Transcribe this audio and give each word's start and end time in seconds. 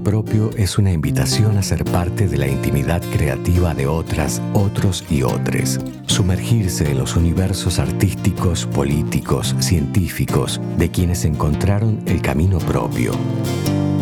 propio 0.00 0.50
es 0.56 0.78
una 0.78 0.92
invitación 0.92 1.58
a 1.58 1.62
ser 1.62 1.84
parte 1.84 2.28
de 2.28 2.38
la 2.38 2.46
intimidad 2.46 3.02
creativa 3.12 3.74
de 3.74 3.88
otras, 3.88 4.40
otros 4.54 5.04
y 5.10 5.22
otras. 5.22 5.80
Sumergirse 6.06 6.92
en 6.92 6.98
los 6.98 7.16
universos 7.16 7.80
artísticos, 7.80 8.66
políticos, 8.66 9.56
científicos 9.58 10.60
de 10.78 10.90
quienes 10.90 11.24
encontraron 11.24 12.00
el 12.06 12.22
camino 12.22 12.58
propio. 12.58 13.12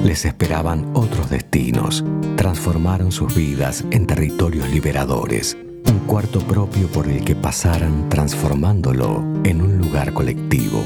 Les 0.05 0.27
esperaban 0.27 0.91
otros 0.95 1.31
destinos, 1.31 2.05
transformaron 2.37 3.11
sus 3.11 3.35
vidas 3.35 3.85
en 3.91 4.07
territorios 4.07 4.69
liberadores, 4.69 5.57
un 5.87 6.01
cuarto 6.01 6.41
propio 6.41 6.89
por 6.89 7.09
el 7.09 7.25
que 7.25 7.35
pasaran 7.35 8.09
transformándolo 8.11 9.25
en 9.45 9.63
un 9.63 9.79
lugar 9.79 10.13
colectivo. 10.13 10.83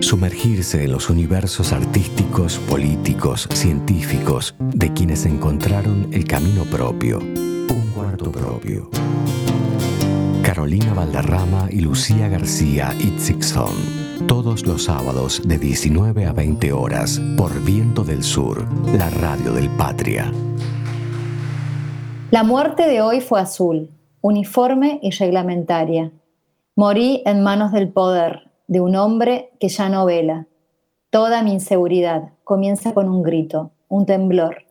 Sumergirse 0.00 0.84
en 0.84 0.92
los 0.92 1.10
universos 1.10 1.72
artísticos, 1.72 2.58
políticos, 2.58 3.48
científicos 3.52 4.54
de 4.58 4.92
quienes 4.92 5.26
encontraron 5.26 6.08
el 6.12 6.24
camino 6.24 6.64
propio, 6.64 7.18
un 7.18 7.92
cuarto 7.94 8.30
propio. 8.30 8.88
Carolina 10.42 10.94
Valderrama 10.94 11.68
y 11.70 11.80
Lucía 11.80 12.28
García 12.28 12.94
Itzigson. 12.98 13.74
Todos 14.28 14.64
los 14.66 14.84
sábados 14.84 15.42
de 15.44 15.58
19 15.58 16.26
a 16.26 16.32
20 16.32 16.72
horas 16.72 17.20
por 17.36 17.60
Viento 17.64 18.04
del 18.04 18.22
Sur, 18.22 18.66
la 18.96 19.10
radio 19.10 19.52
del 19.52 19.68
Patria. 19.70 20.32
La 22.30 22.44
muerte 22.44 22.86
de 22.86 23.02
hoy 23.02 23.20
fue 23.20 23.40
azul, 23.40 23.90
uniforme 24.20 25.00
y 25.02 25.10
reglamentaria. 25.10 26.12
Morí 26.76 27.22
en 27.26 27.42
manos 27.42 27.72
del 27.72 27.88
poder, 27.88 28.47
de 28.68 28.80
un 28.80 28.94
hombre 28.94 29.50
que 29.58 29.68
ya 29.68 29.88
no 29.88 30.06
vela. 30.06 30.46
Toda 31.10 31.42
mi 31.42 31.52
inseguridad 31.52 32.30
comienza 32.44 32.94
con 32.94 33.08
un 33.08 33.22
grito, 33.22 33.72
un 33.88 34.06
temblor, 34.06 34.64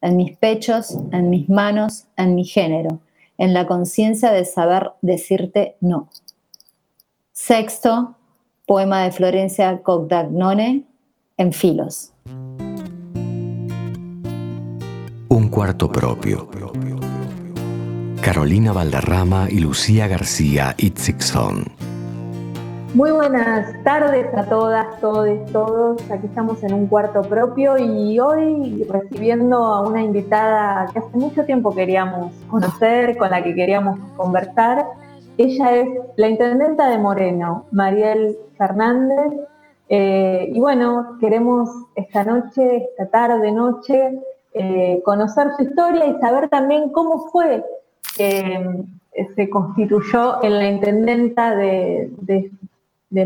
en 0.00 0.16
mis 0.16 0.36
pechos, 0.36 0.98
en 1.12 1.30
mis 1.30 1.48
manos, 1.48 2.06
en 2.16 2.34
mi 2.34 2.44
género, 2.44 2.98
en 3.38 3.54
la 3.54 3.66
conciencia 3.66 4.32
de 4.32 4.44
saber 4.44 4.92
decirte 5.02 5.76
no. 5.80 6.08
Sexto, 7.32 8.16
poema 8.66 9.04
de 9.04 9.12
Florencia 9.12 9.82
Cogdagnone, 9.82 10.84
en 11.36 11.52
filos. 11.52 12.12
Un 15.28 15.48
cuarto 15.48 15.90
propio. 15.90 16.48
Carolina 18.22 18.72
Valderrama 18.72 19.48
y 19.50 19.58
Lucía 19.58 20.06
García 20.06 20.74
Itzigson. 20.78 21.81
Muy 22.94 23.10
buenas 23.10 23.72
tardes 23.84 24.26
a 24.36 24.44
todas, 24.44 25.00
todos, 25.00 25.50
todos. 25.50 26.10
Aquí 26.10 26.26
estamos 26.26 26.62
en 26.62 26.74
un 26.74 26.88
cuarto 26.88 27.22
propio 27.22 27.78
y 27.78 28.20
hoy 28.20 28.84
recibiendo 28.84 29.56
a 29.64 29.80
una 29.80 30.02
invitada 30.02 30.90
que 30.92 30.98
hace 30.98 31.16
mucho 31.16 31.46
tiempo 31.46 31.74
queríamos 31.74 32.34
conocer, 32.50 33.16
con 33.16 33.30
la 33.30 33.42
que 33.42 33.54
queríamos 33.54 33.98
conversar. 34.14 34.84
Ella 35.38 35.74
es 35.76 35.88
la 36.16 36.28
intendenta 36.28 36.90
de 36.90 36.98
Moreno, 36.98 37.64
Mariel 37.72 38.36
Fernández. 38.58 39.40
Eh, 39.88 40.50
y 40.52 40.60
bueno, 40.60 41.16
queremos 41.18 41.70
esta 41.94 42.24
noche, 42.24 42.90
esta 42.90 43.08
tarde, 43.08 43.52
noche, 43.52 44.20
eh, 44.52 45.00
conocer 45.02 45.48
su 45.56 45.62
historia 45.62 46.08
y 46.08 46.20
saber 46.20 46.50
también 46.50 46.92
cómo 46.92 47.30
fue 47.30 47.64
que 48.18 48.84
eh, 49.12 49.28
se 49.34 49.48
constituyó 49.48 50.42
en 50.42 50.58
la 50.58 50.68
intendenta 50.68 51.56
de, 51.56 52.10
de 52.20 52.50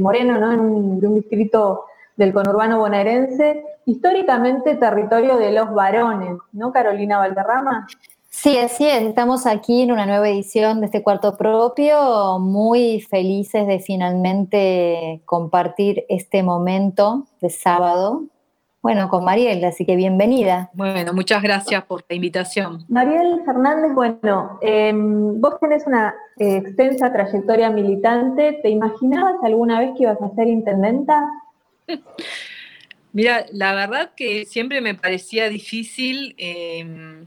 Moreno, 0.01 0.39
¿no? 0.39 0.53
En 0.53 0.61
un, 0.61 1.01
de 1.01 1.06
un 1.06 1.15
distrito 1.15 1.84
del 2.17 2.33
conurbano 2.33 2.79
bonaerense, 2.79 3.65
históricamente 3.84 4.75
territorio 4.77 5.37
de 5.37 5.53
los 5.53 5.73
varones, 5.73 6.39
¿no, 6.53 6.73
Carolina 6.73 7.19
Valderrama? 7.19 7.87
Sí, 8.31 8.59
así 8.59 8.87
es. 8.87 9.03
Estamos 9.03 9.47
aquí 9.47 9.83
en 9.83 9.93
una 9.93 10.05
nueva 10.05 10.28
edición 10.28 10.81
de 10.81 10.87
este 10.87 11.03
cuarto 11.03 11.37
propio, 11.37 12.38
muy 12.38 13.00
felices 13.00 13.66
de 13.66 13.81
finalmente 13.81 15.22
compartir 15.25 16.05
este 16.09 16.43
momento 16.43 17.27
de 17.41 17.49
sábado 17.49 18.25
bueno, 18.87 19.09
con 19.09 19.25
Mariel, 19.25 19.65
así 19.65 19.85
que 19.85 19.97
bienvenida. 19.97 20.71
Bueno, 20.73 21.13
muchas 21.13 21.43
gracias 21.43 21.83
por 21.87 22.05
la 22.09 22.15
invitación. 22.15 22.85
Mariel 22.89 23.43
Fernández, 23.45 23.93
bueno, 23.93 24.61
em, 24.63 25.41
vos 25.41 25.59
tenés 25.59 25.85
una 25.89 26.15
eh, 26.39 26.59
extensa 26.59 27.13
trayectoria 27.13 27.69
militante. 27.69 28.61
¿Te 28.63 28.71
imaginabas 28.71 29.43
alguna 29.43 29.81
vez 29.81 29.91
que 29.97 30.05
ibas 30.05 30.23
a 30.23 30.33
ser 30.37 30.47
intendenta? 30.47 31.21
Mira, 33.13 33.47
la 33.51 33.75
verdad 33.75 34.13
que 34.17 34.45
siempre 34.45 34.81
me 34.81 34.95
parecía 34.95 35.49
difícil 35.49 36.37
em, 36.39 37.27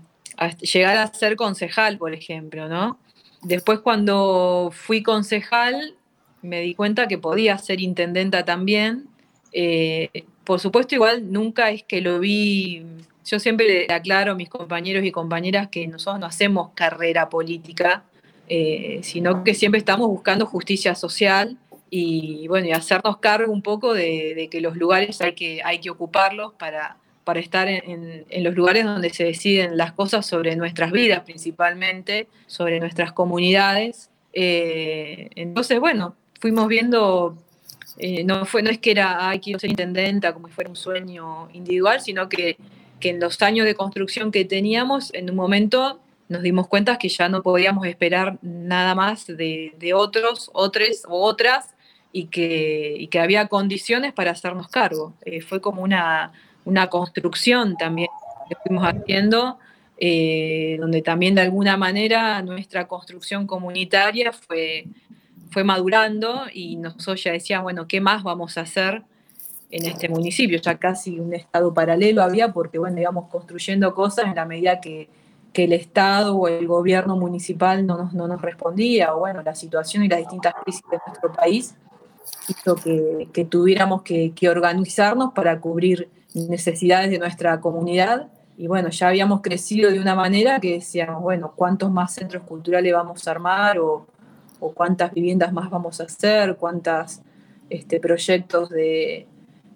llegar 0.62 0.96
a 0.96 1.08
ser 1.08 1.36
concejal, 1.36 1.98
por 1.98 2.14
ejemplo, 2.14 2.70
¿no? 2.70 3.00
Después 3.42 3.80
cuando 3.80 4.70
fui 4.72 5.04
concejal 5.04 5.98
me 6.42 6.62
di 6.62 6.74
cuenta 6.74 7.10
que 7.10 7.18
podía 7.18 7.58
ser 7.58 7.82
intendenta 7.82 8.46
también. 8.46 9.10
Eh, 9.52 10.24
por 10.50 10.60
supuesto, 10.60 10.96
igual 10.96 11.32
nunca 11.32 11.70
es 11.70 11.84
que 11.84 12.02
lo 12.02 12.20
vi, 12.20 12.84
yo 13.24 13.38
siempre 13.38 13.68
le 13.88 13.94
aclaro 13.94 14.32
a 14.32 14.36
mis 14.36 14.50
compañeros 14.50 15.06
y 15.06 15.12
compañeras 15.12 15.68
que 15.68 15.86
nosotros 15.86 16.20
no 16.20 16.26
hacemos 16.26 16.72
carrera 16.74 17.30
política, 17.30 18.02
eh, 18.48 19.00
sino 19.04 19.44
que 19.44 19.54
siempre 19.54 19.78
estamos 19.78 20.08
buscando 20.08 20.48
justicia 20.48 20.96
social 20.96 21.56
y 21.92 22.48
bueno, 22.48 22.76
hacernos 22.76 23.18
cargo 23.18 23.54
un 23.54 23.62
poco 23.62 23.94
de, 23.94 24.48
que 24.50 24.60
los 24.60 24.76
lugares 24.76 25.22
hay 25.22 25.34
que, 25.34 25.62
hay 25.64 25.78
que 25.82 25.92
ocuparlos 25.92 26.54
para, 26.54 26.98
para 27.26 27.40
estar 27.40 27.68
en, 27.68 28.26
los 28.44 28.56
lugares 28.56 28.86
donde 28.86 29.12
se 29.12 29.26
deciden 29.26 29.78
las 29.78 29.92
cosas 29.92 30.26
sobre 30.26 30.56
nuestras 30.56 30.92
vidas 30.92 31.22
principalmente, 31.26 32.28
sobre 32.48 32.80
nuestras 32.80 33.12
comunidades. 33.12 34.10
Eh, 34.34 35.30
entonces, 35.36 35.80
bueno, 35.80 36.16
fuimos 36.40 36.68
viendo 36.68 37.38
eh, 38.02 38.24
no, 38.24 38.46
fue, 38.46 38.64
no 38.64 38.70
es 38.70 38.80
que 38.80 38.92
era, 38.92 39.30
ay, 39.30 39.42
quiero 39.42 39.60
ser 39.60 39.70
intendenta, 39.70 40.34
como 40.34 40.48
si 40.48 40.54
fuera 40.54 40.70
un 40.70 40.78
sueño 40.78 41.50
individual, 41.52 42.00
sino 42.00 42.30
que, 42.30 42.58
en 43.02 43.20
los 43.20 43.42
años 43.42 43.66
de 43.66 43.76
construcción 43.76 44.32
que 44.32 44.46
teníamos, 44.46 45.14
en 45.14 45.30
un 45.30 45.36
momento 45.36 46.00
nos 46.30 46.42
dimos 46.42 46.68
cuenta 46.68 46.98
que 46.98 47.10
ya 47.10 47.28
no 47.28 47.42
podíamos 47.42 47.88
esperar 47.88 48.38
nada 48.42 48.94
más 48.96 49.26
de, 49.28 49.74
otros, 49.94 50.50
otros 50.54 51.04
o 51.08 51.22
otras, 51.24 51.76
y 52.12 52.26
que, 52.26 53.08
que, 53.12 53.20
había 53.20 53.48
condiciones 53.48 54.14
para 54.14 54.32
hacernos 54.32 54.68
cargo. 54.70 55.14
Eh, 55.26 55.42
fue 55.42 55.60
como 55.62 55.82
una, 55.82 56.32
una, 56.66 56.88
construcción 56.88 57.76
también 57.78 58.10
que 58.48 58.56
fuimos 58.64 58.86
haciendo, 58.86 59.60
eh, 59.98 60.78
donde 60.80 61.02
también 61.02 61.36
de 61.36 61.42
alguna 61.42 61.78
manera 61.78 62.42
nuestra 62.42 62.88
construcción 62.88 63.46
comunitaria 63.46 64.32
fue 64.32 64.86
fue 65.50 65.64
madurando 65.64 66.44
y 66.54 66.76
nosotros 66.76 67.24
ya 67.24 67.32
decíamos, 67.32 67.64
bueno, 67.64 67.88
¿qué 67.88 68.02
más 68.02 68.24
vamos 68.24 68.58
a 68.58 68.62
hacer 68.62 69.04
en 69.72 69.86
este 69.86 70.10
municipio? 70.10 70.60
Ya 70.60 70.78
casi 70.78 71.20
un 71.20 71.34
estado 71.34 71.74
paralelo 71.74 72.22
había 72.22 72.52
porque, 72.54 72.80
bueno, 72.80 73.00
íbamos 73.00 73.30
construyendo 73.30 73.94
cosas 73.94 74.26
en 74.26 74.36
la 74.36 74.46
medida 74.46 74.80
que, 74.80 75.10
el 75.56 75.74
Estado 75.74 76.38
o 76.38 76.48
el 76.48 76.66
gobierno 76.68 77.18
municipal 77.18 77.86
no 77.86 77.98
nos, 77.98 78.14
no 78.14 78.30
nos 78.30 78.42
respondía, 78.42 79.14
o 79.14 79.20
bueno, 79.20 79.42
la 79.44 79.54
situación 79.54 80.06
y 80.06 80.08
las 80.08 80.20
distintas 80.20 80.54
crisis 80.64 80.84
de 80.90 80.98
nuestro 81.06 81.34
país 81.34 81.76
hizo 82.48 82.76
que, 82.78 83.28
que 83.34 83.44
tuviéramos 83.44 84.04
que, 84.04 84.32
que, 84.34 84.48
organizarnos 84.48 85.34
para 85.34 85.60
cubrir 85.60 86.08
necesidades 86.34 87.12
de 87.12 87.20
nuestra 87.20 87.60
comunidad. 87.60 88.30
Y 88.58 88.68
bueno, 88.68 88.88
ya 88.88 89.10
habíamos 89.10 89.42
crecido 89.42 89.92
de 89.92 90.00
una 90.00 90.16
manera 90.16 90.62
que 90.62 90.76
decíamos, 90.76 91.22
bueno, 91.22 91.52
¿cuántos 91.54 91.92
más 91.92 92.14
centros 92.14 92.44
culturales 92.44 92.94
vamos 92.94 93.28
a 93.28 93.32
armar? 93.32 93.80
O, 93.80 94.06
o 94.60 94.74
cuántas 94.74 95.14
viviendas 95.14 95.54
más 95.54 95.70
vamos 95.70 96.00
a 96.02 96.04
hacer, 96.04 96.56
cuántos 96.58 97.22
este, 97.70 98.00
proyectos 98.00 98.72
eh, 98.72 99.26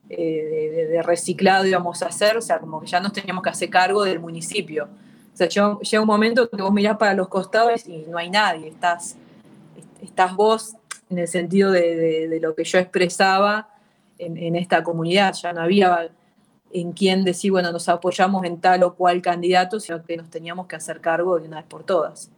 de, 0.10 0.88
de, 0.90 1.02
reciclado 1.02 1.66
íbamos 1.66 2.04
a 2.04 2.08
hacer, 2.08 2.38
o 2.38 2.42
sea, 2.42 2.60
como 2.60 2.82
que 2.82 2.88
ya 2.88 3.00
nos 3.00 3.14
teníamos 3.14 3.44
que 3.44 3.50
hacer 3.50 3.70
cargo 3.70 4.04
del 4.04 4.20
municipio. 4.20 4.90
O 5.34 5.38
sea, 5.38 5.48
llega, 5.48 6.02
un 6.02 6.08
momento 6.08 6.50
que 6.50 6.62
vos 6.62 6.72
mirás 6.72 6.98
para 6.98 7.14
los 7.14 7.28
costados 7.28 7.88
y 7.88 8.06
no 8.08 8.18
hay 8.18 8.30
nadie, 8.30 8.68
estás, 8.68 9.16
estás 10.02 10.36
vos 10.36 10.76
en 11.10 11.20
el 11.20 11.28
sentido 11.28 11.72
de, 11.72 12.38
lo 12.42 12.56
que 12.56 12.64
yo 12.64 12.78
expresaba 12.78 13.70
en, 14.18 14.38
en, 14.38 14.56
esta 14.56 14.84
comunidad, 14.84 15.34
ya 15.34 15.54
no 15.54 15.62
había 15.62 16.10
en 16.72 16.92
quién 16.92 17.24
decir, 17.24 17.52
bueno, 17.52 17.72
nos 17.72 17.88
apoyamos 17.90 18.46
en 18.46 18.60
tal 18.60 18.84
o 18.84 18.96
cual 18.96 19.22
candidato, 19.22 19.80
sino 19.80 20.04
que 20.04 20.18
nos 20.18 20.30
teníamos 20.30 20.68
que 20.68 20.76
hacer 20.76 21.02
cargo 21.02 21.40
de 21.40 21.48
una 21.48 21.58
vez 21.58 21.66
por 21.66 21.84
todas. 21.84 22.30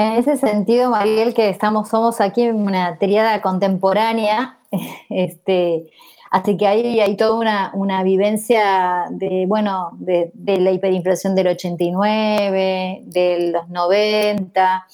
En 0.00 0.12
ese 0.14 0.38
sentido, 0.38 0.88
Mariel, 0.88 1.34
que 1.34 1.50
estamos, 1.50 1.90
somos 1.90 2.22
aquí 2.22 2.44
en 2.44 2.56
una 2.56 2.96
triada 2.96 3.42
contemporánea, 3.42 4.58
este, 5.10 5.90
así 6.30 6.56
que 6.56 6.66
hay, 6.66 7.00
hay 7.00 7.18
toda 7.18 7.70
una, 7.74 8.02
vivencia 8.02 9.08
de, 9.10 9.44
bueno, 9.46 9.90
de, 9.98 10.32
la 10.58 10.70
hiperinflación 10.70 11.34
del 11.34 11.48
89, 11.48 13.02
de 13.04 13.50
los 13.52 13.68
90, 13.68 14.86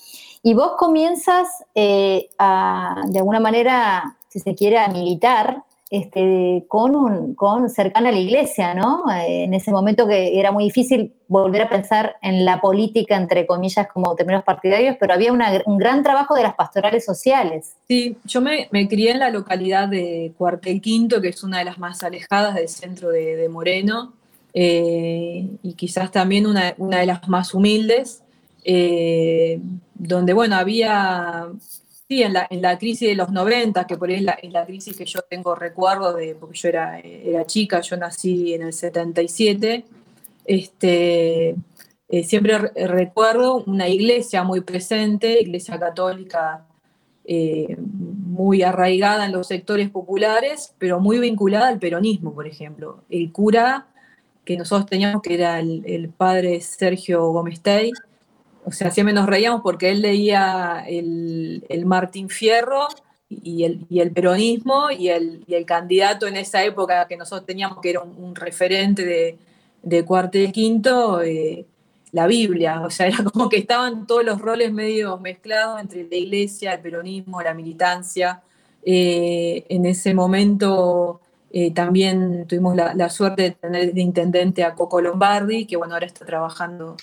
y 0.43 0.55
vos 0.55 0.73
comienzas 0.77 1.51
eh, 1.77 2.29
a, 2.37 3.03
de 3.07 3.21
alguna 3.21 3.39
manera, 3.39 4.17
si 4.27 4.41
se 4.41 4.57
quiere, 4.57 4.77
a 4.77 4.89
militar 4.89 5.63
este, 5.89 6.65
con, 6.67 7.69
cercana 7.69 8.09
a 8.09 8.13
la 8.13 8.19
iglesia, 8.19 8.75
¿no? 8.75 9.05
Eh, 9.11 9.45
en 9.45 9.55
ese 9.55 9.71
momento 9.71 10.09
que 10.09 10.39
era 10.39 10.51
muy 10.51 10.65
difícil 10.65 11.13
volver 11.29 11.63
a 11.63 11.69
pensar 11.69 12.17
en 12.23 12.45
la 12.45 12.61
política, 12.61 13.17
entre 13.17 13.47
comillas, 13.47 13.87
como 13.93 14.15
términos 14.17 14.43
partidarios, 14.43 14.97
pero 14.99 15.15
había 15.15 15.33
un 15.33 15.79
gran 15.79 16.03
trabajo 16.03 16.35
de 16.35 16.43
las 16.43 16.55
pastorales 16.55 17.05
sociales. 17.05 17.77
Sí, 17.87 18.17
yo 18.25 18.41
me, 18.41 18.69
crié 18.89 19.13
en 19.13 19.21
la 19.21 19.31
localidad 19.31 19.89
de 19.89 20.33
Cuartel 20.37 20.81
Quinto, 20.81 21.21
que 21.21 21.29
es 21.29 21.45
una 21.45 21.59
de 21.59 21.65
las 21.67 21.79
más 21.79 22.03
alejadas 22.03 22.57
del 22.57 22.69
centro 22.69 23.11
de, 23.11 23.49
Moreno, 23.49 24.13
eh, 24.55 25.47
y 25.63 25.75
quizás 25.75 26.11
también 26.11 26.47
una, 26.47 26.73
de 26.73 27.07
las 27.07 27.29
más 27.29 27.55
humildes, 27.55 28.23
eh, 28.65 29.61
donde, 29.95 30.33
bueno, 30.33 30.57
había 30.57 31.49
Sí, 32.09 32.23
en 32.23 32.35
la, 32.35 32.47
en 32.49 32.63
la 32.63 32.79
crisis 32.79 33.09
de 33.09 33.17
los 33.17 33.33
90, 33.33 33.85
que 33.87 33.97
por 33.97 34.09
ahí 34.09 34.17
es 34.17 34.23
la, 34.23 34.39
la 34.43 34.65
crisis 34.65 34.97
que 34.97 35.05
yo 35.05 35.23
tengo 35.23 35.57
recuerdo 35.57 36.13
de, 36.13 36.37
porque 36.37 36.57
yo 36.57 36.69
era, 36.69 37.01
era 37.01 37.45
chica, 37.47 37.81
yo 37.81 37.97
nací 37.97 38.55
en 38.55 38.63
el 38.63 38.73
77, 38.73 39.85
este, 40.45 41.57
eh, 42.09 42.23
siempre 42.25 42.59
recuerdo 42.59 43.65
una 43.65 43.89
iglesia 43.89 44.45
muy 44.45 44.61
presente, 44.61 45.41
iglesia 45.41 45.81
católica 45.81 46.65
eh, 47.25 47.77
muy 47.79 48.63
arraigada 48.63 49.27
en 49.27 49.33
los 49.33 49.49
sectores 49.49 49.91
populares, 49.91 50.75
pero 50.79 51.01
muy 51.01 51.19
vinculada 51.19 51.67
al 51.67 51.81
peronismo, 51.81 52.33
por 52.33 52.47
ejemplo. 52.47 53.03
El 53.11 53.33
cura 53.33 53.89
que 54.45 54.57
nosotros 54.57 54.89
teníamos, 54.89 55.23
que 55.23 55.35
era 55.35 55.59
el, 55.59 55.83
el 55.87 56.09
padre 56.11 56.61
Sergio 56.61 57.27
Gómez 57.33 57.61
Tey, 57.63 57.91
o 58.67 58.73
sea, 58.73 58.91
siempre 58.91 59.15
nos 59.15 59.27
reíamos 59.27 59.61
porque 59.63 59.91
él 59.91 60.03
leía 60.03 60.85
el, 60.89 61.63
Martín 61.87 62.29
Fierro 62.29 62.89
y 63.29 63.63
el, 63.63 64.11
peronismo 64.11 64.91
y 64.91 65.09
el, 65.09 65.65
candidato 65.65 66.27
en 66.27 66.37
esa 66.37 66.65
época 66.65 67.07
que 67.07 67.17
nosotros 67.17 67.47
teníamos, 67.47 67.81
que 67.81 67.91
era 67.91 68.01
un, 68.01 68.35
referente 68.35 69.05
de, 69.05 69.39
de 69.85 70.05
cuartel 70.05 70.51
quinto, 70.51 71.23
eh, 71.23 71.65
la 72.11 72.27
Biblia. 72.27 72.81
O 72.81 72.91
sea, 72.91 73.07
era 73.07 73.23
como 73.23 73.49
que 73.49 73.59
estaban 73.59 74.05
todos 74.05 74.25
los 74.25 74.41
roles 74.41 74.73
medio 74.73 75.17
mezclados 75.19 75.81
entre 75.81 76.03
la 76.03 76.17
iglesia, 76.17 76.75
el 76.75 76.81
peronismo, 76.81 77.41
la 77.43 77.55
militancia. 77.55 78.43
Eh, 78.83 79.65
en 79.69 79.87
ese 79.87 80.13
momento 80.13 81.21
eh, 81.53 81.73
también 81.73 82.49
tuvimos 82.49 82.75
la, 82.75 82.95
la, 82.95 83.11
suerte 83.11 83.43
de 83.43 83.51
tener 83.53 83.95
de 83.95 84.01
intendente 84.01 84.65
a 84.65 84.75
Coco 84.75 85.01
Lombardi, 85.01 85.67
que 85.67 85.77
bueno, 85.77 85.95
ahora 85.95 86.07
está 86.07 86.27
trabajando 86.27 86.97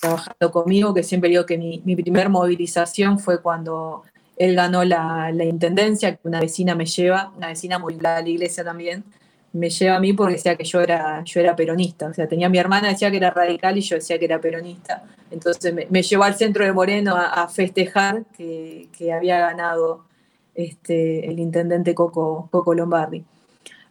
trabajando 0.00 0.50
conmigo, 0.50 0.94
que 0.94 1.02
siempre 1.02 1.30
digo 1.30 1.46
que 1.46 1.58
mi, 1.58 1.82
mi 1.84 1.94
primer 1.94 2.28
movilización 2.28 3.18
fue 3.18 3.42
cuando 3.42 4.02
él 4.36 4.54
ganó 4.54 4.84
la, 4.84 5.30
la, 5.32 5.44
intendencia, 5.44 6.16
que 6.16 6.26
una 6.26 6.40
vecina 6.40 6.74
me 6.74 6.86
lleva, 6.86 7.32
una 7.36 7.48
vecina 7.48 7.78
muy 7.78 7.94
de 7.94 8.02
la 8.02 8.26
iglesia 8.26 8.64
también, 8.64 9.04
me 9.52 9.68
lleva 9.68 9.96
a 9.96 10.00
mí 10.00 10.12
porque 10.12 10.34
decía 10.34 10.56
que 10.56 10.64
yo 10.64 10.80
era, 10.80 11.22
yo 11.24 11.40
era 11.40 11.56
peronista. 11.56 12.06
O 12.06 12.14
sea, 12.14 12.28
tenía 12.28 12.48
mi 12.48 12.58
hermana, 12.58 12.88
decía 12.88 13.10
que 13.10 13.16
era 13.16 13.30
radical 13.30 13.76
y 13.76 13.80
yo 13.80 13.96
decía 13.96 14.18
que 14.18 14.24
era 14.24 14.40
peronista. 14.40 15.04
Entonces 15.30 15.74
me, 15.74 15.86
me 15.90 16.02
llevó 16.02 16.24
al 16.24 16.36
centro 16.36 16.64
de 16.64 16.72
Moreno 16.72 17.16
a, 17.16 17.48
festejar 17.48 18.24
que, 18.36 18.88
que, 18.96 19.12
había 19.12 19.40
ganado 19.40 20.04
este, 20.54 21.28
el 21.28 21.38
intendente 21.38 21.94
Coco, 21.94 22.48
Coco 22.50 22.74
Lombardi. 22.74 23.24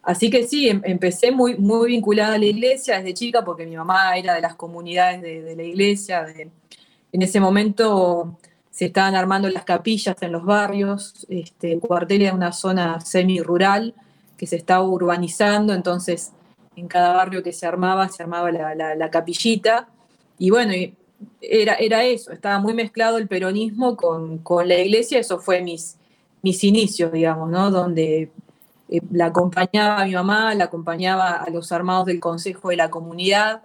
Así 0.02 0.30
que 0.30 0.46
sí, 0.46 0.68
em, 0.68 0.80
empecé 0.84 1.30
muy, 1.30 1.56
muy 1.56 1.88
vinculada 1.88 2.34
a 2.34 2.38
la 2.38 2.46
iglesia 2.46 2.96
desde 2.98 3.14
chica 3.14 3.44
porque 3.44 3.66
mi 3.66 3.76
mamá 3.76 4.16
era 4.16 4.34
de 4.34 4.40
las 4.40 4.54
comunidades 4.54 5.22
de, 5.22 5.54
la 5.56 5.62
iglesia. 5.62 6.26
en 7.12 7.22
ese 7.22 7.40
momento 7.40 8.38
se 8.70 8.86
estaban 8.86 9.14
armando 9.14 9.48
las 9.50 9.64
capillas 9.64 10.16
en 10.22 10.32
los 10.32 10.44
barrios, 10.44 11.26
este, 11.28 11.72
el 11.72 11.80
cuartel 11.80 12.22
era 12.22 12.34
una 12.34 12.52
zona 12.52 13.00
semi-rural 13.00 13.94
que 14.38 14.46
se 14.46 14.56
estaba 14.56 14.82
urbanizando, 14.84 15.74
entonces 15.74 16.32
en 16.76 16.88
cada 16.88 17.12
barrio 17.12 17.42
que 17.42 17.52
se 17.52 17.66
armaba, 17.66 18.08
se 18.08 18.22
armaba 18.22 18.50
la, 18.50 19.10
capillita. 19.10 19.88
Y 20.38 20.48
bueno, 20.50 20.72
era, 21.42 22.04
eso, 22.04 22.32
estaba 22.32 22.58
muy 22.58 22.72
mezclado 22.72 23.18
el 23.18 23.28
peronismo 23.28 23.96
con, 23.96 24.38
con 24.38 24.66
la 24.66 24.78
iglesia, 24.78 25.18
eso 25.18 25.38
fue 25.38 25.60
mis, 25.60 25.98
mis 26.42 26.64
inicios, 26.64 27.12
digamos, 27.12 27.50
¿no? 27.50 27.70
Donde 27.70 28.30
eh, 28.90 29.00
la 29.12 29.26
acompañaba 29.26 30.02
a 30.02 30.04
mi 30.04 30.14
mamá, 30.14 30.52
la 30.56 30.64
acompañaba 30.64 31.36
a 31.36 31.48
los 31.50 31.70
armados 31.70 32.06
del 32.06 32.18
Consejo 32.18 32.70
de 32.70 32.76
la 32.76 32.90
Comunidad, 32.90 33.62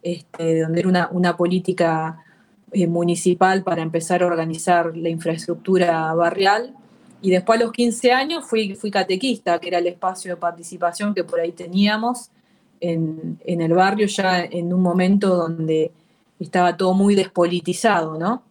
este, 0.00 0.60
donde 0.60 0.80
era 0.80 1.08
una, 1.10 1.36
política 1.36 2.24
eh, 2.70 2.86
municipal 2.86 3.64
para 3.64 3.82
empezar 3.82 4.22
a 4.22 4.26
organizar 4.26 4.96
la 4.96 5.08
infraestructura 5.08 6.14
barrial. 6.14 6.74
Y 7.20 7.30
después 7.30 7.60
a 7.60 7.64
los 7.64 7.72
15 7.72 8.12
años 8.12 8.44
fui, 8.46 8.76
catequista, 8.92 9.58
que 9.58 9.68
era 9.68 9.78
el 9.78 9.88
espacio 9.88 10.34
de 10.34 10.40
participación 10.40 11.14
que 11.14 11.24
por 11.24 11.40
ahí 11.40 11.50
teníamos 11.50 12.30
en, 12.80 13.38
en 13.44 13.60
el 13.60 13.74
barrio, 13.74 14.06
ya 14.06 14.40
en 14.44 14.72
un 14.72 14.80
momento 14.80 15.36
donde 15.36 15.90
estaba 16.38 16.76
todo 16.76 16.94
muy 16.94 17.16
despolitizado, 17.16 18.16
¿no? 18.18 18.42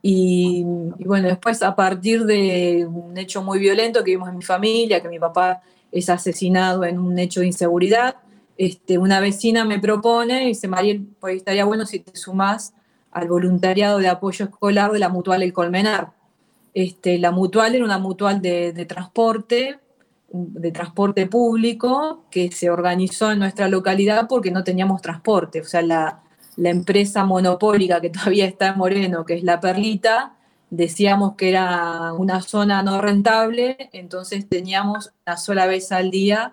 Y, 0.00 0.64
bueno, 0.64 1.28
después 1.28 1.62
a 1.62 1.74
partir 1.76 2.24
de 2.24 2.86
un 2.86 3.16
hecho 3.16 3.42
muy 3.42 3.58
violento 3.58 4.02
que 4.02 4.12
vimos 4.12 4.28
en 4.28 4.36
mi 4.38 4.42
familia, 4.42 5.00
que 5.00 5.08
mi 5.08 5.18
papá 5.18 5.62
es 5.90 6.08
asesinado 6.08 6.84
en 6.84 6.98
un 6.98 7.18
hecho 7.18 7.40
de 7.40 7.46
inseguridad, 7.46 8.16
este, 8.56 8.98
una 8.98 9.20
vecina 9.20 9.64
me 9.64 9.78
propone 9.78 10.44
y 10.44 10.48
dice, 10.48 10.68
Mariel, 10.68 11.06
pues 11.20 11.36
estaría 11.36 11.64
bueno 11.64 11.86
si 11.86 12.00
te 12.00 12.16
sumás 12.16 12.74
al 13.10 13.28
voluntariado 13.28 13.98
de 13.98 14.08
apoyo 14.08 14.46
escolar 14.46 14.92
de 14.92 14.98
la 14.98 15.08
Mutual 15.08 15.42
El 15.42 15.52
Colmenar. 15.52 16.12
Este, 16.74 17.18
la 17.18 17.30
Mutual 17.30 17.74
era 17.74 17.84
una 17.84 17.98
mutual 17.98 18.40
de, 18.40 18.72
de 18.72 18.86
transporte, 18.86 19.78
de 20.32 20.72
transporte 20.72 21.26
público, 21.26 22.24
que 22.30 22.50
se 22.50 22.70
organizó 22.70 23.30
en 23.30 23.38
nuestra 23.38 23.68
localidad 23.68 24.26
porque 24.28 24.50
no 24.50 24.64
teníamos 24.64 25.02
transporte. 25.02 25.60
O 25.60 25.64
sea, 25.64 25.82
la, 25.82 26.21
la 26.56 26.70
empresa 26.70 27.24
monopólica 27.24 28.00
que 28.00 28.10
todavía 28.10 28.46
está 28.46 28.68
en 28.68 28.78
Moreno, 28.78 29.24
que 29.24 29.34
es 29.34 29.42
La 29.42 29.60
Perlita, 29.60 30.34
decíamos 30.70 31.34
que 31.36 31.50
era 31.50 32.12
una 32.14 32.40
zona 32.40 32.82
no 32.82 33.00
rentable, 33.00 33.90
entonces 33.92 34.48
teníamos 34.48 35.12
una 35.26 35.36
sola 35.36 35.66
vez 35.66 35.92
al 35.92 36.10
día 36.10 36.52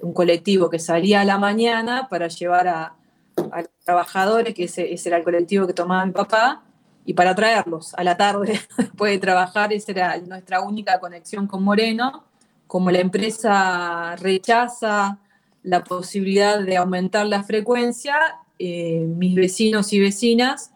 un 0.00 0.12
colectivo 0.12 0.70
que 0.70 0.78
salía 0.78 1.22
a 1.22 1.24
la 1.24 1.38
mañana 1.38 2.08
para 2.08 2.28
llevar 2.28 2.68
a, 2.68 2.94
los 3.36 3.68
trabajadores, 3.84 4.54
que 4.54 4.64
ese, 4.64 4.94
era 5.04 5.18
el 5.18 5.24
colectivo 5.24 5.66
que 5.66 5.74
tomaba 5.74 6.10
papá, 6.12 6.62
y 7.04 7.14
para 7.14 7.34
traerlos 7.34 7.92
a 7.94 8.02
la 8.02 8.16
tarde 8.16 8.60
después 8.78 9.12
de 9.12 9.18
trabajar, 9.18 9.72
esa 9.72 9.92
era 9.92 10.16
nuestra 10.18 10.60
única 10.60 10.98
conexión 10.98 11.46
con 11.46 11.62
Moreno. 11.62 12.24
Como 12.66 12.90
la 12.90 12.98
empresa 12.98 14.16
rechaza 14.16 15.18
la 15.62 15.84
posibilidad 15.84 16.60
de 16.60 16.76
aumentar 16.76 17.26
la 17.26 17.44
frecuencia, 17.44 18.16
eh, 18.58 19.04
mis 19.06 19.34
vecinos 19.34 19.92
y 19.92 20.00
vecinas 20.00 20.70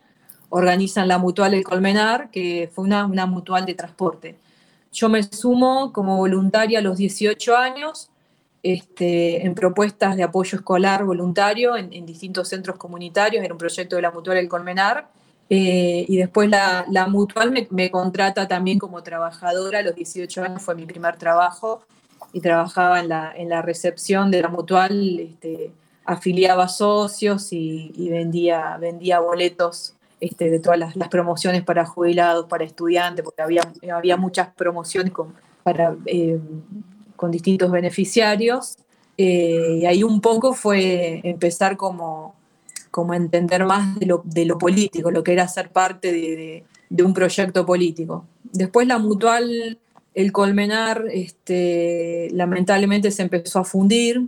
organizan 0.51 1.09
la 1.09 1.19
mutual 1.19 1.55
El 1.55 1.65
Colmenar, 1.65 2.31
que 2.31 2.71
fue 2.75 2.85
una, 2.85 3.07
mutual 3.27 3.65
de 3.65 3.75
transporte. 3.75 4.37
Yo 4.93 5.09
me 5.09 5.23
sumo 5.23 5.93
como 5.93 6.17
voluntaria 6.17 6.81
a 6.81 6.83
los 6.83 6.99
18 6.99 7.57
años 7.57 8.11
este, 8.63 9.47
en 9.47 9.55
propuestas 9.55 10.17
de 10.17 10.25
apoyo 10.25 10.59
escolar 10.59 11.05
voluntario 11.05 11.77
en, 11.77 12.05
distintos 12.05 12.49
centros 12.49 12.77
comunitarios, 12.77 13.43
era 13.43 13.55
un 13.55 13.59
proyecto 13.59 13.97
de 13.97 14.03
la 14.03 14.11
mutual 14.11 14.37
El 14.37 14.49
Colmenar. 14.49 15.09
Eh, 15.53 16.05
y 16.07 16.17
después 16.17 16.49
la, 16.49 17.07
mutual 17.09 17.53
me, 17.71 17.91
contrata 17.91 18.47
también 18.47 18.79
como 18.79 19.03
trabajadora, 19.03 19.81
a 19.81 19.83
los 19.83 19.95
18 19.95 20.45
años 20.45 20.63
fue 20.63 20.75
mi 20.75 20.87
primer 20.87 21.17
trabajo 21.17 21.83
y 22.33 22.41
trabajaba 22.41 23.01
en 23.01 23.09
la, 23.09 23.33
en 23.35 23.49
la 23.49 23.63
recepción 23.63 24.31
de 24.31 24.43
la 24.43 24.49
mutual 24.49 25.19
este, 25.19 25.73
afiliaba 26.05 26.69
socios 26.69 27.53
y, 27.53 28.09
vendía, 28.11 28.77
vendía 28.79 29.21
boletos 29.21 29.95
este, 30.21 30.51
de 30.51 30.61
todas 30.61 30.79
las, 30.79 31.09
promociones 31.09 31.63
para 31.63 31.87
jubilados, 31.87 32.47
para 32.47 32.65
estudiantes, 32.65 33.25
porque 33.25 33.43
había, 33.43 33.63
había 33.93 34.17
muchas 34.17 34.49
promociones 34.55 35.13
con, 35.13 35.35
para, 35.63 35.97
eh, 36.07 36.39
con 37.17 37.31
distintos 37.31 37.71
beneficiarios. 37.71 38.77
Eh, 39.17 39.81
y 39.83 39.87
ahí 39.87 40.03
un 40.03 40.21
poco 40.21 40.55
fue 40.55 41.21
empezar 41.25 41.77
como, 41.77 42.35
como 42.91 43.13
a 43.13 43.17
entender 43.17 43.65
más 43.67 43.99
de 43.99 44.07
lo, 44.07 44.23
de 44.25 44.45
lo 44.47 44.59
político, 44.59 45.11
lo 45.11 45.23
que 45.23 45.33
era 45.33 45.47
ser 45.47 45.71
parte 45.71 46.13
de, 46.13 46.65
de, 46.89 47.03
un 47.03 47.13
proyecto 47.13 47.67
político. 47.67 48.25
Después 48.45 48.87
la 48.87 48.99
mutual, 48.99 49.79
el 50.15 50.33
Colmenar, 50.33 51.05
este, 51.13 52.29
lamentablemente 52.33 53.11
se 53.11 53.23
empezó 53.23 53.61
a 53.61 53.65
fundir, 53.65 54.27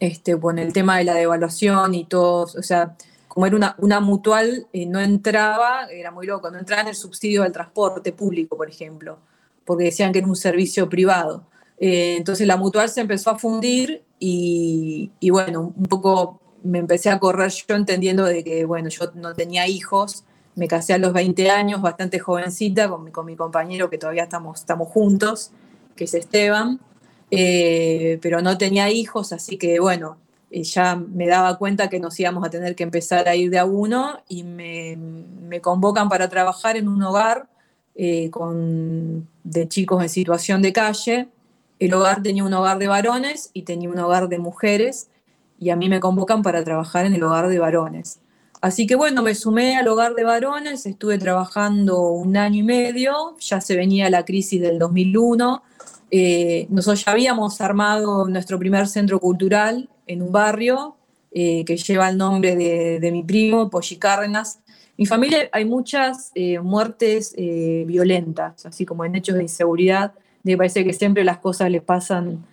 este, 0.00 0.38
con 0.38 0.58
el 0.58 0.72
tema 0.72 0.98
de 0.98 1.04
la 1.04 1.14
devaluación 1.14 1.94
y 1.94 2.04
todo, 2.04 2.42
o 2.42 2.62
sea, 2.62 2.96
como 3.28 3.46
era 3.46 3.56
una, 3.56 3.74
una 3.78 4.00
mutual, 4.00 4.66
eh, 4.72 4.86
no 4.86 4.98
entraba, 4.98 5.86
era 5.90 6.10
muy 6.10 6.26
loco, 6.26 6.50
no 6.50 6.58
entraba 6.58 6.82
en 6.82 6.88
el 6.88 6.94
subsidio 6.94 7.42
del 7.42 7.52
transporte 7.52 8.12
público, 8.12 8.56
por 8.56 8.68
ejemplo, 8.68 9.18
porque 9.64 9.84
decían 9.84 10.12
que 10.12 10.20
era 10.20 10.28
un 10.28 10.36
servicio 10.36 10.88
privado. 10.88 11.44
Eh, 11.78 12.16
entonces 12.16 12.46
la 12.46 12.56
mutual 12.56 12.88
se 12.88 13.02
empezó 13.02 13.30
a 13.30 13.38
fundir 13.38 14.02
y, 14.18 15.10
y, 15.20 15.30
bueno, 15.30 15.74
un 15.76 15.84
poco 15.84 16.40
me 16.62 16.78
empecé 16.78 17.10
a 17.10 17.18
correr 17.18 17.50
yo 17.50 17.74
entendiendo 17.74 18.24
de 18.24 18.42
que, 18.42 18.64
bueno, 18.64 18.88
yo 18.88 19.10
no 19.14 19.34
tenía 19.34 19.68
hijos, 19.68 20.24
me 20.54 20.68
casé 20.68 20.94
a 20.94 20.98
los 20.98 21.12
20 21.12 21.50
años, 21.50 21.82
bastante 21.82 22.18
jovencita, 22.18 22.88
con 22.88 23.04
mi, 23.04 23.10
con 23.10 23.26
mi 23.26 23.36
compañero 23.36 23.90
que 23.90 23.98
todavía 23.98 24.24
estamos, 24.24 24.60
estamos 24.60 24.88
juntos, 24.88 25.52
que 25.94 26.04
es 26.04 26.14
Esteban. 26.14 26.80
Eh, 27.30 28.18
pero 28.22 28.40
no 28.42 28.56
tenía 28.58 28.90
hijos, 28.90 29.32
así 29.32 29.56
que 29.56 29.80
bueno, 29.80 30.18
eh, 30.50 30.62
ya 30.62 30.96
me 30.96 31.26
daba 31.26 31.58
cuenta 31.58 31.88
que 31.88 31.98
nos 31.98 32.18
íbamos 32.20 32.44
a 32.46 32.50
tener 32.50 32.76
que 32.76 32.84
empezar 32.84 33.28
a 33.28 33.34
ir 33.34 33.50
de 33.50 33.58
a 33.58 33.64
uno 33.64 34.20
y 34.28 34.44
me, 34.44 34.98
convocan 35.60 36.08
para 36.08 36.28
trabajar 36.28 36.76
en 36.76 36.88
un 36.88 37.02
hogar 37.02 37.48
eh, 37.94 38.30
con, 38.30 39.28
de 39.42 39.68
chicos 39.68 40.02
en 40.02 40.08
situación 40.08 40.62
de 40.62 40.72
calle. 40.72 41.28
El 41.78 41.94
hogar 41.94 42.22
tenía 42.22 42.44
un 42.44 42.52
hogar 42.54 42.78
de 42.78 42.88
varones 42.88 43.50
y 43.52 43.62
tenía 43.62 43.88
un 43.88 43.98
hogar 43.98 44.28
de 44.28 44.38
mujeres 44.38 45.08
y 45.58 45.70
a 45.70 45.76
mí 45.76 45.88
me 45.88 46.00
convocan 46.00 46.42
para 46.42 46.62
trabajar 46.62 47.06
en 47.06 47.14
el 47.14 47.22
hogar 47.22 47.48
de 47.48 47.58
varones. 47.58 48.20
Así 48.60 48.86
que 48.86 48.94
bueno, 48.96 49.22
me 49.22 49.34
sumé 49.34 49.76
al 49.76 49.88
hogar 49.88 50.14
de 50.14 50.24
varones, 50.24 50.86
estuve 50.86 51.18
trabajando 51.18 52.00
un 52.08 52.36
año 52.36 52.60
y 52.60 52.62
medio, 52.62 53.36
ya 53.38 53.60
se 53.60 53.76
venía 53.76 54.08
la 54.10 54.24
crisis 54.24 54.60
del 54.60 54.78
2001, 54.78 55.62
eh, 56.10 56.66
nosotros 56.70 57.04
ya 57.04 57.12
habíamos 57.12 57.60
armado 57.60 58.28
nuestro 58.28 58.58
primer 58.58 58.86
centro 58.86 59.18
cultural 59.18 59.88
en 60.06 60.22
un 60.22 60.32
barrio 60.32 60.96
eh, 61.32 61.64
que 61.64 61.76
lleva 61.76 62.08
el 62.08 62.16
nombre 62.16 62.56
de, 62.56 63.10
mi 63.12 63.22
primo, 63.22 63.68
Polly 63.68 63.96
Cárdenas. 63.96 64.60
En 64.68 64.94
mi 64.98 65.06
familia 65.06 65.48
hay 65.52 65.64
muchas 65.64 66.30
eh, 66.34 66.58
muertes 66.60 67.34
violentas, 67.36 68.64
así 68.64 68.86
como 68.86 69.04
en 69.04 69.16
hechos 69.16 69.36
de 69.36 69.42
inseguridad. 69.42 70.12
Me 70.42 70.56
parece 70.56 70.84
que 70.84 70.92
siempre 70.92 71.24
las 71.24 71.38
cosas 71.38 71.70
les 71.70 71.82
pasan 71.82 72.44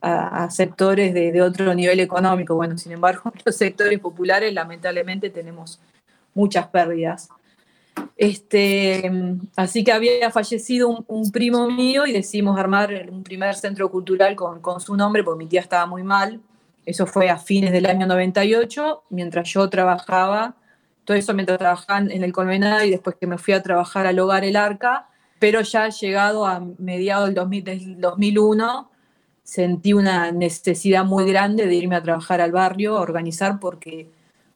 a, 0.00 0.50
sectores 0.50 1.14
de, 1.14 1.42
otro 1.42 1.74
nivel 1.74 2.00
económico. 2.00 2.54
Bueno, 2.54 2.76
sin 2.76 2.92
embargo, 2.92 3.32
los 3.44 3.56
sectores 3.56 3.98
populares 4.00 4.52
lamentablemente 4.52 5.30
tenemos 5.30 5.80
muchas 6.34 6.66
pérdidas. 6.68 7.28
Este, 8.16 9.10
así 9.56 9.84
que 9.84 9.92
había 9.92 10.30
fallecido 10.30 11.04
un, 11.06 11.30
primo 11.30 11.70
mío 11.70 12.06
y 12.06 12.12
decidimos 12.12 12.58
armar 12.58 13.08
un 13.10 13.22
primer 13.22 13.54
centro 13.54 13.90
cultural 13.90 14.36
con, 14.36 14.60
con, 14.60 14.80
su 14.80 14.96
nombre, 14.96 15.24
porque 15.24 15.44
mi 15.44 15.48
tía 15.48 15.60
estaba 15.60 15.86
muy 15.86 16.02
mal. 16.02 16.40
Eso 16.84 17.06
fue 17.06 17.30
a 17.30 17.38
fines 17.38 17.72
del 17.72 17.86
año 17.86 18.06
98, 18.06 19.04
mientras 19.10 19.48
yo 19.48 19.68
trabajaba, 19.68 20.56
todo 21.04 21.16
eso 21.16 21.34
mientras 21.34 21.58
trabajaba 21.58 22.00
en 22.00 22.22
el 22.22 22.32
Colmenar 22.32 22.86
y 22.86 22.90
después 22.90 23.16
que 23.16 23.26
me 23.26 23.38
fui 23.38 23.54
a 23.54 23.62
trabajar 23.62 24.06
al 24.06 24.18
Hogar 24.18 24.44
El 24.44 24.56
Arca, 24.56 25.08
pero 25.38 25.60
ya 25.60 25.88
llegado 25.88 26.46
a 26.46 26.60
mediados 26.78 27.26
del, 27.26 27.34
2000, 27.34 27.64
del 27.64 28.00
2001 28.00 28.90
sentí 29.42 29.92
una 29.92 30.30
necesidad 30.32 31.04
muy 31.04 31.28
grande 31.28 31.66
de 31.66 31.74
irme 31.74 31.96
a 31.96 32.02
trabajar 32.02 32.40
al 32.40 32.52
barrio, 32.52 32.96
a 32.96 33.00
organizar, 33.00 33.58
porque 33.60 34.08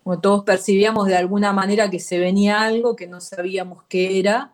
como 0.06 0.20
todos 0.20 0.44
percibíamos 0.44 1.08
de 1.08 1.16
alguna 1.16 1.52
manera 1.52 1.90
que 1.90 1.98
se 1.98 2.20
venía 2.20 2.60
algo 2.60 2.94
que 2.94 3.08
no 3.08 3.20
sabíamos 3.20 3.82
qué 3.88 4.20
era, 4.20 4.52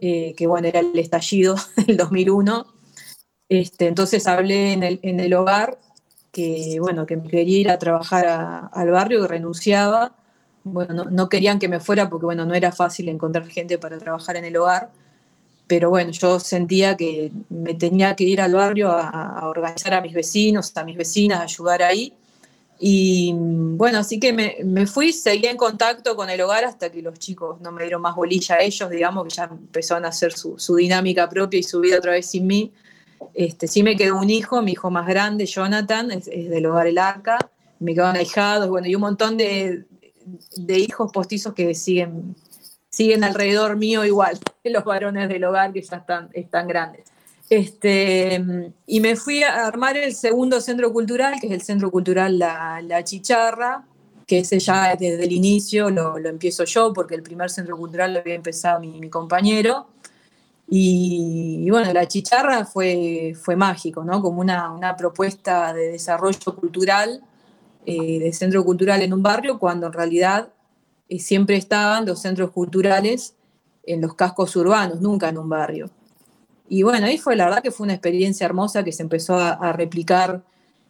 eh, 0.00 0.34
que 0.36 0.48
bueno, 0.48 0.66
era 0.66 0.80
el 0.80 0.98
estallido 0.98 1.54
del 1.86 1.96
2001. 1.96 2.66
Este, 3.48 3.86
entonces 3.86 4.26
hablé 4.26 4.72
en 4.72 4.82
el, 4.82 4.98
en 5.04 5.20
el, 5.20 5.34
hogar 5.34 5.78
que, 6.32 6.78
bueno, 6.80 7.06
que 7.06 7.16
me 7.16 7.28
quería 7.28 7.60
ir 7.60 7.70
a 7.70 7.78
trabajar 7.78 8.26
al 8.72 8.90
barrio, 8.90 9.22
que 9.22 9.28
renunciaba. 9.28 10.16
Bueno, 10.64 10.94
no, 10.94 11.04
no, 11.04 11.28
querían 11.28 11.60
que 11.60 11.68
me 11.68 11.78
fuera 11.78 12.10
porque, 12.10 12.26
bueno, 12.26 12.44
no 12.44 12.54
era 12.54 12.72
fácil 12.72 13.08
encontrar 13.08 13.46
gente 13.46 13.78
para 13.78 13.98
trabajar 13.98 14.34
en 14.34 14.46
el 14.46 14.56
hogar 14.56 14.90
pero 15.68 15.90
bueno, 15.90 16.10
yo 16.10 16.40
sentía 16.40 16.96
que 16.96 17.30
me 17.48 17.74
tenía 17.74 18.14
que 18.16 18.24
ir 18.24 18.40
al 18.40 18.52
barrio 18.52 18.90
a, 18.90 19.48
organizar 19.48 19.94
a 19.94 20.00
mis 20.02 20.12
vecinos, 20.12 20.76
a 20.76 20.84
mis 20.84 20.96
vecinas, 20.96 21.40
a 21.40 21.44
ayudar 21.44 21.82
ahí. 21.82 22.12
Y 22.84 23.32
bueno, 23.36 23.98
así 23.98 24.18
que 24.18 24.32
me, 24.32 24.86
fui, 24.88 25.12
seguí 25.12 25.46
en 25.46 25.56
contacto 25.56 26.16
con 26.16 26.28
el 26.28 26.40
hogar 26.40 26.64
hasta 26.64 26.90
que 26.90 27.00
los 27.00 27.16
chicos 27.16 27.60
no 27.60 27.70
me 27.70 27.82
dieron 27.84 28.02
más 28.02 28.16
bolilla 28.16 28.56
a 28.56 28.58
ellos, 28.58 28.90
digamos, 28.90 29.22
que 29.22 29.30
ya 29.30 29.44
empezaron 29.44 30.04
a 30.04 30.08
hacer 30.08 30.32
su, 30.32 30.56
dinámica 30.74 31.28
propia 31.28 31.60
y 31.60 31.62
su 31.62 31.78
vida 31.78 31.98
otra 31.98 32.10
vez 32.10 32.26
sin 32.26 32.44
mí. 32.48 32.72
Este, 33.34 33.68
sí 33.68 33.84
me 33.84 33.94
quedó 33.94 34.18
un 34.18 34.30
hijo, 34.30 34.62
mi 34.62 34.72
hijo 34.72 34.90
más 34.90 35.06
grande, 35.06 35.46
Jonathan, 35.46 36.10
es, 36.10 36.24
del 36.24 36.66
hogar 36.66 36.88
El 36.88 36.98
Arca, 36.98 37.38
me 37.78 37.94
quedaron 37.94 38.16
ahijados, 38.16 38.68
bueno, 38.68 38.88
y 38.88 38.96
un 38.96 39.02
montón 39.02 39.36
de, 39.36 39.84
de 40.56 40.78
hijos 40.80 41.12
postizos 41.12 41.54
que 41.54 41.76
siguen 41.76 42.34
siguen 42.90 43.22
alrededor 43.22 43.76
mío 43.76 44.04
igual, 44.04 44.40
los 44.64 44.84
varones 44.84 45.28
del 45.28 45.44
hogar 45.44 45.72
que 45.72 45.82
ya 45.82 45.98
están, 45.98 46.30
están 46.32 46.66
grandes. 46.66 47.11
Este, 47.52 48.72
y 48.86 49.00
me 49.00 49.14
fui 49.14 49.42
a 49.42 49.66
armar 49.66 49.98
el 49.98 50.14
segundo 50.14 50.58
centro 50.58 50.90
cultural, 50.90 51.38
que 51.38 51.48
es 51.48 51.52
el 51.52 51.60
Centro 51.60 51.90
Cultural 51.90 52.38
La, 52.38 53.04
Chicharra, 53.04 53.84
que 54.26 54.38
ese 54.38 54.58
ya 54.58 54.96
desde 54.96 55.22
el 55.22 55.32
inicio 55.32 55.90
lo, 55.90 56.16
empiezo 56.16 56.64
yo, 56.64 56.94
porque 56.94 57.14
el 57.14 57.22
primer 57.22 57.50
centro 57.50 57.76
cultural 57.76 58.14
lo 58.14 58.20
había 58.20 58.36
empezado 58.36 58.80
mi, 58.80 59.06
compañero. 59.10 59.88
Y, 60.66 61.68
bueno, 61.68 61.92
La 61.92 62.08
Chicharra 62.08 62.64
fue, 62.64 63.34
fue 63.38 63.54
mágico, 63.54 64.02
¿no? 64.02 64.22
Como 64.22 64.40
una, 64.40 64.96
propuesta 64.96 65.74
de 65.74 65.88
desarrollo 65.88 66.56
cultural, 66.58 67.22
eh, 67.84 68.18
de 68.18 68.32
centro 68.32 68.64
cultural 68.64 69.02
en 69.02 69.12
un 69.12 69.22
barrio, 69.22 69.58
cuando 69.58 69.88
en 69.88 69.92
realidad 69.92 70.48
siempre 71.18 71.56
estaban 71.56 72.06
los 72.06 72.18
centros 72.18 72.50
culturales 72.50 73.34
en 73.82 74.00
los 74.00 74.14
cascos 74.14 74.56
urbanos, 74.56 75.02
nunca 75.02 75.28
en 75.28 75.36
un 75.36 75.50
barrio. 75.50 75.90
Y 76.72 76.84
bueno, 76.84 77.04
ahí 77.04 77.18
fue 77.18 77.36
la 77.36 77.44
verdad 77.44 77.62
que 77.62 77.70
fue 77.70 77.84
una 77.84 77.92
experiencia 77.92 78.46
hermosa 78.46 78.82
que 78.82 78.92
se 78.92 79.02
empezó 79.02 79.36
a, 79.36 79.72
replicar 79.74 80.42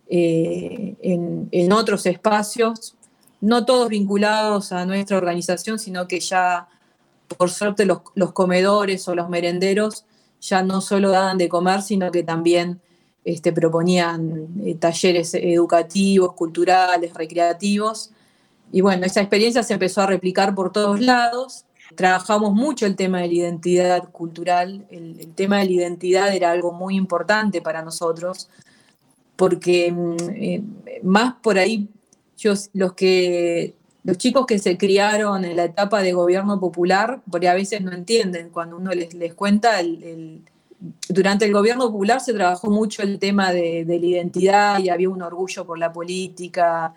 eh, 0.07 0.95
en, 1.03 1.73
otros 1.73 2.07
espacios, 2.07 2.95
no 3.41 3.65
todos 3.65 3.89
vinculados 3.89 4.71
a 4.71 4.87
nuestra 4.87 5.17
organización, 5.17 5.81
sino 5.81 6.07
que 6.07 6.21
ya, 6.21 6.69
por 7.37 7.51
suerte, 7.51 7.85
los, 7.85 8.01
comedores 8.33 9.09
o 9.09 9.17
los 9.17 9.29
merenderos 9.29 10.05
ya 10.41 10.62
no 10.62 10.81
solo 10.83 11.11
daban 11.11 11.37
de 11.37 11.49
comer, 11.49 11.83
sino 11.83 12.12
que 12.12 12.23
también 12.23 12.81
este, 13.25 13.53
proponían 13.53 14.51
eh, 14.65 14.77
talleres 14.77 15.35
educativos, 15.35 16.35
culturales, 16.35 17.12
recreativos, 17.12 18.12
y 18.71 18.83
bueno, 18.83 19.05
esa 19.05 19.21
experiencia 19.21 19.65
se 19.65 19.73
empezó 19.73 20.03
a 20.03 20.07
replicar 20.07 20.55
por 20.55 20.71
todos 20.71 21.01
lados. 21.01 21.65
Trabajamos 21.97 22.53
mucho 22.53 22.87
el 22.87 22.97
tema 22.97 23.21
de 23.21 23.29
la 23.29 23.35
identidad 23.35 24.11
cultural. 24.11 24.87
El, 24.91 25.35
tema 25.35 25.59
de 25.59 25.67
la 25.67 25.73
identidad 25.73 26.35
era 26.35 26.51
algo 26.51 26.73
muy 26.73 26.97
importante 26.97 27.61
para 27.61 27.83
nosotros, 27.83 28.49
porque 29.37 29.93
mm, 29.93 30.17
eh, 30.35 30.63
más 31.03 31.35
por 31.43 31.59
ahí, 31.59 31.89
los, 32.43 32.93
que, 32.95 33.75
los 34.05 34.19
chicos 34.19 34.47
que 34.47 34.59
se 34.59 34.77
criaron 34.77 35.45
en 35.45 35.57
la 35.57 35.65
etapa 35.65 36.03
de 36.03 36.13
gobierno 36.13 36.59
popular, 36.59 37.23
porque 37.31 37.49
a 37.49 37.55
veces 37.55 37.81
no 37.83 37.93
entienden 37.93 38.51
cuando 38.51 38.77
uno 38.77 38.91
les, 38.93 39.35
cuenta 39.35 39.81
durante 41.09 41.45
el 41.45 41.53
gobierno 41.53 41.93
popular 41.93 42.21
se 42.21 42.33
trabajó 42.33 42.69
mucho 42.69 43.03
el 43.03 43.21
tema 43.21 43.53
de, 43.53 43.85
de, 43.85 44.01
la 44.01 44.07
identidad 44.07 44.79
y 44.81 44.89
había 44.89 45.09
un 45.09 45.23
orgullo 45.23 45.65
por 45.65 45.79
la 45.79 45.93
política, 45.93 46.95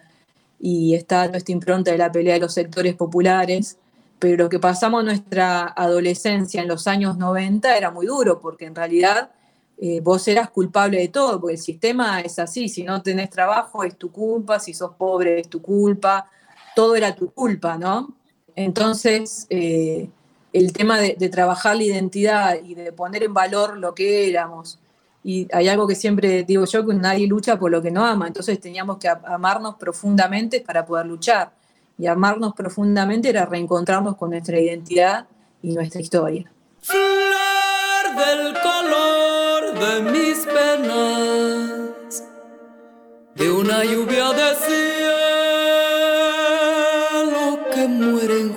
y 0.59 0.95
está 0.95 1.27
nuestra 1.27 1.53
impronta 1.53 1.91
de 1.91 1.97
la 1.97 2.11
pelea 2.11 2.35
de 2.35 2.39
los 2.39 2.53
sectores 2.53 2.95
populares, 2.95 3.77
pero 4.25 4.49
que 4.49 4.57
pasamos 4.57 5.03
nuestra 5.03 5.67
adolescencia 5.67 6.59
en 6.59 6.67
los 6.67 6.87
años 6.87 7.15
90 7.15 7.77
era 7.77 7.91
muy 7.91 8.07
duro, 8.07 8.41
porque 8.41 8.65
en 8.65 8.73
realidad 8.73 9.29
eh, 9.77 9.99
vos 10.01 10.27
eras 10.27 10.49
culpable 10.49 10.97
de 10.97 11.09
todo, 11.09 11.39
porque 11.39 11.53
el 11.53 11.61
sistema 11.61 12.21
es 12.21 12.39
así, 12.39 12.67
si 12.67 12.81
no 12.81 13.03
tenés 13.03 13.29
trabajo 13.29 13.83
es 13.83 13.95
tu 13.95 14.11
culpa, 14.11 14.59
si 14.59 14.73
sos 14.73 14.95
pobre 14.95 15.41
es 15.41 15.47
tu 15.47 15.61
culpa, 15.61 16.27
todo 16.75 16.95
era 16.95 17.13
tu 17.13 17.29
culpa, 17.33 17.77
¿no? 17.77 18.15
Entonces, 18.55 19.45
eh, 19.51 20.09
el 20.51 20.73
tema 20.73 20.99
de, 20.99 21.15
de, 21.19 21.29
trabajar 21.29 21.75
la 21.75 21.83
identidad 21.83 22.55
y 22.63 22.73
de 22.73 22.91
poner 22.93 23.21
en 23.21 23.33
valor 23.35 23.77
lo 23.77 23.93
que 23.93 24.27
éramos 24.27 24.79
y 25.23 25.47
hay 25.53 25.67
algo 25.67 25.87
que 25.87 25.93
siempre 25.93 26.41
digo 26.45 26.65
yo, 26.65 26.83
que 26.83 26.95
nadie 26.95 27.27
lucha 27.27 27.59
por 27.59 27.69
lo 27.69 27.79
que 27.79 27.91
no 27.91 28.03
ama, 28.03 28.25
entonces 28.25 28.59
teníamos 28.59 28.97
que 28.97 29.07
amarnos 29.07 29.75
profundamente 29.75 30.61
para 30.61 30.83
poder 30.83 31.05
luchar. 31.05 31.51
Y 31.97 32.07
amarnos 32.07 32.53
profundamente 32.53 33.29
era 33.29 33.45
reencontrarnos 33.45 34.17
con 34.17 34.31
nuestra 34.31 34.59
identidad 34.59 35.27
y 35.61 35.73
nuestra 35.73 36.01
historia. 36.01 36.51
De 43.35 43.51
una 43.51 43.83
lluvia 43.83 44.31
de 44.33 44.55
cielo 44.55 45.15
que 47.73 47.87
muere 47.87 48.41
en 48.41 48.49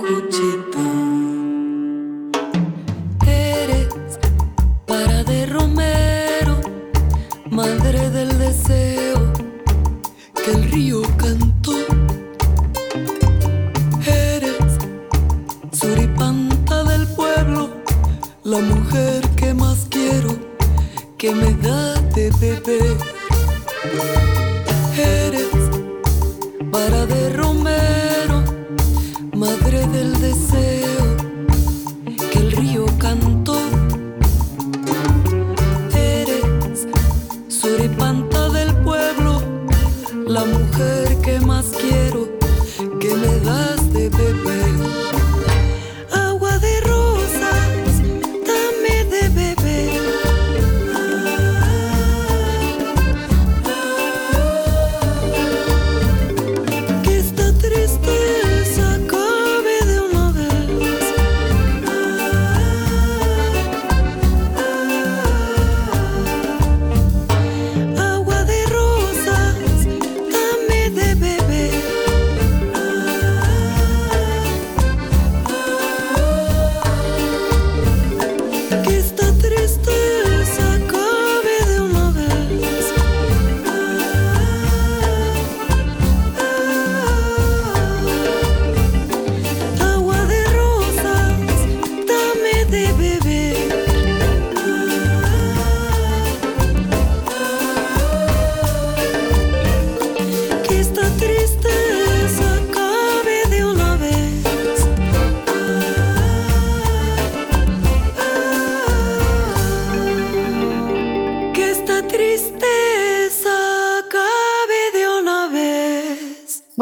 la 18.49 18.61
mujer 18.61 19.28
que 19.37 19.52
más 19.52 19.87
quiero, 19.90 20.31
que 21.19 21.35
me 21.35 21.52
da 21.52 22.00
de 22.14 22.31
beber. 22.40 22.97
Eres 24.97 25.52
para 26.73 27.05
de 27.05 27.28
Romero, 27.31 28.43
madre 29.35 29.87
del 29.88 30.19
deseo 30.19 30.77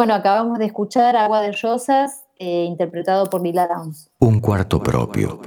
Bueno, 0.07 0.21
acabamos 0.21 0.61
de 0.61 0.67
escuchar 0.67 1.17
Agua 1.17 1.41
de 1.41 1.51
Rosas, 1.51 2.27
eh, 2.39 2.63
interpretado 2.63 3.29
por 3.29 3.43
Lila 3.43 3.67
Downs. 3.67 4.09
Un 4.21 4.39
cuarto 4.39 4.81
propio. 4.81 5.41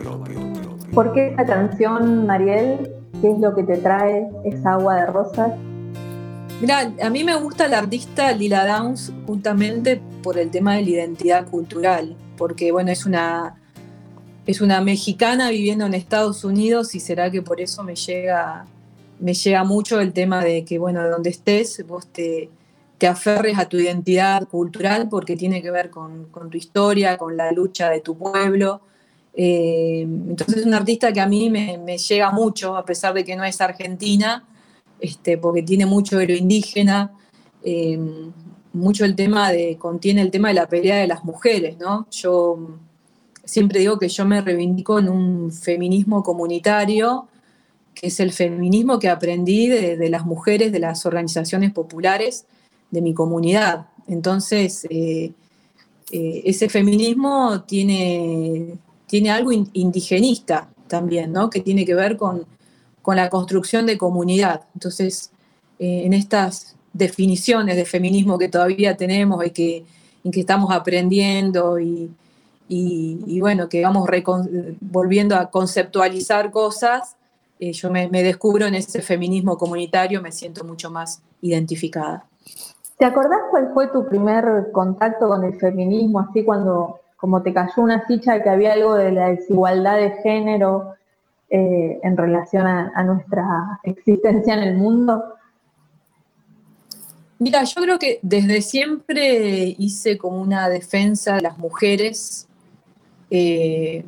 ¿Por 0.94 1.14
qué 1.14 1.30
esta 1.30 1.46
canción, 1.46 2.28
Mariel? 2.28 2.92
¿Qué 3.22 3.32
es 3.32 3.40
lo 3.40 3.56
que 3.56 3.64
te 3.64 3.78
trae 3.78 4.28
esa 4.44 4.74
agua 4.74 4.96
de 4.96 5.06
rosas? 5.06 5.54
Mira, 6.60 6.92
a 7.02 7.10
mí 7.10 7.24
me 7.24 7.36
gusta 7.36 7.70
la 7.70 7.78
artista 7.78 8.34
Lila 8.34 8.68
Downs 8.68 9.14
justamente 9.26 10.02
por 10.22 10.38
el 10.38 10.52
tema 10.52 10.76
de 10.76 10.82
la 10.82 10.90
identidad 10.90 11.48
cultural, 11.48 12.18
porque 12.38 12.74
bueno, 12.74 12.92
es 12.92 13.06
una, 13.06 13.56
es 14.46 14.60
una 14.60 14.82
mexicana 14.82 15.52
viviendo 15.52 15.86
en 15.86 15.94
Estados 15.94 16.44
Unidos 16.44 16.96
y 16.96 17.00
será 17.00 17.32
que 17.32 17.42
por 17.42 17.62
eso 17.62 17.82
me 17.82 17.96
llega, 17.96 18.66
me 19.22 19.34
llega 19.34 19.64
mucho 19.64 20.02
el 20.02 20.12
tema 20.12 20.44
de 20.44 20.66
que, 20.66 20.78
bueno, 20.80 21.02
de 21.02 21.12
donde 21.12 21.30
estés, 21.30 21.82
vos 21.88 22.08
te, 22.08 22.50
te 23.00 23.08
aferres 23.08 23.58
a 23.58 23.68
tu 23.68 23.78
identidad 23.78 24.46
cultural 24.50 25.08
porque 25.10 25.38
tiene 25.38 25.62
que 25.62 25.72
ver 25.72 25.90
con, 25.90 26.30
tu 26.52 26.58
historia, 26.58 27.18
con 27.18 27.38
la 27.38 27.52
lucha 27.54 27.90
de 27.90 28.02
tu 28.02 28.18
pueblo. 28.18 28.82
Eh, 29.34 30.02
entonces 30.02 30.58
es 30.58 30.66
una 30.66 30.78
artista 30.78 31.14
que 31.14 31.22
a 31.22 31.26
mí 31.26 31.50
me, 31.50 31.98
llega 31.98 32.30
mucho, 32.32 32.76
a 32.76 32.84
pesar 32.84 33.14
de 33.14 33.24
que 33.24 33.38
no 33.38 33.46
es 33.46 33.62
argentina, 33.62 34.46
este, 35.00 35.38
porque 35.38 35.64
tiene 35.64 35.86
mucho 35.86 36.18
de 36.18 36.28
lo 36.28 36.34
indígena, 36.34 37.14
eh, 37.64 37.98
mucho 38.74 39.06
el 39.06 39.16
tema 39.16 39.50
de, 39.50 39.78
contiene 39.78 40.22
el 40.22 40.30
tema 40.30 40.50
de 40.50 40.56
la 40.56 40.68
pelea 40.68 40.98
de 40.98 41.08
las 41.08 41.24
mujeres, 41.24 41.78
¿no? 41.80 42.06
Yo 42.12 42.80
siempre 43.46 43.80
digo 43.80 43.98
que 43.98 44.10
yo 44.10 44.26
me 44.26 44.42
reivindico 44.42 45.00
en 45.00 45.08
un 45.08 45.54
feminismo 45.54 46.22
comunitario, 46.22 47.30
que 47.96 48.08
es 48.08 48.20
el 48.20 48.34
feminismo 48.34 49.00
que 49.00 49.08
aprendí 49.08 49.68
de 49.68 50.10
las 50.10 50.26
mujeres, 50.26 50.74
de 50.74 50.80
las 50.80 51.06
organizaciones 51.06 51.72
populares 51.72 52.46
de 52.92 53.02
mi 53.02 53.14
comunidad. 53.14 53.88
Entonces, 54.08 54.86
eh, 54.90 55.32
eh, 56.12 56.42
ese 56.46 56.70
feminismo 56.70 57.62
tiene, 57.64 58.74
tiene 59.08 59.30
algo 59.32 59.52
in- 59.52 59.70
indigenista 59.74 60.70
también, 60.88 61.32
¿no? 61.32 61.50
Que 61.50 61.62
tiene 61.62 61.86
que 61.86 61.94
ver 61.94 62.18
con, 62.18 62.46
con 63.02 63.16
la 63.16 63.30
construcción 63.30 63.86
de 63.86 63.98
comunidad. 63.98 64.62
Entonces, 64.74 65.32
eh, 65.78 66.04
en 66.06 66.14
estas 66.14 66.76
definiciones 66.94 67.76
de 67.76 67.86
feminismo 67.86 68.38
que 68.40 68.50
todavía 68.50 68.98
tenemos 68.98 69.46
y 69.46 69.52
que, 69.52 69.86
que 70.32 70.40
estamos 70.40 70.72
aprendiendo 70.72 71.80
y, 71.80 72.10
y- 72.68 73.40
bueno, 73.40 73.70
que 73.70 73.82
vamos 73.84 74.08
volviendo 74.82 75.36
a 75.36 75.50
conceptualizar 75.50 76.52
cosas, 76.52 77.16
yo 77.60 77.90
me, 77.92 78.08
me 78.10 78.24
descubro 78.24 78.66
en 78.68 78.76
ese 78.76 79.02
feminismo 79.02 79.58
comunitario, 79.58 80.22
me 80.22 80.32
siento 80.32 80.64
mucho 80.64 80.90
más 80.90 81.22
identificada. 81.42 82.26
¿Te 83.00 83.06
acordás 83.06 83.40
cuál 83.50 83.72
fue 83.74 83.88
tu 83.88 84.06
primer 84.10 84.72
contacto 84.74 85.30
con 85.30 85.46
el 85.46 85.58
feminismo? 85.58 86.20
Así 86.20 86.44
cuando 86.44 87.00
como 87.16 87.42
te 87.42 87.54
cayó 87.54 87.82
una 87.82 88.02
ficha 88.02 88.44
que 88.44 88.50
había 88.50 88.74
algo 88.74 88.96
de 88.96 89.14
la 89.14 89.30
desigualdad 89.30 89.96
de 89.96 90.12
género 90.22 90.96
eh, 91.50 91.98
en 92.04 92.18
relación 92.18 92.68
a, 92.68 92.92
a 92.94 93.04
nuestra 93.06 93.80
existencia 93.84 94.54
en 94.54 94.60
el 94.64 94.76
mundo. 94.76 95.24
Mira, 97.40 97.64
yo 97.64 97.82
creo 97.82 98.00
que 98.00 98.20
desde 98.22 98.62
siempre 98.62 99.76
hice 99.78 100.18
como 100.18 100.42
una 100.42 100.68
defensa 100.68 101.36
de 101.36 101.42
las 101.42 101.58
mujeres, 101.58 102.50
eh, 103.32 104.04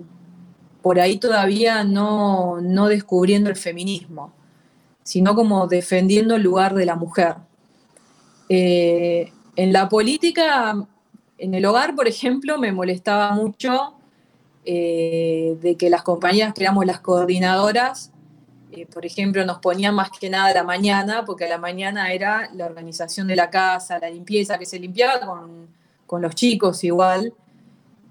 por 0.82 1.00
ahí 1.00 1.18
todavía 1.18 1.86
no, 1.86 2.60
no 2.60 2.90
descubriendo 2.90 3.50
el 3.50 3.56
feminismo, 3.56 4.34
sino 5.04 5.34
como 5.34 5.68
defendiendo 5.68 6.36
el 6.36 6.44
lugar 6.44 6.74
de 6.74 6.86
la 6.86 6.96
mujer. 6.96 7.36
Eh, 8.50 9.32
en 9.56 9.74
la 9.74 9.90
política, 9.90 10.76
en 11.38 11.54
el 11.54 11.66
hogar, 11.66 11.96
por 11.96 12.08
ejemplo, 12.08 12.58
me 12.58 12.72
molestaba 12.72 13.32
mucho 13.34 13.96
eh, 14.64 15.58
de 15.62 15.76
que 15.76 15.90
las 15.90 16.04
compañías 16.04 16.54
que 16.54 16.64
éramos 16.64 16.86
las 16.86 17.00
coordinadoras, 17.00 18.12
eh, 18.72 18.86
por 18.86 19.06
ejemplo, 19.06 19.46
nos 19.46 19.60
ponían 19.60 19.96
más 19.96 20.10
que 20.12 20.30
nada 20.30 20.48
a 20.48 20.54
la 20.54 20.64
mañana, 20.64 21.26
porque 21.26 21.46
a 21.46 21.50
la 21.50 21.58
mañana 21.58 22.14
era 22.14 22.50
la 22.54 22.66
organización 22.66 23.28
de 23.28 23.36
la 23.36 23.50
casa, 23.50 24.00
la 24.00 24.10
limpieza, 24.10 24.58
que 24.58 24.66
se 24.66 24.80
limpiaba 24.80 25.20
con, 25.20 25.68
con 26.06 26.22
los 26.22 26.36
chicos 26.36 26.84
igual, 26.84 27.34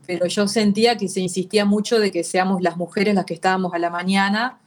pero 0.07 0.27
yo 0.27 0.49
sentía 0.49 0.97
que 0.97 1.09
se 1.09 1.21
insistía 1.21 1.65
mucho 1.65 1.99
de 2.01 2.11
que 2.11 2.25
seamos 2.25 2.63
las 2.63 2.77
mujeres 2.77 3.15
las 3.15 3.25
que 3.25 3.35
estábamos 3.35 3.73
a 3.75 3.79
la 3.79 3.91
mañana, 3.91 4.59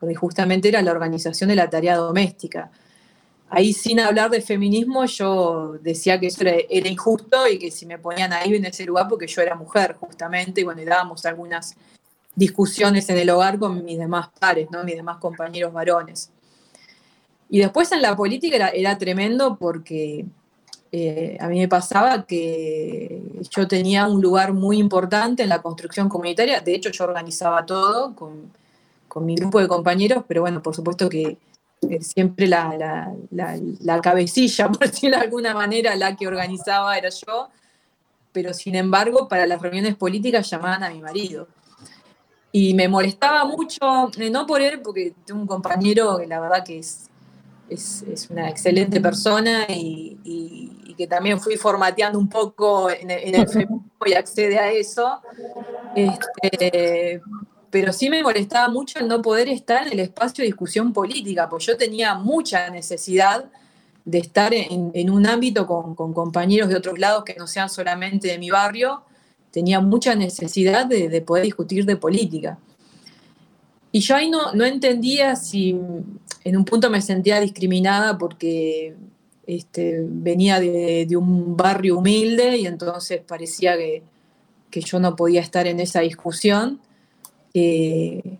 porque 0.00 0.14
justamente 0.14 0.68
era 0.68 0.82
la 0.82 0.90
organización 0.90 1.48
de 1.50 1.56
la 1.56 1.70
tarea 1.70 1.96
doméstica. 1.96 2.70
Ahí 3.50 3.72
sin 3.72 3.98
hablar 3.98 4.30
de 4.30 4.42
feminismo 4.42 5.06
yo 5.06 5.78
decía 5.80 6.20
que 6.20 6.26
eso 6.26 6.42
era, 6.42 6.88
injusto 6.88 7.48
y 7.48 7.58
que 7.58 7.70
si 7.70 7.86
me 7.86 7.98
ponían 7.98 8.32
ahí 8.32 8.54
en 8.54 8.66
ese 8.66 8.84
lugar 8.84 9.06
porque 9.08 9.26
yo 9.26 9.40
era 9.40 9.54
mujer 9.54 9.96
justamente 9.98 10.60
y 10.60 10.64
bueno, 10.64 10.82
y 10.82 10.84
dábamos 10.84 11.24
algunas 11.24 11.74
discusiones 12.34 13.08
en 13.08 13.18
el 13.18 13.30
hogar 13.30 13.58
con 13.58 13.84
mis 13.84 13.98
demás 13.98 14.28
pares, 14.38 14.68
¿no? 14.70 14.84
mis 14.84 14.96
demás 14.96 15.16
compañeros 15.16 15.72
varones. 15.72 16.30
Y 17.48 17.60
después 17.60 17.90
en 17.92 18.02
la 18.02 18.14
política 18.14 18.56
era, 18.56 18.68
era 18.68 18.98
tremendo 18.98 19.56
porque 19.56 20.26
eh, 20.92 21.38
a 21.40 21.48
mí 21.48 21.58
me 21.58 21.68
pasaba 21.68 22.26
que 22.26 23.22
yo 23.50 23.66
tenía 23.66 24.06
un 24.06 24.20
lugar 24.20 24.52
muy 24.52 24.78
importante 24.78 25.42
en 25.42 25.48
la 25.48 25.62
construcción 25.62 26.10
comunitaria, 26.10 26.60
de 26.60 26.74
hecho 26.74 26.90
yo 26.90 27.04
organizaba 27.04 27.64
todo 27.64 28.14
con, 28.14 28.52
con 29.06 29.24
mi 29.24 29.34
grupo 29.34 29.58
de 29.58 29.68
compañeros, 29.68 30.24
pero 30.28 30.42
bueno, 30.42 30.62
por 30.62 30.74
supuesto 30.74 31.08
que 31.08 31.38
eh, 31.82 32.00
siempre 32.02 32.46
la, 32.46 32.74
la, 32.76 33.14
la, 33.30 33.58
la, 33.80 34.00
cabecilla, 34.00 34.68
por 34.72 34.90
decirlo 34.90 35.16
de 35.16 35.24
alguna 35.24 35.54
manera, 35.54 35.94
la 35.96 36.16
que 36.16 36.26
organizaba 36.26 36.96
era 36.98 37.08
yo, 37.08 37.48
pero 38.32 38.52
sin 38.52 38.74
embargo 38.74 39.28
para 39.28 39.46
las 39.46 39.60
reuniones 39.60 39.96
políticas 39.96 40.48
llamaban 40.50 40.82
a 40.84 40.90
mi 40.90 41.00
marido. 41.00 41.48
Y 42.50 42.74
me 42.74 42.88
molestaba 42.88 43.44
mucho, 43.44 44.10
eh, 44.18 44.30
no 44.30 44.46
por 44.46 44.60
él, 44.60 44.80
porque 44.80 45.14
tengo 45.24 45.40
un 45.40 45.46
compañero 45.46 46.18
que 46.18 46.26
la 46.26 46.40
verdad 46.40 46.64
que 46.64 46.78
es, 46.78 47.08
es, 47.68 48.02
es 48.02 48.30
una 48.30 48.48
excelente 48.48 49.00
persona 49.00 49.66
y, 49.68 50.18
y, 50.24 50.72
y, 50.86 50.94
que 50.94 51.06
también 51.06 51.38
fui 51.38 51.56
formateando 51.56 52.18
un 52.18 52.28
poco 52.28 52.90
en, 52.90 53.10
en 53.10 53.34
el 53.34 53.48
feminismo 53.48 53.84
y 54.06 54.14
accede 54.14 54.58
a 54.58 54.72
eso. 54.72 55.20
Este, 55.94 57.20
pero 57.70 57.92
sí 57.92 58.08
me 58.10 58.22
molestaba 58.22 58.68
mucho 58.68 58.98
el 58.98 59.08
no 59.08 59.20
poder 59.22 59.48
estar 59.48 59.86
en 59.86 59.94
el 59.94 60.00
espacio 60.00 60.42
de 60.42 60.46
discusión 60.46 60.92
política, 60.92 61.48
porque 61.48 61.66
yo 61.66 61.76
tenía 61.76 62.14
mucha 62.14 62.70
necesidad 62.70 63.44
de 64.04 64.18
estar 64.18 64.54
en, 64.54 65.10
un 65.10 65.26
ámbito 65.26 65.66
con, 65.66 65.94
compañeros 65.94 66.68
de 66.68 66.76
otros 66.76 66.98
lados 66.98 67.24
que 67.24 67.34
no 67.34 67.46
sean 67.46 67.68
solamente 67.68 68.28
de 68.28 68.38
mi 68.38 68.50
barrio, 68.50 69.02
tenía 69.50 69.80
mucha 69.80 70.14
necesidad 70.14 70.86
de, 70.86 71.08
de 71.08 71.20
poder 71.20 71.44
discutir 71.44 71.84
de 71.84 71.96
política. 71.96 72.58
Y 73.92 74.00
yo 74.00 74.16
ahí 74.16 74.30
no, 74.30 74.52
no, 74.52 74.64
entendía 74.64 75.36
si 75.36 75.70
en 76.44 76.56
un 76.56 76.64
punto 76.64 76.90
me 76.90 77.00
sentía 77.00 77.40
discriminada 77.40 78.18
porque 78.18 78.94
este, 79.46 80.04
venía 80.06 80.60
de, 80.60 81.08
un 81.16 81.56
barrio 81.56 81.98
humilde 81.98 82.58
y 82.58 82.66
entonces 82.66 83.22
parecía 83.26 83.76
que, 83.76 84.02
yo 84.70 85.00
no 85.00 85.16
podía 85.16 85.40
estar 85.40 85.66
en 85.66 85.80
esa 85.80 86.00
discusión. 86.00 86.80
Eh, 87.54 88.38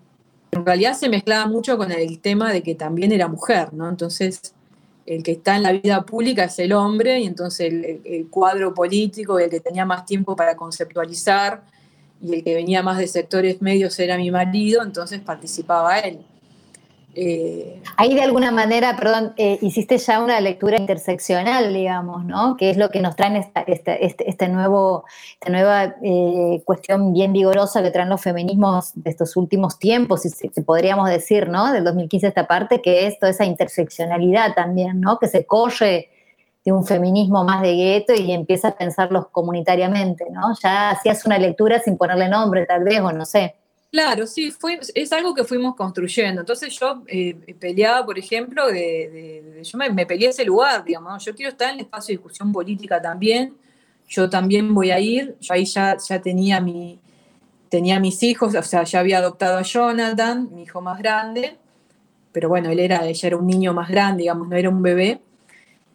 en 0.51 0.66
realidad 0.66 0.94
se 0.94 1.09
mezclaba 1.09 1.47
mucho 1.47 1.77
con 1.77 1.92
el 1.92 2.21
tema 2.21 2.53
de 2.53 2.62
que 2.62 2.75
también 2.75 3.12
era 3.12 3.29
mujer, 3.29 3.73
¿no? 3.75 3.88
Entonces, 3.88 4.55
el 5.07 5.23
que 5.23 5.33
está 5.33 5.57
en 5.57 5.62
la 5.62 5.73
vida 5.73 6.03
pública 6.03 6.44
es 6.44 6.59
el 6.59 6.73
hombre 6.73 7.21
y 7.21 7.27
entonces 7.27 7.73
el, 8.05 8.29
cuadro 8.29 8.75
político, 8.75 9.38
el 9.38 9.49
que 9.49 9.61
tenía 9.61 9.87
más 9.87 10.05
tiempo 10.05 10.37
para 10.37 10.55
conceptualizar 10.55 11.62
y 12.21 12.35
el 12.35 12.44
que 12.44 12.55
venía 12.55 12.83
más 12.83 12.99
de 12.99 13.07
sectores 13.07 13.62
medios 13.62 13.99
era 13.99 14.16
mi 14.16 14.31
marido, 14.31 14.83
entonces 14.83 15.21
participaba 15.21 15.99
él. 16.01 16.18
Eh, 17.21 17.83
Ahí 17.97 18.15
de 18.15 18.23
alguna 18.23 18.53
manera, 18.53 18.95
perdón, 18.97 19.33
eh, 19.37 19.59
hiciste 19.61 19.99
ya 19.99 20.23
una 20.23 20.41
lectura 20.41 20.77
interseccional, 20.77 21.75
digamos, 21.75 22.25
¿no? 22.25 22.57
Que 22.57 22.71
es 22.71 22.77
lo 22.77 22.91
que 22.91 23.01
nos 23.01 23.17
traen 23.17 23.35
esta, 23.35 23.63
este, 23.63 24.31
este, 24.31 24.49
nuevo, 24.49 25.05
esta 25.33 25.51
nueva 25.51 25.97
eh, 26.01 26.63
cuestión 26.65 27.13
bien 27.13 27.33
vigorosa 27.33 27.83
que 27.83 27.91
traen 27.91 28.09
los 28.09 28.21
feminismos 28.21 28.93
de 28.95 29.11
estos 29.11 29.37
últimos 29.37 29.81
tiempos, 29.81 30.23
si, 30.23 30.49
podríamos 30.63 31.11
decir, 31.11 31.49
¿no? 31.49 31.73
Del 31.73 31.83
2015 31.83 32.29
esta 32.29 32.47
parte, 32.47 32.81
que 32.81 33.09
es 33.09 33.19
toda 33.19 33.31
esa 33.31 33.45
interseccionalidad 33.45 34.55
también, 34.55 35.01
¿no? 35.01 35.19
Que 35.19 35.27
se 35.27 35.45
corre 35.45 36.11
de 36.65 36.71
un 36.71 36.87
feminismo 36.87 37.43
más 37.43 37.63
de 37.63 37.75
gueto 37.75 38.15
y 38.15 38.31
empieza 38.31 38.69
a 38.69 38.77
pensarlos 38.77 39.27
comunitariamente, 39.33 40.27
¿no? 40.31 40.55
Ya 40.63 40.91
hacías 40.91 41.27
una 41.27 41.39
lectura 41.39 41.81
sin 41.81 41.97
ponerle 41.97 42.29
nombre, 42.29 42.65
tal 42.65 42.85
vez, 42.85 43.01
o 43.01 43.11
no 43.11 43.25
sé. 43.25 43.57
Claro, 43.90 44.27
sí, 44.27 44.51
fue, 44.51 44.79
es 44.94 45.12
algo 45.12 45.35
que 45.35 45.44
fuimos 45.44 45.74
construyendo. 45.74 46.42
Entonces 46.42 46.79
yo 46.79 47.03
eh, 47.07 47.35
peleaba, 47.59 48.05
por 48.05 48.18
ejemplo, 48.18 48.66
de, 48.66 49.62
yo 49.64 49.79
me, 49.79 50.05
peleé 50.05 50.29
ese 50.29 50.44
lugar, 50.44 50.85
digamos, 50.85 51.24
yo 51.24 51.35
quiero 51.35 51.53
estar 51.53 51.70
en 51.70 51.77
el 51.77 51.81
espacio 51.83 52.12
de 52.12 52.18
discusión 52.18 52.53
política 52.53 53.01
también, 53.01 53.57
yo 54.07 54.29
también 54.29 54.74
voy 54.74 54.90
a 54.90 55.01
ir, 55.01 55.37
yo 55.40 55.55
ahí 55.55 55.64
ya, 55.64 55.96
ya 55.96 56.20
tenía, 56.20 56.61
mi, 56.61 57.01
tenía 57.70 57.98
mis 57.98 58.22
hijos, 58.22 58.55
o 58.55 58.62
sea, 58.62 58.85
ya 58.85 59.01
había 59.01 59.18
adoptado 59.18 59.57
a 59.59 59.62
Jonathan, 59.62 60.51
mi 60.55 60.64
hijo 60.64 60.83
más 60.83 60.98
grande, 60.98 61.57
pero 62.33 62.51
bueno, 62.51 62.70
él 62.70 62.81
era, 62.81 63.07
ella 63.07 63.27
era 63.27 63.37
un 63.38 63.46
niño 63.46 63.72
más 63.72 63.88
grande, 63.88 64.22
digamos, 64.24 64.48
no 64.48 64.57
era 64.57 64.68
un 64.68 64.83
bebé, 64.83 65.22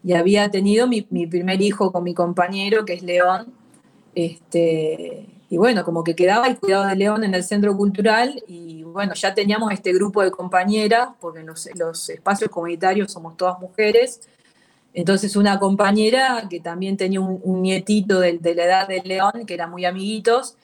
y 0.04 0.14
había 0.14 0.50
tenido 0.50 0.88
mi, 0.88 1.08
mi 1.12 1.28
primer 1.28 1.62
hijo 1.62 1.92
con 1.92 2.04
mi 2.04 2.14
compañero, 2.16 2.86
que 2.86 2.94
es 2.94 3.04
León, 3.04 3.54
este, 4.16 5.28
y 5.54 5.58
bueno, 5.58 5.86
como 5.86 6.04
que 6.04 6.16
quedaba 6.16 6.48
el 6.48 6.58
cuidado 6.58 6.88
de 6.88 6.96
León 6.96 7.24
en 7.24 7.36
el 7.36 7.44
centro 7.44 7.78
cultural 7.78 8.44
y 8.48 8.82
bueno, 8.82 9.14
ya 9.14 9.36
teníamos 9.36 9.72
este 9.72 9.94
grupo 9.94 10.24
de 10.24 10.32
compañeras, 10.32 11.10
porque 11.20 11.42
en 11.42 11.46
los, 11.46 12.10
espacios 12.10 12.50
comunitarios 12.50 13.12
somos 13.12 13.38
todas 13.38 13.60
mujeres. 13.60 14.22
Entonces 14.96 15.36
una 15.36 15.60
compañera 15.60 16.48
que 16.50 16.60
también 16.60 16.98
tenía 16.98 17.22
un, 17.22 17.62
nietito 17.62 18.20
de, 18.20 18.40
la 18.42 18.64
edad 18.64 18.88
de 18.88 19.04
León, 19.06 19.46
que 19.46 19.54
eran 19.54 19.70
muy 19.70 19.86
amiguitos, 19.86 20.56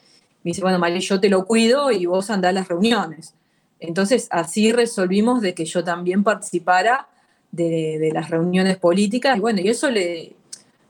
me 0.42 0.50
dice, 0.50 0.60
bueno, 0.60 0.80
María, 0.80 0.98
yo 0.98 1.20
te 1.20 1.28
lo 1.28 1.44
cuido 1.44 1.92
y 1.92 2.06
vos 2.06 2.28
andás 2.28 2.48
a 2.48 2.54
las 2.54 2.66
reuniones. 2.66 3.34
Entonces 3.78 4.26
así 4.32 4.72
resolvimos 4.72 5.40
de 5.40 5.54
que 5.54 5.66
yo 5.66 5.84
también 5.84 6.24
participara 6.24 7.06
de, 7.52 8.00
de, 8.00 8.10
las 8.10 8.28
reuniones 8.28 8.76
políticas 8.76 9.36
y 9.36 9.40
bueno, 9.40 9.60
y 9.60 9.68
eso 9.68 9.88
le, 9.88 10.34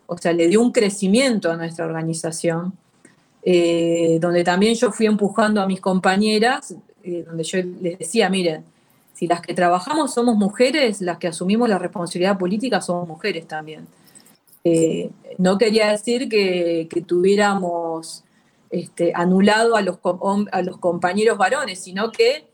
o 0.06 0.16
sea, 0.16 0.32
le 0.32 0.48
dio 0.48 0.62
un 0.62 0.72
crecimiento 0.72 1.52
a 1.52 1.58
nuestra 1.58 1.84
organización 1.84 2.79
eh, 3.42 4.18
donde 4.20 4.44
también 4.44 4.74
yo 4.74 4.92
fui 4.92 5.06
empujando 5.06 5.60
a 5.60 5.66
mis 5.66 5.80
compañeras, 5.80 6.74
eh, 7.02 7.24
donde 7.26 7.44
yo 7.44 7.58
les 7.80 7.98
decía, 7.98 8.28
miren, 8.28 8.64
si 9.14 9.26
las 9.26 9.40
que 9.40 9.54
trabajamos 9.54 10.14
somos 10.14 10.36
mujeres, 10.36 11.00
las 11.00 11.18
que 11.18 11.28
asumimos 11.28 11.68
la 11.68 11.78
responsabilidad 11.78 12.38
política 12.38 12.80
somos 12.80 13.08
mujeres 13.08 13.46
también. 13.46 13.86
Eh, 14.64 15.10
no 15.38 15.56
quería 15.56 15.90
decir 15.90 16.28
que, 16.28 16.88
tuviéramos 17.06 18.24
este, 18.70 19.12
anulado 19.14 19.76
a 19.76 19.82
los, 19.82 19.98
a 20.52 20.62
los 20.62 20.78
compañeros 20.78 21.38
varones, 21.38 21.80
sino 21.80 22.12
que 22.12 22.46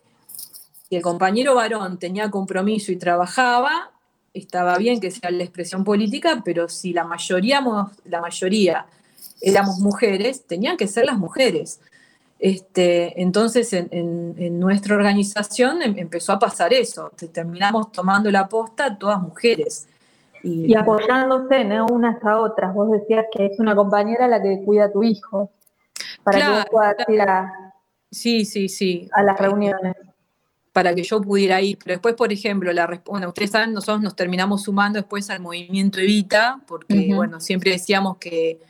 si 0.89 0.97
el 0.97 1.03
compañero 1.03 1.57
varón 1.57 1.99
tenía 1.99 2.31
compromiso 2.31 2.93
y 2.93 2.97
trabajaba, 2.97 3.91
estaba 4.35 4.79
bien 4.79 5.01
que 5.01 5.11
sea 5.11 5.31
la 5.31 5.43
expresión 5.43 5.83
política, 5.83 6.43
pero 6.45 6.69
si 6.69 6.93
la 6.93 7.05
mayoría, 7.05 7.65
la 8.05 8.21
mayoría 8.21 8.87
éramos 9.41 9.79
mujeres, 9.79 10.47
tenían 10.47 10.77
que 10.77 10.87
ser 10.87 11.07
las 11.07 11.19
mujeres. 11.19 11.81
Este, 12.39 13.21
entonces, 13.21 13.73
en, 13.73 14.61
nuestra 14.61 14.95
organización 14.95 15.83
em, 15.83 15.99
empezó 15.99 16.33
a 16.33 16.39
pasar 16.39 16.73
eso. 16.73 17.11
Terminamos 17.33 17.93
tomando 17.93 18.31
la 18.31 18.49
posta 18.49 18.99
todas 18.99 19.21
mujeres. 19.21 19.89
Y, 20.43 20.75
apoyándose 20.77 21.65
¿no? 21.65 21.87
unas 21.87 22.23
a 22.23 22.39
otras. 22.39 22.75
Vos 22.75 22.91
decías 22.93 23.27
que 23.33 23.47
es 23.47 23.59
una 23.59 23.75
compañera 23.75 24.29
la 24.29 24.41
que 24.41 24.63
cuida 24.65 24.85
a 24.85 24.93
tu 24.93 25.03
hijo. 25.03 25.51
Para 26.23 26.39
que 26.39 26.49
vos 26.49 26.65
puedas 26.71 26.97
ir 27.09 27.21
a, 27.23 27.73
sí, 28.11 28.45
sí, 28.45 28.69
sí. 28.69 29.09
a 29.13 29.23
las 29.23 29.39
reuniones. 29.39 29.95
Para 30.73 30.95
que 30.95 31.03
yo 31.03 31.21
pudiera 31.23 31.61
ir. 31.63 31.79
Pero 31.79 31.95
después, 31.95 32.15
por 32.15 32.33
ejemplo, 32.33 32.71
la, 32.73 33.01
bueno, 33.07 33.29
ustedes 33.29 33.51
saben, 33.51 33.73
nosotros 33.73 34.03
nos 34.03 34.15
terminamos 34.15 34.65
sumando 34.65 34.99
después 34.99 35.31
al 35.31 35.41
movimiento 35.41 36.01
Evita, 36.01 36.61
porque, 36.67 37.13
bueno, 37.15 37.41
siempre 37.41 37.71
decíamos 37.71 38.19
que 38.19 38.61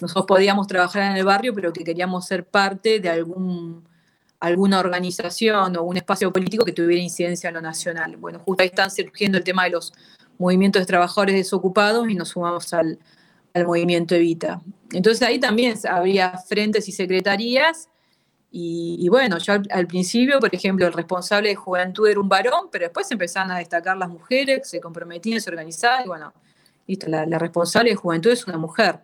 nosotros 0.00 0.26
podíamos 0.26 0.66
trabajar 0.66 1.10
en 1.10 1.16
el 1.16 1.24
barrio, 1.24 1.54
pero 1.54 1.72
que 1.72 1.84
queríamos 1.84 2.26
ser 2.26 2.44
parte 2.44 3.00
de 3.00 3.08
algún, 3.08 3.84
alguna 4.40 4.80
organización 4.80 5.76
o 5.76 5.82
un 5.82 5.96
espacio 5.96 6.32
político 6.32 6.64
que 6.64 6.72
tuviera 6.72 7.02
incidencia 7.02 7.48
en 7.48 7.54
lo 7.54 7.60
nacional. 7.60 8.16
Bueno, 8.16 8.38
justo 8.40 8.62
ahí 8.62 8.68
están 8.68 8.90
surgiendo 8.90 9.38
el 9.38 9.44
tema 9.44 9.64
de 9.64 9.70
los 9.70 9.92
movimientos 10.38 10.82
de 10.82 10.86
trabajadores 10.86 11.34
desocupados 11.34 12.08
y 12.08 12.14
nos 12.14 12.28
sumamos 12.30 12.72
al, 12.74 12.98
movimiento 13.64 14.14
Evita. 14.14 14.60
Entonces 14.92 15.26
ahí 15.26 15.38
también 15.38 15.78
habría 15.88 16.36
frentes 16.46 16.88
y 16.88 16.92
secretarías. 16.92 17.88
Y, 18.58 19.06
bueno, 19.10 19.38
yo 19.38 19.54
al, 19.70 19.86
principio, 19.86 20.38
por 20.40 20.54
ejemplo, 20.54 20.86
el 20.86 20.92
responsable 20.92 21.50
de 21.50 21.56
juventud 21.56 22.06
era 22.08 22.20
un 22.20 22.28
varón, 22.28 22.68
pero 22.70 22.84
después 22.84 23.10
empezaron 23.10 23.50
a 23.50 23.58
destacar 23.58 23.96
las 23.98 24.08
mujeres, 24.08 24.68
se 24.68 24.80
comprometían, 24.80 25.42
se 25.42 25.50
organizaban, 25.50 26.04
y 26.04 26.08
bueno, 26.08 26.32
listo, 26.86 27.06
la 27.08 27.38
responsable 27.38 27.90
de 27.90 27.96
juventud 27.96 28.30
es 28.30 28.46
una 28.46 28.56
mujer. 28.56 29.00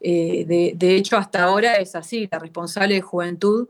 Eh, 0.00 0.74
de, 0.76 0.96
hecho, 0.96 1.16
hasta 1.18 1.44
ahora 1.44 1.74
es 1.74 1.94
así, 1.94 2.28
la 2.30 2.38
responsable 2.38 2.94
de 2.94 3.00
juventud 3.02 3.68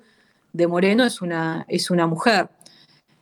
de 0.52 0.66
Moreno 0.66 1.04
es 1.04 1.20
una, 1.20 1.64
es 1.68 1.90
una 1.90 2.06
mujer. 2.06 2.48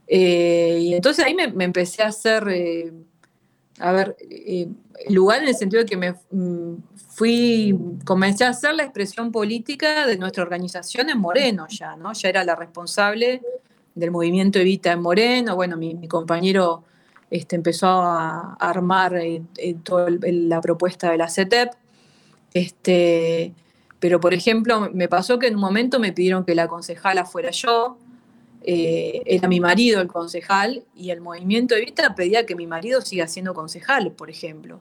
Eh, 0.06 0.78
y 0.80 0.94
entonces 0.94 1.24
ahí 1.24 1.34
me, 1.34 1.64
empecé 1.64 2.02
a 2.02 2.08
hacer, 2.08 2.48
eh, 2.48 2.92
a 3.78 3.92
ver, 3.92 4.16
lugar 5.08 5.42
en 5.42 5.48
el 5.48 5.54
sentido 5.54 5.82
de 5.82 5.88
que 5.88 5.96
me 5.96 6.12
mm, 6.30 6.76
fui, 7.08 7.78
comencé 8.04 8.44
a 8.44 8.50
hacer 8.50 8.74
la 8.74 8.84
expresión 8.84 9.32
política 9.32 10.06
de 10.06 10.18
nuestra 10.18 10.42
organización 10.42 11.10
en 11.10 11.18
Moreno 11.18 11.66
ya, 11.68 11.96
¿no? 11.96 12.12
Ya 12.12 12.28
era 12.28 12.44
la 12.44 12.56
responsable 12.56 13.42
del 13.94 14.10
movimiento 14.10 14.58
Evita 14.58 14.92
en 14.92 15.00
Moreno, 15.00 15.56
bueno, 15.56 15.76
mi, 15.76 16.06
compañero 16.08 16.84
este, 17.30 17.56
empezó 17.56 17.88
a, 17.88 18.54
armar 18.54 19.18
toda 19.82 20.08
la 20.10 20.60
propuesta 20.60 21.10
de 21.10 21.18
la 21.18 21.28
CETEP. 21.28 21.72
Este, 22.54 23.52
pero, 24.00 24.20
por 24.20 24.34
ejemplo, 24.34 24.90
me 24.92 25.08
pasó 25.08 25.38
que 25.38 25.48
en 25.48 25.54
un 25.54 25.60
momento 25.60 25.98
me 25.98 26.12
pidieron 26.12 26.44
que 26.44 26.54
la 26.54 26.68
concejala 26.68 27.24
fuera 27.24 27.50
yo, 27.50 27.98
eh, 28.62 29.22
era 29.26 29.48
mi 29.48 29.60
marido 29.60 30.00
el 30.00 30.08
concejal, 30.08 30.84
y 30.94 31.10
el 31.10 31.20
movimiento 31.20 31.74
de 31.74 31.82
Vista 31.82 32.14
pedía 32.14 32.46
que 32.46 32.54
mi 32.54 32.66
marido 32.66 33.00
siga 33.00 33.26
siendo 33.26 33.54
concejal, 33.54 34.12
por 34.12 34.30
ejemplo. 34.30 34.80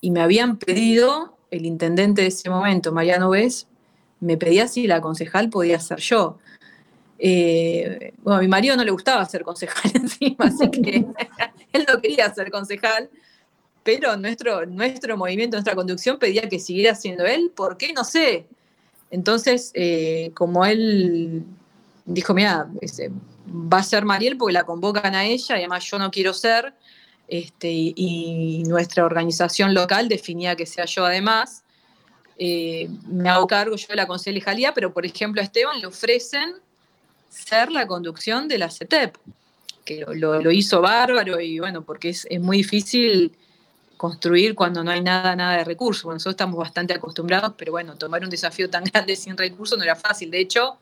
Y 0.00 0.10
me 0.10 0.20
habían 0.20 0.56
pedido, 0.56 1.36
el 1.50 1.66
intendente 1.66 2.22
de 2.22 2.28
ese 2.28 2.50
momento, 2.50 2.92
Mariano 2.92 3.30
Vez, 3.30 3.66
me 4.20 4.36
pedía 4.36 4.68
si 4.68 4.86
la 4.86 5.00
concejal 5.00 5.50
podía 5.50 5.78
ser 5.78 5.98
yo. 6.00 6.38
Eh, 7.18 8.12
bueno, 8.22 8.38
a 8.38 8.42
mi 8.42 8.48
marido 8.48 8.76
no 8.76 8.84
le 8.84 8.90
gustaba 8.90 9.24
ser 9.24 9.42
concejal 9.42 9.90
encima, 9.94 10.46
así 10.46 10.70
que 10.70 11.04
él 11.72 11.86
no 11.88 12.00
quería 12.00 12.32
ser 12.32 12.50
concejal 12.50 13.10
pero 13.88 14.18
nuestro, 14.18 14.66
nuestro 14.66 15.16
movimiento, 15.16 15.56
nuestra 15.56 15.74
conducción 15.74 16.18
pedía 16.18 16.46
que 16.46 16.58
siguiera 16.58 16.94
siendo 16.94 17.24
él, 17.24 17.50
¿por 17.56 17.78
qué? 17.78 17.94
No 17.94 18.04
sé. 18.04 18.44
Entonces, 19.10 19.70
eh, 19.72 20.30
como 20.34 20.66
él 20.66 21.42
dijo, 22.04 22.34
mira, 22.34 22.68
este, 22.82 23.10
va 23.48 23.78
a 23.78 23.82
ser 23.82 24.04
Mariel 24.04 24.36
porque 24.36 24.52
la 24.52 24.64
convocan 24.64 25.14
a 25.14 25.24
ella, 25.24 25.56
y 25.56 25.60
además 25.60 25.86
yo 25.86 25.98
no 25.98 26.10
quiero 26.10 26.34
ser, 26.34 26.74
este, 27.28 27.70
y, 27.70 28.62
nuestra 28.66 29.06
organización 29.06 29.72
local 29.72 30.06
definía 30.06 30.54
que 30.54 30.66
sea 30.66 30.84
yo 30.84 31.06
además. 31.06 31.64
Eh, 32.36 32.90
me 33.06 33.30
hago 33.30 33.46
cargo 33.46 33.74
yo 33.74 33.86
de 33.88 33.96
la 33.96 34.06
concejalía, 34.06 34.74
pero 34.74 34.92
por 34.92 35.06
ejemplo 35.06 35.40
a 35.40 35.44
Esteban 35.44 35.80
le 35.80 35.86
ofrecen 35.86 36.56
ser 37.30 37.72
la 37.72 37.86
conducción 37.86 38.48
de 38.48 38.58
la 38.58 38.70
CETEP, 38.70 39.16
que 39.86 40.04
lo, 40.12 40.50
hizo 40.50 40.82
bárbaro 40.82 41.40
y 41.40 41.58
bueno, 41.58 41.80
porque 41.80 42.10
es, 42.10 42.26
es 42.28 42.38
muy 42.38 42.58
difícil 42.58 43.32
construir 43.98 44.54
cuando 44.54 44.82
no 44.82 44.92
hay 44.92 45.02
nada, 45.02 45.36
nada 45.36 45.58
de 45.58 45.64
recursos. 45.64 46.04
nosotros 46.04 46.32
estamos 46.32 46.56
bastante 46.56 46.94
acostumbrados, 46.94 47.52
pero 47.58 47.72
bueno, 47.72 47.96
tomar 47.96 48.22
un 48.22 48.30
desafío 48.30 48.70
tan 48.70 48.84
grande 48.92 49.14
sin 49.16 49.36
recursos 49.36 49.76
no 49.76 49.84
era 49.84 49.96
fácil. 49.96 50.30
De 50.30 50.40
hecho, 50.40 50.78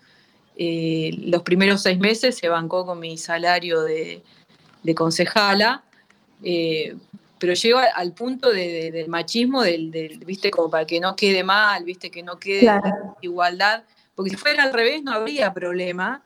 eh, 0.56 1.10
los 1.22 1.42
primeros 1.42 1.82
seis 1.82 1.98
meses 1.98 2.36
se 2.36 2.48
bancó 2.48 2.86
con 2.86 3.00
mi 3.00 3.16
salario 3.16 3.82
de, 3.82 4.22
concejala, 4.94 5.82
eh, 6.44 6.94
pero 7.38 7.54
llego 7.54 7.80
al 7.94 8.12
punto 8.12 8.50
del 8.50 9.08
machismo, 9.08 9.62
del, 9.62 9.90
viste, 10.24 10.50
como 10.50 10.70
para 10.70 10.86
que 10.86 11.00
no 11.00 11.16
quede 11.16 11.42
mal, 11.42 11.84
viste, 11.84 12.10
que 12.10 12.22
no 12.22 12.38
quede 12.38 12.70
igualdad, 13.22 13.82
porque 14.14 14.30
si 14.30 14.36
fuera 14.36 14.62
al 14.62 14.72
revés 14.72 15.02
no 15.02 15.12
habría 15.12 15.52
problema, 15.52 16.22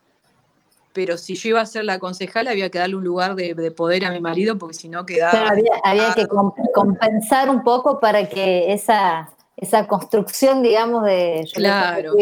pero 0.93 1.17
si 1.17 1.35
yo 1.35 1.49
iba 1.49 1.61
a 1.61 1.65
ser 1.65 1.85
la 1.85 1.99
concejal 1.99 2.47
había 2.47 2.69
que 2.69 2.79
darle 2.79 2.95
un 2.95 3.03
lugar 3.03 3.35
de, 3.35 3.71
poder 3.71 4.05
a 4.05 4.11
mi 4.11 4.19
marido, 4.19 4.57
porque 4.57 4.73
si 4.73 4.89
no 4.89 5.05
quedaba... 5.05 5.53
había, 5.83 6.13
que 6.13 6.27
compensar 6.73 7.49
un 7.49 7.63
poco 7.63 7.99
para 7.99 8.27
que 8.27 8.73
esa, 8.73 9.31
esa 9.57 9.87
construcción, 9.87 10.61
digamos, 10.63 11.03
de 11.05 11.47
claro. 11.53 12.13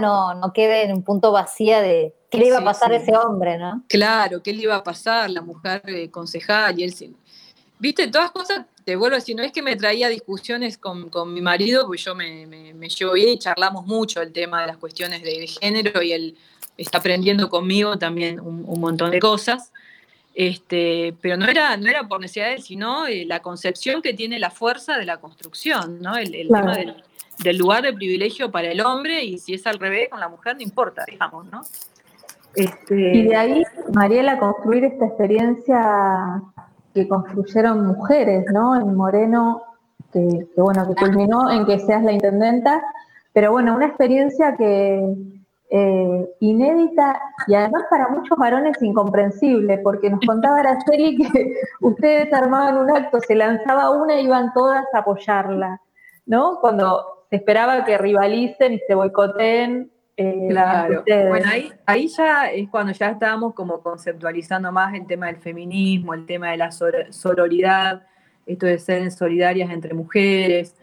no, 0.00 0.34
no 0.34 0.52
quede 0.52 0.84
en 0.84 0.92
un 0.92 1.02
punto 1.02 1.32
vacía 1.32 1.80
de 1.80 2.14
qué 2.30 2.38
le 2.38 2.48
iba 2.48 2.58
a 2.58 2.64
pasar 2.64 2.92
a 2.92 2.96
ese 2.96 3.16
hombre, 3.16 3.58
¿no? 3.58 3.84
Claro, 3.88 4.42
qué 4.42 4.52
le 4.52 4.62
iba 4.62 4.76
a 4.76 4.82
pasar, 4.82 5.30
la 5.30 5.40
mujer 5.40 5.82
eh, 5.86 6.10
concejal 6.10 6.78
y 6.80 6.84
él... 6.84 7.16
Viste, 7.80 8.08
todas 8.08 8.32
cosas, 8.32 8.66
te 8.84 8.96
vuelvo 8.96 9.14
a 9.14 9.18
decir, 9.20 9.36
no 9.36 9.42
es 9.42 9.52
que 9.52 9.62
me 9.62 9.76
traía 9.76 10.08
discusiones 10.08 10.78
con, 10.78 11.10
mi 11.32 11.40
marido, 11.40 11.86
porque 11.86 12.02
yo 12.02 12.14
me, 12.14 12.46
me, 12.46 12.88
llevo 12.88 13.12
bien 13.12 13.28
y 13.28 13.38
charlamos 13.38 13.86
mucho 13.86 14.20
el 14.20 14.32
tema 14.32 14.62
de 14.62 14.66
las 14.66 14.78
cuestiones 14.78 15.22
de, 15.22 15.46
género 15.46 16.02
y 16.02 16.12
él 16.12 16.36
está 16.78 16.98
aprendiendo 16.98 17.50
conmigo 17.50 17.98
también 17.98 18.40
un, 18.40 18.80
montón 18.80 19.10
de 19.10 19.18
cosas. 19.18 19.72
Este, 20.34 21.14
pero 21.20 21.36
no 21.36 21.46
era, 21.46 21.76
no 21.76 21.88
era 21.88 22.06
por 22.06 22.20
necesidad 22.20 22.46
de 22.46 22.54
él, 22.54 22.62
sino 22.62 23.08
eh, 23.08 23.24
la 23.26 23.40
concepción 23.40 24.00
que 24.00 24.14
tiene 24.14 24.38
la 24.38 24.50
fuerza 24.50 24.96
de 24.96 25.04
la 25.04 25.16
construcción, 25.16 26.00
¿no? 26.00 26.16
El, 26.16 26.30
tema 26.46 26.76
del, 26.76 27.58
lugar 27.58 27.82
de 27.82 27.92
privilegio 27.92 28.50
para 28.50 28.70
el 28.70 28.80
hombre 28.80 29.24
y 29.24 29.38
si 29.38 29.54
es 29.54 29.66
al 29.66 29.80
revés 29.80 30.08
con 30.08 30.20
la 30.20 30.28
mujer 30.28 30.54
no 30.54 30.62
importa, 30.62 31.04
digamos, 31.10 31.46
¿no? 31.50 31.62
Este... 32.54 33.16
Y 33.16 33.22
de 33.24 33.36
ahí, 33.36 33.64
Mariela, 33.92 34.38
construir 34.38 34.84
esta 34.84 35.06
experiencia 35.06 36.40
que 36.94 37.08
construyeron 37.08 37.84
mujeres, 37.86 38.44
¿no? 38.52 38.76
En 38.80 38.94
Moreno, 38.94 39.62
que, 40.12 40.46
bueno, 40.56 40.86
que 40.88 40.94
culminó 40.94 41.50
en 41.50 41.66
que 41.66 41.80
seas 41.80 42.04
la 42.04 42.12
intendenta, 42.12 42.80
pero 43.32 43.50
bueno, 43.50 43.74
una 43.74 43.86
experiencia 43.86 44.56
que 44.56 45.00
eh, 45.70 46.30
inédita 46.40 47.20
y 47.46 47.54
además 47.54 47.84
para 47.90 48.08
muchos 48.08 48.36
varones 48.38 48.80
incomprensible, 48.82 49.78
porque 49.78 50.10
nos 50.10 50.20
contaba 50.26 50.60
Araceli 50.60 51.16
que 51.16 51.54
ustedes 51.80 52.32
armaban 52.32 52.78
un 52.78 52.90
acto, 52.90 53.20
se 53.20 53.34
lanzaba 53.34 53.90
una 53.90 54.20
y 54.20 54.24
iban 54.24 54.52
todas 54.52 54.84
a 54.92 54.98
apoyarla, 54.98 55.80
¿no? 56.26 56.58
Cuando 56.60 57.24
se 57.30 57.36
esperaba 57.36 57.84
que 57.84 57.98
rivalicen 57.98 58.74
y 58.74 58.78
se 58.86 58.94
boicoteen 58.94 59.90
eh, 60.20 60.48
claro. 60.48 61.04
Bueno, 61.06 61.48
ahí, 61.48 61.72
ahí 61.86 62.08
ya 62.08 62.50
es 62.50 62.68
cuando 62.70 62.92
ya 62.92 63.10
estábamos 63.10 63.54
como 63.54 63.80
conceptualizando 63.80 64.72
más 64.72 64.92
el 64.94 65.06
tema 65.06 65.26
del 65.26 65.36
feminismo, 65.36 66.12
el 66.12 66.26
tema 66.26 66.50
de 66.50 66.56
la 66.56 66.72
sororidad, 66.72 68.02
esto 68.44 68.66
de 68.66 68.80
ser 68.80 69.08
solidarias 69.12 69.70
entre 69.70 69.94
mujeres, 69.94 70.74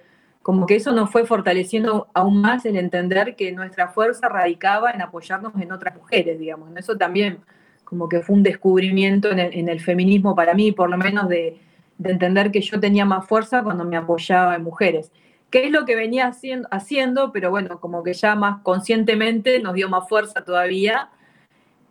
como 0.46 0.68
que 0.68 0.76
eso 0.76 0.92
nos 0.92 1.10
fue 1.10 1.26
fortaleciendo 1.26 2.08
aún 2.14 2.40
más 2.40 2.66
el 2.66 2.78
entender 2.78 3.36
que 3.36 3.52
nuestra 3.52 3.88
fuerza 3.88 4.30
radicaba 4.30 4.92
en 4.92 5.02
apoyarnos 5.02 5.56
en 5.60 5.72
otras 5.72 5.96
mujeres, 5.96 6.38
digamos. 6.38 6.70
Eso 6.78 6.96
también 6.98 7.40
como 7.84 8.08
que 8.08 8.22
fue 8.22 8.36
un 8.36 8.44
descubrimiento 8.44 9.32
en 9.32 9.70
el, 9.70 9.80
feminismo 9.80 10.36
para 10.36 10.54
mí, 10.54 10.72
por 10.72 10.92
lo 10.92 10.98
menos 10.98 11.30
de, 11.30 11.60
de 11.98 12.12
entender 12.12 12.52
que 12.52 12.62
yo 12.62 12.80
tenía 12.80 13.06
más 13.06 13.26
fuerza 13.26 13.64
cuando 13.64 13.86
me 13.86 13.98
apoyaba 13.98 14.56
en 14.56 14.64
mujeres 14.64 15.12
qué 15.50 15.66
es 15.66 15.72
lo 15.72 15.86
que 15.86 15.96
venía 15.96 16.28
haciendo, 16.28 16.68
haciendo, 16.70 17.32
pero 17.32 17.50
bueno, 17.50 17.80
como 17.80 18.04
que 18.04 18.14
ya 18.14 18.36
más 18.36 18.62
conscientemente 18.62 19.60
nos 19.62 19.74
dio 19.74 19.90
más 19.90 20.08
fuerza 20.08 20.44
todavía. 20.44 21.10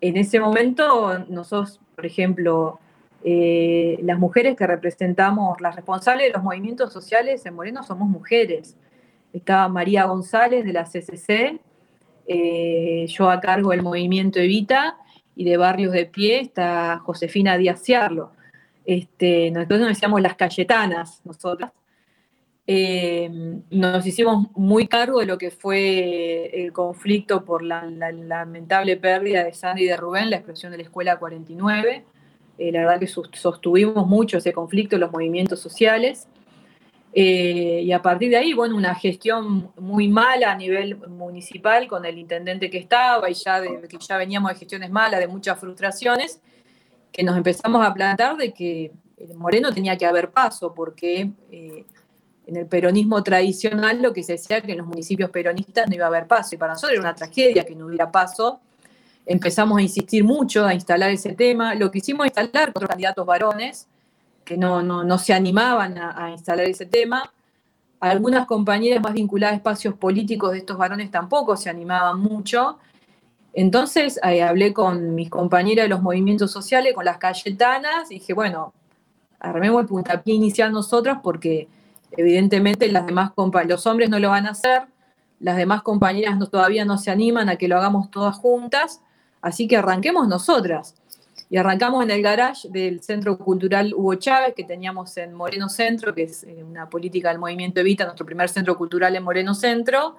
En 0.01 0.17
ese 0.17 0.39
momento, 0.39 1.19
nosotros, 1.29 1.81
por 1.97 2.05
ejemplo, 2.07 2.79
eh, 3.27 3.99
las 4.03 4.19
mujeres 4.19 4.55
que 4.55 4.67
representamos, 4.67 5.59
las 5.63 5.75
responsables 5.75 6.27
de 6.27 6.35
los 6.35 6.43
movimientos 6.43 6.93
sociales 6.93 7.47
en 7.47 7.55
Moreno 7.55 7.83
somos 7.83 8.07
mujeres. 8.07 8.77
Estaba 9.33 9.67
María 9.69 10.05
González 10.05 10.63
de 10.63 10.73
la 10.75 10.85
CCC, 10.85 11.59
eh, 12.27 13.07
yo 13.09 13.31
a 13.31 13.41
cargo 13.41 13.71
del 13.71 13.83
movimiento 13.83 14.39
Evita, 14.39 14.99
y 15.35 15.45
de 15.45 15.57
Barrios 15.57 15.93
de 15.93 16.05
Pie 16.05 16.41
está 16.41 16.99
Josefina 16.99 17.57
Díaz 17.57 17.83
Ciarlo. 17.83 18.33
Este, 18.85 19.51
nosotros 19.51 19.81
nos 19.81 19.89
decíamos 19.89 20.21
las 20.21 20.37
Cayetanas, 20.37 21.23
nosotras. 21.25 21.73
Eh, 22.67 23.31
nos 23.71 24.07
hicimos 24.07 24.49
muy 24.55 24.87
cargo 24.87 25.21
de 25.21 25.27
lo 25.27 25.39
que 25.39 25.51
fue 25.51 26.65
el 26.65 26.73
conflicto 26.73 27.45
por 27.45 27.63
la, 27.63 27.87
lamentable 27.87 28.97
pérdida 28.97 29.45
de 29.45 29.55
Sandy 29.55 29.85
y 29.85 29.87
de 29.87 29.97
Rubén, 29.97 30.31
la 30.31 30.37
explosión 30.37 30.73
de 30.73 30.79
la 30.79 30.85
Escuela 30.85 31.19
49. 31.19 32.05
Eh, 32.59 32.71
la 32.73 32.81
verdad 32.81 33.01
que 33.01 33.07
sostuvimos 33.07 34.07
mucho 34.07 34.39
ese 34.39 34.53
conflicto 34.53 34.97
los 34.99 35.11
movimientos 35.11 35.61
sociales. 35.61 36.29
Eh, 37.13 37.83
y 37.85 37.93
a 37.93 38.03
partir 38.03 38.31
de 38.31 38.37
ahí, 38.37 38.55
bueno, 38.55 38.77
una 38.77 38.95
gestión 38.95 39.71
muy 39.79 40.09
mala 40.09 40.51
a 40.51 40.57
nivel 40.57 40.97
municipal 41.09 41.87
con 41.87 42.05
el 42.05 42.19
intendente 42.19 42.69
que 42.71 42.79
estaba 42.79 43.31
y 43.31 43.35
ya 43.35 43.63
que 43.63 43.99
ya 43.99 44.17
veníamos 44.17 44.51
de 44.53 44.59
gestiones 44.59 44.91
malas, 44.91 45.21
de 45.21 45.29
muchas 45.29 45.59
frustraciones, 45.59 46.41
que 47.13 47.23
nos 47.23 47.37
empezamos 47.37 47.87
a 47.87 47.95
plantar 47.95 48.37
de 48.37 48.53
que 48.53 48.91
Moreno 49.37 49.73
tenía 49.73 49.97
que 49.97 50.07
haber 50.07 50.31
paso 50.31 50.75
porque 50.75 51.31
en 52.47 52.57
el 52.57 52.67
peronismo 52.67 53.23
tradicional 53.23 54.03
lo 54.03 54.13
que 54.13 54.23
se 54.23 54.33
decía 54.33 54.61
que 54.61 54.73
en 54.73 54.79
los 54.79 54.87
municipios 54.87 55.31
peronistas 55.31 55.89
no 55.89 55.95
iba 55.95 56.05
a 56.05 56.09
haber 56.09 56.27
paso, 56.27 56.55
y 56.55 56.59
para 56.59 56.75
nosotros 56.75 56.93
era 56.93 57.01
una 57.01 57.15
tragedia 57.15 57.65
que 57.65 57.75
no 57.75 57.87
hubiera 57.87 58.11
paso. 58.11 58.61
Empezamos 59.27 59.79
a 59.79 59.83
insistir 59.83 60.25
mucho 60.25 60.67
a 60.67 60.75
instalar 60.75 61.11
ese 61.11 61.33
tema. 61.33 61.75
Lo 61.75 61.91
que 61.91 61.99
hicimos 61.99 62.27
instalar 62.27 62.73
con 62.73 62.83
otros 62.83 62.89
candidatos 62.89 63.27
varones 63.27 63.89
que 64.45 64.57
no, 64.59 64.83
no, 64.83 65.19
se 65.19 65.33
animaban 65.33 65.97
a, 65.99 66.31
instalar 66.31 66.67
ese 66.67 66.85
tema. 66.85 67.33
Algunas 68.01 68.47
compañeras 68.47 69.03
más 69.03 69.15
vinculadas 69.15 69.55
a 69.55 69.57
espacios 69.57 69.95
políticos 69.95 70.53
de 70.53 70.59
estos 70.59 70.77
varones 70.77 71.11
tampoco 71.11 71.57
se 71.57 71.71
animaban 71.71 72.21
mucho. 72.21 72.79
Entonces 73.55 74.21
hablé 74.23 74.75
con 74.75 75.15
mis 75.15 75.31
compañeras 75.31 75.85
de 75.85 75.89
los 75.89 76.03
movimientos 76.03 76.53
sociales, 76.53 76.93
con 76.93 77.07
las 77.07 77.17
Cayetanas, 77.17 78.11
y 78.11 78.15
dije, 78.15 78.35
bueno, 78.35 78.75
armemos 79.41 79.81
el 79.81 79.87
puntapié 79.87 80.35
inicial 80.35 80.73
nosotras 80.73 81.21
porque 81.23 81.69
Evidentemente 82.17 82.91
las 82.91 83.07
demás 83.07 83.33
los 83.67 83.87
hombres 83.87 84.11
no 84.11 84.19
lo 84.19 84.31
van 84.31 84.47
a 84.47 84.51
hacer, 84.51 84.83
las 85.41 85.57
demás 85.57 85.83
compañeras 85.83 86.37
no, 86.37 86.47
todavía 86.47 86.85
no 86.85 86.99
se 86.99 87.11
animan 87.11 87.49
a 87.49 87.57
que 87.57 87.69
lo 87.69 87.77
hagamos 87.77 88.11
todas 88.11 88.37
juntas, 88.37 89.01
así 89.45 89.69
que 89.69 89.77
arranquemos 89.77 90.27
nosotras. 90.29 90.95
Y 91.51 91.57
arrancamos 91.57 92.03
en 92.03 92.11
el 92.11 92.23
garage 92.23 92.69
del 92.71 93.03
Centro 93.03 93.39
Cultural 93.39 93.95
Hugo 93.95 94.15
Chávez, 94.17 94.55
que 94.55 94.65
teníamos 94.65 95.17
en 95.19 95.35
Moreno 95.35 95.69
Centro, 95.69 96.15
que 96.15 96.25
es 96.25 96.43
eh, 96.45 96.65
una 96.65 96.89
política 96.89 97.29
del 97.29 97.39
movimiento 97.39 97.81
Evita, 97.81 98.05
nuestro 98.05 98.27
primer 98.27 98.49
centro 98.49 98.77
cultural 98.77 99.15
en 99.15 99.23
Moreno 99.23 99.55
Centro 99.55 100.17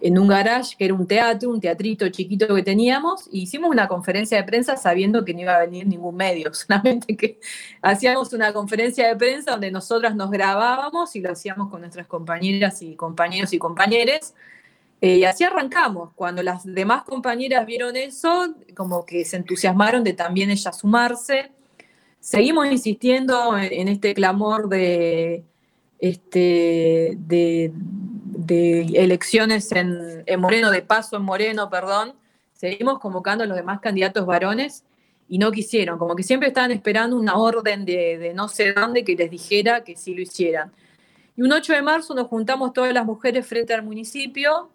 en 0.00 0.18
un 0.18 0.28
garage 0.28 0.76
que 0.76 0.84
era 0.84 0.94
un 0.94 1.06
teatro, 1.06 1.50
un 1.50 1.60
teatrito 1.60 2.08
chiquito 2.08 2.54
que 2.54 2.62
teníamos, 2.62 3.26
e 3.28 3.38
hicimos 3.38 3.70
una 3.70 3.88
conferencia 3.88 4.36
de 4.38 4.44
prensa 4.44 4.76
sabiendo 4.76 5.24
que 5.24 5.34
no 5.34 5.40
iba 5.40 5.56
a 5.56 5.60
venir 5.60 5.86
ningún 5.86 6.16
medio, 6.16 6.54
solamente 6.54 7.16
que 7.16 7.40
hacíamos 7.82 8.32
una 8.32 8.52
conferencia 8.52 9.08
de 9.08 9.16
prensa 9.16 9.52
donde 9.52 9.70
nosotras 9.70 10.14
nos 10.14 10.30
grabábamos 10.30 11.14
y 11.16 11.20
lo 11.20 11.32
hacíamos 11.32 11.70
con 11.70 11.80
nuestras 11.80 12.06
compañeras 12.06 12.82
y 12.82 12.94
compañeros 12.94 13.52
y 13.52 13.58
compañeres. 13.58 14.34
Eh, 15.00 15.18
y 15.18 15.24
así 15.24 15.44
arrancamos. 15.44 16.12
Cuando 16.14 16.42
las 16.42 16.64
demás 16.64 17.04
compañeras 17.04 17.66
vieron 17.66 17.96
eso, 17.96 18.54
como 18.74 19.04
que 19.04 19.24
se 19.24 19.36
entusiasmaron 19.36 20.04
de 20.04 20.12
también 20.12 20.50
ellas 20.50 20.78
sumarse. 20.78 21.52
Seguimos 22.20 22.66
insistiendo 22.70 23.56
en, 23.56 23.88
este 23.88 24.12
clamor 24.12 24.68
de, 24.68 25.44
este, 26.00 27.16
de 27.16 27.72
de 28.48 28.80
elecciones 28.94 29.70
en, 29.72 30.40
Moreno, 30.40 30.70
de 30.70 30.80
paso 30.80 31.16
en 31.16 31.22
Moreno, 31.22 31.68
perdón, 31.68 32.14
seguimos 32.54 32.98
convocando 32.98 33.44
a 33.44 33.46
los 33.46 33.56
demás 33.56 33.80
candidatos 33.80 34.24
varones 34.24 34.84
y 35.28 35.38
no 35.38 35.52
quisieron, 35.52 35.98
como 35.98 36.16
que 36.16 36.22
siempre 36.22 36.48
estaban 36.48 36.70
esperando 36.70 37.16
una 37.16 37.36
orden 37.36 37.84
de, 37.84 38.32
no 38.34 38.48
sé 38.48 38.72
dónde 38.72 39.04
que 39.04 39.14
les 39.16 39.30
dijera 39.30 39.84
que 39.84 39.96
sí 39.96 40.14
lo 40.14 40.22
hicieran. 40.22 40.72
Y 41.36 41.42
un 41.42 41.52
8 41.52 41.74
de 41.74 41.82
marzo 41.82 42.14
nos 42.14 42.28
juntamos 42.28 42.72
todas 42.72 42.92
las 42.94 43.04
mujeres 43.04 43.46
frente 43.46 43.74
al 43.74 43.82
municipio 43.82 44.70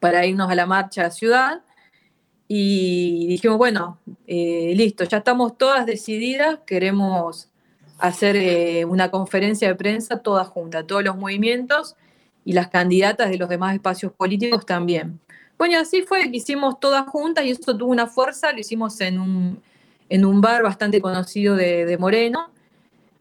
para 0.00 0.26
irnos 0.26 0.50
a 0.50 0.54
la 0.54 0.66
marcha 0.66 1.02
a 1.02 1.04
la 1.04 1.10
ciudad. 1.10 1.62
Y 2.46 3.26
dijimos, 3.26 3.58
bueno, 3.58 3.98
eh, 4.26 4.72
listo, 4.76 5.04
ya 5.04 5.18
estamos 5.18 5.58
todas 5.58 5.84
decididas, 5.84 6.60
queremos 6.66 7.50
hacer 7.98 8.36
eh, 8.36 8.84
una 8.84 9.10
conferencia 9.10 9.68
de 9.68 9.74
prensa 9.74 10.20
todas 10.22 10.48
juntas, 10.48 10.86
todos 10.86 11.04
los 11.04 11.16
movimientos 11.16 11.96
y 12.44 12.52
las 12.52 12.68
candidatas 12.68 13.28
de 13.28 13.36
los 13.36 13.48
demás 13.48 13.74
espacios 13.74 14.12
políticos 14.12 14.64
también. 14.64 15.20
Bueno, 15.58 15.78
así 15.78 16.02
fue 16.02 16.30
que 16.30 16.36
hicimos 16.36 16.78
todas 16.78 17.06
juntas 17.08 17.44
y 17.44 17.50
eso 17.50 17.76
tuvo 17.76 17.90
una 17.90 18.06
fuerza, 18.06 18.52
lo 18.52 18.60
hicimos 18.60 19.00
en 19.00 19.18
un, 19.18 19.60
en 20.08 20.24
un 20.24 20.40
bar 20.40 20.62
bastante 20.62 21.00
conocido 21.00 21.56
de, 21.56 21.96
Moreno, 21.98 22.50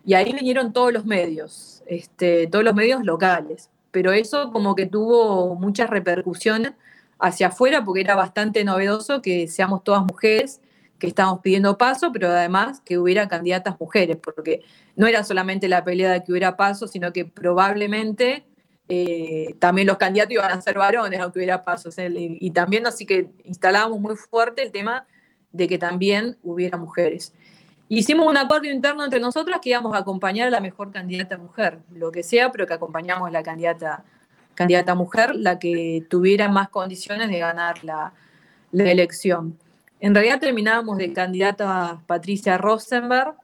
y 0.05 0.13
ahí 0.13 0.31
vinieron 0.31 0.71
todos 0.71 0.93
los 0.93 1.05
medios, 1.05 1.83
este, 1.87 2.47
todos 2.47 2.63
los 2.63 2.75
medios 2.75 3.03
locales, 3.03 3.69
pero 3.97 4.11
eso 4.13 4.51
como 4.51 4.75
que 4.75 4.85
tuvo 4.85 5.55
muchas 5.55 5.89
repercusiones 5.89 6.73
hacia 7.17 7.47
afuera 7.47 7.83
porque 7.83 8.01
era 8.01 8.13
bastante 8.13 8.63
novedoso 8.63 9.23
que 9.23 9.47
seamos 9.47 9.83
todas 9.83 10.03
mujeres 10.03 10.61
que 10.99 11.07
estábamos 11.07 11.39
pidiendo 11.39 11.79
paso, 11.79 12.11
pero 12.13 12.27
además 12.27 12.79
que 12.85 12.99
hubiera 12.99 13.27
candidatas 13.27 13.79
mujeres, 13.79 14.17
porque 14.17 14.61
no 14.95 15.07
era 15.07 15.23
solamente 15.23 15.67
la 15.67 15.83
pelea 15.83 16.11
de 16.11 16.23
que 16.23 16.31
hubiera 16.31 16.55
paso, 16.55 16.87
sino 16.87 17.11
que 17.11 17.25
probablemente 17.25 18.45
eh, 18.87 19.55
también 19.57 19.87
los 19.87 19.97
candidatos 19.97 20.33
iban 20.33 20.51
a 20.51 20.61
ser 20.61 20.77
varones, 20.77 21.19
aunque 21.19 21.39
hubiera 21.39 21.63
pasos. 21.63 21.95
y, 21.97 22.51
también 22.51 22.85
así 22.85 23.07
que 23.07 23.31
instalábamos 23.45 23.99
muy 23.99 24.15
fuerte 24.15 24.61
el 24.61 24.71
tema 24.71 25.07
de 25.51 25.67
que 25.67 25.79
también 25.79 26.37
hubiera 26.43 26.77
mujeres. 26.77 27.33
Hicimos 27.89 28.27
un 28.27 28.35
acuerdo 28.35 28.67
interno 28.67 29.05
entre 29.05 29.19
nosotras 29.19 29.59
que 29.61 29.69
íbamos 29.69 29.95
a 29.95 29.99
acompañar 29.99 30.49
a 30.49 30.51
la 30.51 30.59
mejor 30.59 30.91
candidata 30.91 31.37
mujer, 31.37 31.79
lo 31.93 32.11
que 32.11 32.21
sea, 32.21 32.51
pero 32.51 32.67
que 32.67 32.73
acompañamos 32.73 33.29
a 33.29 33.31
la 33.31 33.43
candidata, 33.43 34.03
candidata 34.55 34.93
mujer, 34.93 35.35
la 35.35 35.57
que 35.57 36.05
tuviera 36.09 36.49
más 36.49 36.67
condiciones 36.67 37.29
de 37.29 37.39
ganar 37.39 37.83
la, 37.85 38.13
la 38.71 38.91
elección. 38.91 39.57
En 40.01 40.13
realidad 40.13 40.39
terminábamos 40.39 40.97
de 40.97 41.13
candidata 41.13 42.01
Patricia 42.07 42.57
Rosenberg, 42.57 43.35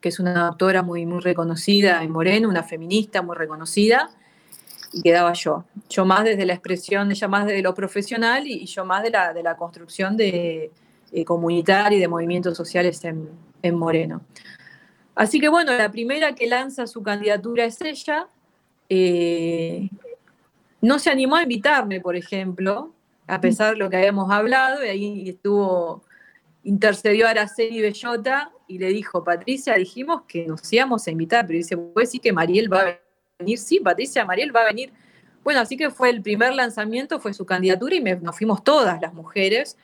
que 0.00 0.10
es 0.10 0.20
una 0.20 0.46
doctora 0.46 0.82
muy, 0.82 1.06
muy 1.06 1.20
reconocida 1.20 2.02
en 2.02 2.10
Moreno, 2.10 2.50
una 2.50 2.62
feminista 2.62 3.22
muy 3.22 3.36
reconocida, 3.36 4.10
y 4.92 5.02
quedaba 5.02 5.32
yo. 5.32 5.64
Yo 5.88 6.04
más 6.04 6.24
desde 6.24 6.44
la 6.44 6.52
expresión, 6.52 7.10
ella 7.10 7.28
más 7.28 7.46
desde 7.46 7.62
lo 7.62 7.74
profesional 7.74 8.46
y 8.46 8.66
yo 8.66 8.84
más 8.84 9.02
de 9.02 9.10
la, 9.10 9.32
de 9.32 9.42
la 9.42 9.56
construcción 9.56 10.16
de, 10.16 10.70
eh, 11.12 11.24
comunitaria 11.24 11.96
y 11.96 12.00
de 12.00 12.08
movimientos 12.08 12.56
sociales 12.56 13.04
en, 13.04 13.28
en, 13.62 13.74
Moreno. 13.74 14.22
Así 15.14 15.40
que 15.40 15.48
bueno, 15.48 15.72
la 15.72 15.90
primera 15.90 16.34
que 16.34 16.46
lanza 16.46 16.86
su 16.86 17.02
candidatura 17.02 17.64
es 17.64 17.80
ella. 17.80 18.26
Eh, 18.88 19.88
no 20.80 20.98
se 20.98 21.10
animó 21.10 21.36
a 21.36 21.42
invitarme, 21.42 22.00
por 22.00 22.16
ejemplo, 22.16 22.94
a 23.26 23.40
pesar 23.40 23.72
de 23.72 23.78
lo 23.78 23.90
que 23.90 23.96
habíamos 23.96 24.30
hablado, 24.30 24.84
y 24.84 24.88
ahí 24.88 25.28
estuvo, 25.28 26.02
intercedió 26.64 27.28
Araceli 27.28 27.80
Bellota 27.80 28.50
y 28.66 28.78
le 28.78 28.88
dijo, 28.88 29.22
Patricia, 29.22 29.74
dijimos 29.74 30.22
que 30.26 30.46
nos 30.46 30.72
íbamos 30.72 31.06
a 31.06 31.10
invitar, 31.10 31.46
pero 31.46 31.58
dice, 31.58 31.76
pues 31.76 32.10
sí 32.10 32.18
que 32.18 32.32
Mariel 32.32 32.72
va 32.72 32.80
a 32.80 32.98
venir, 33.38 33.58
sí, 33.58 33.80
Patricia 33.80 34.24
Mariel 34.24 34.54
va 34.54 34.62
a 34.62 34.66
venir. 34.66 34.92
Bueno, 35.42 35.60
así 35.60 35.76
que 35.76 35.90
fue 35.90 36.10
el 36.10 36.22
primer 36.22 36.54
lanzamiento, 36.54 37.20
fue 37.20 37.32
su 37.32 37.46
candidatura 37.46 37.94
y 37.94 38.00
nos 38.00 38.36
fuimos 38.36 38.62
todas 38.62 39.00
las 39.00 39.14
mujeres. 39.14 39.76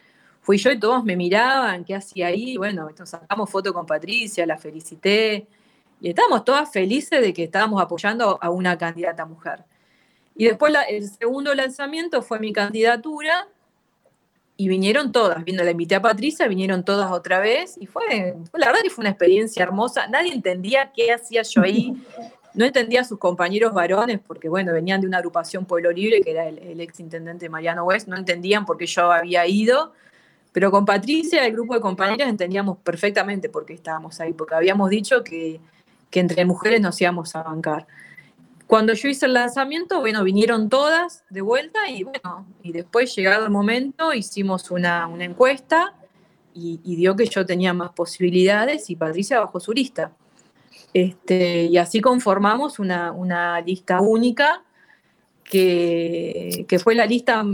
Fui 0.47 0.59
yo 0.59 0.71
y 0.71 0.79
todos 0.79 1.03
me 1.03 1.17
miraban, 1.17 1.85
¿qué 1.85 1.97
hacía 1.97 2.29
ahí? 2.29 2.57
Bueno, 2.57 2.89
nos 2.97 3.11
sacamos 3.11 3.51
foto 3.51 3.75
con 3.75 3.85
Patricia, 3.85 4.47
la 4.47 4.57
felicité 4.57 5.45
y 6.01 6.11
estábamos 6.11 6.45
todas 6.45 6.71
felices 6.71 7.21
de 7.21 7.35
que 7.35 7.43
estábamos 7.43 7.83
apoyando 7.83 8.39
a 8.41 8.51
una 8.51 8.79
candidata 8.79 9.25
mujer. 9.25 9.65
Y 10.37 10.45
después 10.45 10.73
el 10.89 11.11
segundo 11.11 11.53
lanzamiento 11.53 12.23
fue 12.23 12.39
mi 12.39 12.53
candidatura 12.53 13.49
y 14.57 14.69
vinieron 14.69 15.11
todas, 15.11 15.45
viendo 15.45 15.65
la 15.65 15.73
invité 15.73 15.97
a 15.97 16.03
Patricia, 16.03 16.47
vinieron 16.47 16.85
todas 16.85 17.11
otra 17.11 17.41
vez 17.41 17.77
y 17.81 17.87
fue, 17.87 18.37
la 18.53 18.67
verdad 18.67 18.83
que 18.85 18.91
fue 18.91 19.03
una 19.03 19.11
experiencia 19.11 19.65
hermosa. 19.65 20.07
Nadie 20.07 20.33
entendía 20.33 20.93
qué 20.95 21.13
hacía 21.13 21.43
yo 21.43 21.63
ahí, 21.63 21.93
no 22.55 22.65
entendía 22.65 23.01
a 23.01 23.05
sus 23.05 23.19
compañeros 23.19 23.75
varones, 23.75 24.21
porque 24.25 24.49
bueno, 24.49 24.73
venían 24.73 25.01
de 25.01 25.09
una 25.09 25.19
agrupación 25.19 25.65
Pueblo 25.65 25.91
Libre, 25.91 26.21
que 26.21 26.31
era 26.31 26.47
el, 26.47 26.81
ex 26.81 27.01
intendente 27.01 27.49
Mariano 27.49 27.83
West, 27.83 28.07
no 28.07 28.17
entendían 28.17 28.65
por 28.65 28.79
qué 28.79 28.87
yo 28.87 29.11
había 29.11 29.45
ido, 29.49 29.93
pero 30.57 30.71
con 30.71 30.87
Patricia, 30.87 31.45
el 31.45 31.53
grupo 31.53 31.75
de 31.75 31.83
compañeras, 31.83 32.31
entendíamos 32.31 32.79
perfectamente 32.79 33.51
por 33.51 33.67
qué 33.67 33.75
estábamos 33.75 34.21
ahí, 34.21 34.33
porque 34.33 34.55
habíamos 34.55 34.89
dicho 34.89 35.23
que, 35.23 35.61
que 36.09 36.19
entre 36.19 36.47
mujeres 36.47 36.81
nos 36.81 36.99
íbamos 36.99 37.37
a 37.37 37.43
bancar. 37.43 37.87
Cuando 38.67 38.95
yo 38.95 39.07
hice 39.11 39.27
el 39.27 39.35
lanzamiento, 39.35 40.01
bueno, 40.01 40.25
vinieron 40.25 40.71
todas 40.71 41.25
de 41.29 41.43
vuelta 41.43 41.91
y 41.91 42.05
bueno, 42.05 42.47
y 42.63 42.73
después 42.73 43.15
llegado 43.15 43.45
el 43.45 43.51
momento 43.51 44.15
hicimos 44.15 44.71
una, 44.71 45.07
encuesta 45.21 45.93
y, 46.55 46.79
dio 46.97 47.17
que 47.17 47.27
yo 47.27 47.45
tenía 47.45 47.75
más 47.75 47.91
posibilidades 47.91 48.89
y 48.89 48.97
Patricia 48.97 49.41
bajó 49.41 49.61
su 49.61 49.75
lista. 49.75 50.13
Este, 50.95 51.65
y 51.65 51.77
así 51.77 52.01
conformamos 52.01 52.79
una, 52.79 53.61
lista 53.61 54.01
única 54.01 54.63
que, 55.51 56.81
fue 56.83 56.95
la 56.95 57.07
lista 57.07 57.45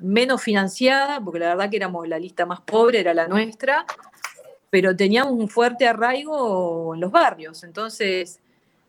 menos 0.00 0.42
financiada, 0.42 1.20
porque 1.20 1.40
la 1.40 1.48
verdad 1.48 1.70
que 1.70 1.76
éramos 1.76 2.08
la 2.08 2.18
lista 2.18 2.46
más 2.46 2.60
pobre, 2.60 3.00
era 3.00 3.14
la 3.14 3.28
nuestra, 3.28 3.86
pero 4.70 4.96
teníamos 4.96 5.32
un 5.32 5.48
fuerte 5.48 5.86
arraigo 5.86 6.94
en 6.94 7.00
los 7.00 7.10
barrios. 7.10 7.62
Entonces, 7.62 8.40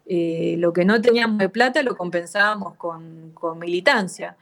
eh, 0.05 0.55
lo 0.57 0.73
que 0.73 0.85
no 0.85 1.01
teníamos 1.01 1.37
de 1.37 1.49
plata 1.49 1.83
lo 1.83 1.95
compensábamos 1.95 2.75
con, 2.75 3.33
militancia. 3.59 4.35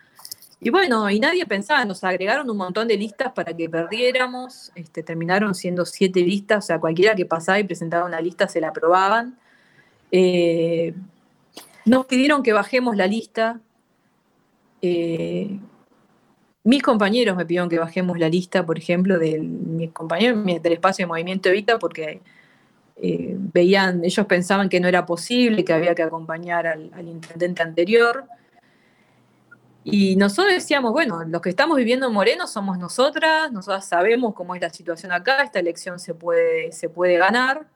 Y 0.61 0.69
bueno, 0.69 1.09
y 1.09 1.19
nadie 1.19 1.45
pensaba, 1.45 1.83
nos 1.85 2.03
agregaron 2.03 2.49
un 2.49 2.57
montón 2.57 2.87
de 2.87 2.97
listas 2.97 3.33
para 3.33 3.55
que 3.55 3.69
perdiéramos, 3.69 4.71
este, 4.73 5.03
terminaron 5.03 5.53
siendo 5.53 5.85
siete 5.85 6.21
listas, 6.21 6.63
o 6.63 6.67
sea, 6.67 6.79
cualquiera 6.79 7.13
que 7.13 7.25
pasaba 7.25 7.59
y 7.59 7.65
presentaba 7.65 8.05
una 8.05 8.21
lista 8.21 8.47
se 8.47 8.61
la 8.61 8.69
aprobaban. 8.69 9.37
Eh, 10.11 10.93
nos 11.83 12.05
pidieron 12.05 12.41
que 12.41 12.53
bajemos 12.53 12.95
la 12.95 13.05
lista. 13.05 13.59
Eh, 14.87 15.59
mis 16.63 16.83
compañeros 16.83 17.35
me 17.35 17.45
pidieron 17.45 17.69
que 17.69 17.79
bajemos 17.79 18.19
la 18.19 18.29
lista, 18.29 18.65
por 18.65 18.77
ejemplo, 18.77 19.17
de 19.17 19.39
mis 19.39 19.91
compañeros 19.91 20.45
del 20.45 20.73
espacio 20.73 21.03
de 21.03 21.07
Movimiento 21.07 21.49
Evita, 21.49 21.79
porque 21.79 22.21
eh, 22.97 23.35
veían, 23.37 24.03
ellos 24.03 24.25
pensaban 24.27 24.69
que 24.69 24.79
no 24.79 24.87
era 24.87 25.05
posible, 25.05 25.65
que 25.65 25.73
había 25.73 25.95
que 25.95 26.03
acompañar 26.03 26.67
al, 26.67 27.07
intendente 27.07 27.63
anterior. 27.63 28.25
Y 29.83 30.15
nosotros 30.15 30.53
decíamos, 30.53 30.91
bueno, 30.91 31.23
los 31.23 31.41
que 31.41 31.49
estamos 31.49 31.77
viviendo 31.77 32.07
en 32.07 32.13
Moreno 32.13 32.47
somos 32.47 32.77
nosotras, 32.77 33.51
nosotras 33.51 33.87
sabemos 33.87 34.33
cómo 34.35 34.55
es 34.55 34.61
la 34.61 34.69
situación 34.69 35.11
acá, 35.11 35.43
esta 35.43 35.59
elección 35.59 35.99
se 35.99 36.13
puede, 36.13 36.71
se 36.71 36.89
puede 36.89 37.17
ganar. 37.17 37.67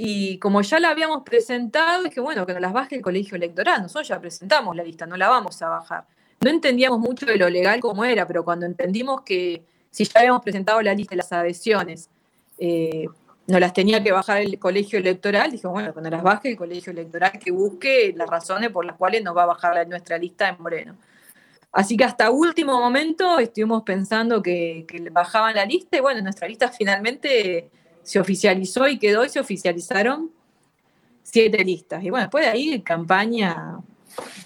Y 0.00 0.38
como 0.38 0.62
ya 0.62 0.78
la 0.78 0.90
habíamos 0.90 1.24
presentado, 1.24 2.04
dije, 2.04 2.20
bueno, 2.20 2.46
que 2.46 2.52
nos 2.52 2.62
las 2.62 2.72
baje 2.72 2.94
el 2.94 3.02
colegio 3.02 3.36
electoral, 3.36 3.82
nosotros 3.82 4.06
ya 4.06 4.20
presentamos 4.20 4.76
la 4.76 4.84
lista, 4.84 5.06
no 5.06 5.16
la 5.16 5.28
vamos 5.28 5.60
a 5.60 5.68
bajar. 5.68 6.06
No 6.40 6.50
entendíamos 6.50 7.00
mucho 7.00 7.26
de 7.26 7.36
lo 7.36 7.50
legal 7.50 7.80
como 7.80 8.04
era, 8.04 8.24
pero 8.24 8.44
cuando 8.44 8.64
entendimos 8.64 9.22
que 9.22 9.64
si 9.90 10.04
ya 10.04 10.20
habíamos 10.20 10.42
presentado 10.42 10.80
la 10.82 10.94
lista 10.94 11.10
de 11.10 11.16
las 11.16 11.32
adhesiones, 11.32 12.08
eh, 12.58 13.06
no 13.48 13.58
las 13.58 13.72
tenía 13.72 14.00
que 14.00 14.12
bajar 14.12 14.42
el 14.42 14.58
colegio 14.60 15.00
electoral, 15.00 15.50
dije, 15.50 15.66
bueno, 15.66 15.92
cuando 15.92 16.10
las 16.10 16.22
baje 16.22 16.50
el 16.50 16.56
colegio 16.56 16.92
electoral, 16.92 17.32
que 17.32 17.50
busque 17.50 18.14
las 18.16 18.28
razones 18.30 18.70
por 18.70 18.84
las 18.84 18.96
cuales 18.96 19.24
nos 19.24 19.36
va 19.36 19.42
a 19.42 19.46
bajar 19.46 19.88
nuestra 19.88 20.16
lista 20.16 20.48
en 20.48 20.62
Moreno. 20.62 20.96
Así 21.72 21.96
que 21.96 22.04
hasta 22.04 22.30
último 22.30 22.78
momento 22.78 23.38
estuvimos 23.38 23.82
pensando 23.82 24.42
que, 24.42 24.86
bajaban 25.10 25.54
la 25.54 25.64
lista 25.64 25.96
y 25.96 26.00
bueno, 26.00 26.20
nuestra 26.22 26.46
lista 26.46 26.68
finalmente 26.68 27.70
se 28.08 28.18
oficializó 28.18 28.88
y 28.88 28.98
quedó 28.98 29.22
y 29.22 29.28
se 29.28 29.38
oficializaron 29.38 30.30
siete 31.22 31.62
listas. 31.62 32.02
Y 32.02 32.08
bueno, 32.08 32.24
después 32.24 32.42
de 32.42 32.50
ahí 32.50 32.80
campaña, 32.80 33.80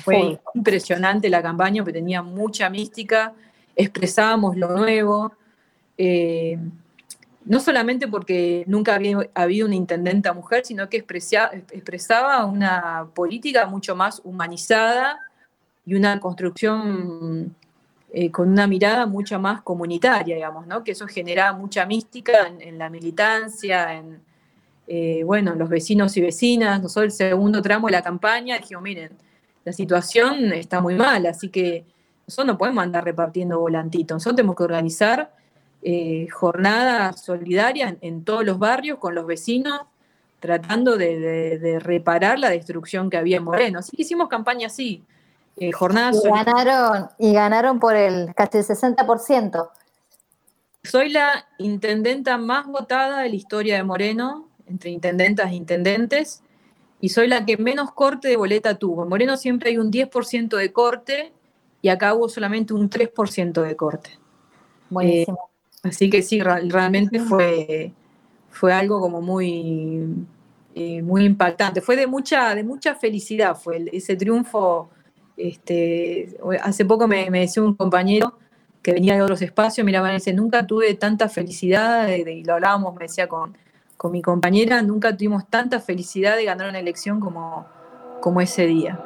fue 0.03 0.40
impresionante 0.57 1.31
la 1.31 1.40
campaña, 1.40 1.85
porque 1.85 2.01
tenía 2.01 2.22
mucha 2.22 2.68
mística, 2.68 3.33
expresábamos 3.77 4.57
lo 4.57 4.77
nuevo. 4.77 5.33
Eh, 5.96 6.59
no 7.44 7.61
solamente 7.61 8.09
porque 8.09 8.64
nunca 8.66 8.96
había 8.96 9.31
habido 9.33 9.68
una 9.68 9.77
intendenta 9.77 10.33
mujer, 10.33 10.64
sino 10.66 10.88
que 10.88 10.96
expresaba 10.96 12.44
una 12.44 13.07
política 13.14 13.66
mucho 13.66 13.94
más 13.94 14.20
humanizada 14.25 15.20
y 15.87 15.94
una 15.94 16.18
construcción 16.18 17.55
eh, 18.14 18.31
con 18.31 18.51
una 18.51 18.66
mirada 18.66 19.07
mucho 19.07 19.38
más 19.38 19.62
comunitaria, 19.62 20.35
digamos, 20.35 20.66
¿no? 20.66 20.85
que 20.85 20.92
eso 20.92 21.07
genera 21.07 21.55
mucha 21.55 21.87
mística 21.87 22.46
en, 22.59 22.77
la 22.77 22.90
militancia, 22.90 23.94
en 23.94 24.20
eh, 24.87 25.22
bueno, 25.25 25.55
los 25.55 25.70
vecinos 25.70 26.14
y 26.18 26.20
vecinas. 26.20 26.83
Nosotros 26.83 27.14
el 27.14 27.29
segundo 27.29 27.62
tramo 27.62 27.87
de 27.87 27.92
la 27.92 28.03
campaña 28.03 28.59
dijimos, 28.59 28.83
miren, 28.83 29.12
la 29.64 29.72
situación 29.72 30.53
está 30.53 30.83
muy 30.83 30.94
mal, 30.94 31.25
así 31.25 31.48
que 31.48 31.87
nosotros 32.27 32.55
no 32.55 32.59
podemos 32.59 32.85
andar 32.85 33.05
repartiendo 33.05 33.59
volantitos, 33.59 34.16
nosotros 34.16 34.37
tenemos 34.37 34.57
que 34.57 34.64
organizar 34.64 35.33
eh, 35.85 36.29
jornadas 36.31 37.25
solidarias 37.25 37.94
en, 38.03 38.25
todos 38.25 38.44
los 38.44 38.59
barrios 38.59 38.98
con 38.98 39.14
los 39.14 39.27
vecinos, 39.27 39.80
tratando 40.39 40.97
de, 40.97 41.78
reparar 41.82 42.39
la 42.39 42.51
destrucción 42.51 43.09
que 43.09 43.16
había 43.16 43.39
en 43.39 43.45
Moreno. 43.45 43.78
Así 43.78 43.97
que 43.97 44.03
hicimos 44.03 44.28
campaña 44.28 44.66
así, 44.66 45.03
eh, 45.57 45.72
jornadas 45.72 46.22
y 46.24 46.28
ganaron, 46.28 47.09
y 47.18 47.32
ganaron 47.32 47.78
por 47.78 47.96
el 47.96 48.34
casi 48.34 48.59
el 48.59 48.64
60%. 48.64 49.70
Soy 50.84 51.11
la 51.11 51.46
intendenta 51.59 52.38
más 52.38 52.66
votada 52.66 53.20
de 53.22 53.28
la 53.28 53.34
historia 53.34 53.76
de 53.76 53.84
Moreno, 53.84 54.48
entre 54.66 54.90
intendentas 54.90 55.50
e 55.50 55.55
intendentes, 55.55 56.42
y 57.00 57.11
soy 57.11 57.28
la 57.28 57.44
que 57.44 57.57
menos 57.57 57.92
corte 57.92 58.28
de 58.28 58.36
boleta 58.36 58.76
tuvo. 58.76 59.03
En 59.03 59.09
Moreno 59.09 59.36
siempre 59.36 59.70
hay 59.70 59.78
un 59.78 59.90
10% 59.90 60.57
de 60.57 60.72
corte 60.72 61.32
y 61.82 61.88
acá 61.88 62.14
hubo 62.14 62.28
solamente 62.28 62.74
un 62.74 62.88
3% 62.88 63.61
de 63.62 63.76
corte. 63.76 64.18
Buenísimo. 64.88 65.50
Así 65.82 66.09
que 66.09 66.22
sí, 66.22 66.40
realmente 66.40 67.18
fue, 67.18 67.92
fue 68.50 68.72
algo 68.72 69.00
como 69.00 69.20
muy, 69.20 70.26
eh, 70.76 71.03
muy 71.03 71.24
impactante. 71.24 71.80
Fue 71.80 71.96
de 71.96 72.07
mucha, 72.07 72.55
de 72.55 72.62
mucha 72.62 72.94
felicidad, 72.94 73.57
fue 73.57 73.84
ese 73.92 74.14
triunfo. 74.14 74.90
Este, 75.37 76.37
hace 76.62 76.85
poco 76.85 77.09
me, 77.09 77.30
decía 77.30 77.62
un 77.62 77.74
compañero 77.74 78.39
que 78.83 78.93
venía 78.93 79.14
de 79.14 79.22
otros 79.22 79.43
espacios, 79.43 79.85
mira, 79.85 80.03
me 80.03 80.12
dice, 80.12 80.33
nunca 80.33 80.66
tuve 80.66 80.95
tanta 80.95 81.28
felicidad, 81.28 82.09
y 82.09 82.43
lo 82.43 82.55
hablábamos, 82.55 82.95
me 82.95 83.05
decía 83.05 83.28
con, 83.28 83.57
con 83.97 84.11
mi 84.11 84.22
compañera, 84.22 84.83
nunca 84.83 85.16
tuvimos 85.16 85.49
tanta 85.49 85.78
felicidad 85.80 86.37
de 86.37 86.45
ganar 86.45 86.68
una 86.68 86.80
elección 86.80 87.20
como, 87.20 87.66
como 88.20 88.41
ese 88.41 88.66
día. 88.66 88.99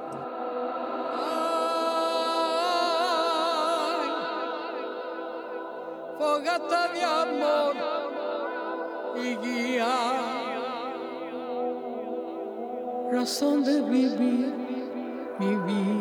razón 13.27 13.65
de 13.65 13.81
vivir 13.81 14.55
mi. 15.41 15.96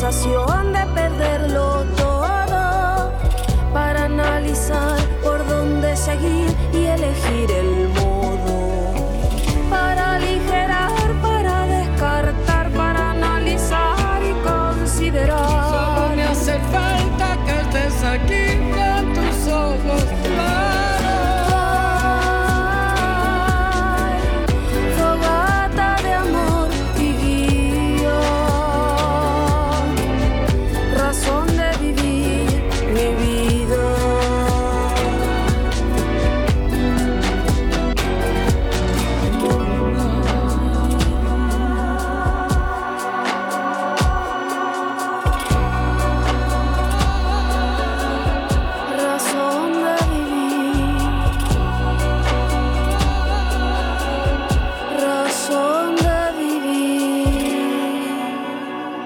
Sensación 0.00 0.49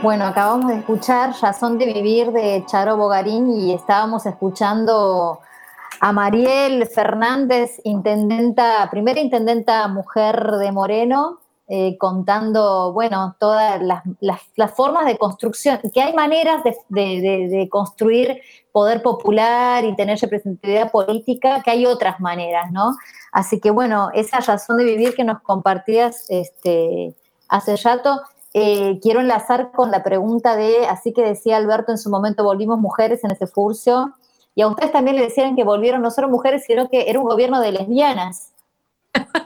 Bueno, 0.05 0.27
acabamos 0.27 0.69
de 0.69 0.81
escuchar 0.81 1.33
Razón 1.41 1.79
de 1.79 1.87
Vivir 1.87 2.31
de 2.31 2.63
Charo 2.67 2.99
Bogarín 2.99 3.51
y 3.51 3.73
estábamos 3.73 4.27
escuchando 4.27 5.41
a 5.99 6.13
Mariel 6.13 6.87
Fernández, 6.89 7.81
intendenta, 7.85 8.87
primera 8.91 9.19
intendenta 9.19 9.89
mujer 9.89 10.59
de 10.59 10.73
Moreno, 10.73 11.39
eh, 11.69 11.97
contando, 11.97 12.93
bueno, 12.93 13.35
todas 13.41 13.81
las, 14.21 14.71
formas 14.73 15.07
de 15.07 15.17
construcción, 15.17 15.81
que 15.95 16.03
hay 16.03 16.13
maneras 16.13 16.63
de, 16.91 17.67
construir 17.71 18.43
poder 18.73 19.01
popular 19.01 19.87
y 19.87 19.97
tener 19.97 20.19
representatividad 20.19 20.91
política, 20.91 21.63
que 21.63 21.71
hay 21.71 21.87
otras 21.87 22.21
maneras, 22.21 22.71
¿no? 22.73 22.95
Así 23.33 23.59
que, 23.59 23.71
bueno, 23.71 24.11
esa 24.13 24.41
razón 24.41 24.77
de 24.77 24.85
vivir 24.85 25.15
que 25.15 25.25
nos 25.25 25.41
compartías 25.41 26.27
este, 26.29 27.15
hace 27.49 27.77
rato, 27.77 28.21
eh, 28.57 29.01
quiero 29.03 29.19
enlazar 29.19 29.73
con 29.73 29.91
la 29.91 30.05
pregunta 30.05 30.55
de, 30.55 30.87
así 30.87 31.13
que 31.13 31.25
decía 31.25 31.57
Alberto 31.57 31.91
en 31.91 31.99
su 31.99 32.09
momento, 32.09 32.45
volvimos 32.45 32.79
mujeres 32.79 33.25
en 33.25 33.33
ese 33.33 33.49
furcio, 33.49 34.15
y 34.55 34.63
a 34.63 34.69
ustedes 34.69 34.93
también 34.93 35.17
le 35.17 35.23
decían 35.23 35.57
que 35.57 35.65
volvieron 35.65 36.01
no 36.01 36.13
solo 36.13 36.29
mujeres, 36.29 36.63
sino 36.65 36.89
que 36.89 37.11
era 37.11 37.19
un 37.19 37.27
gobierno 37.27 37.61
de 37.61 37.73
lesbianas, 37.73 38.53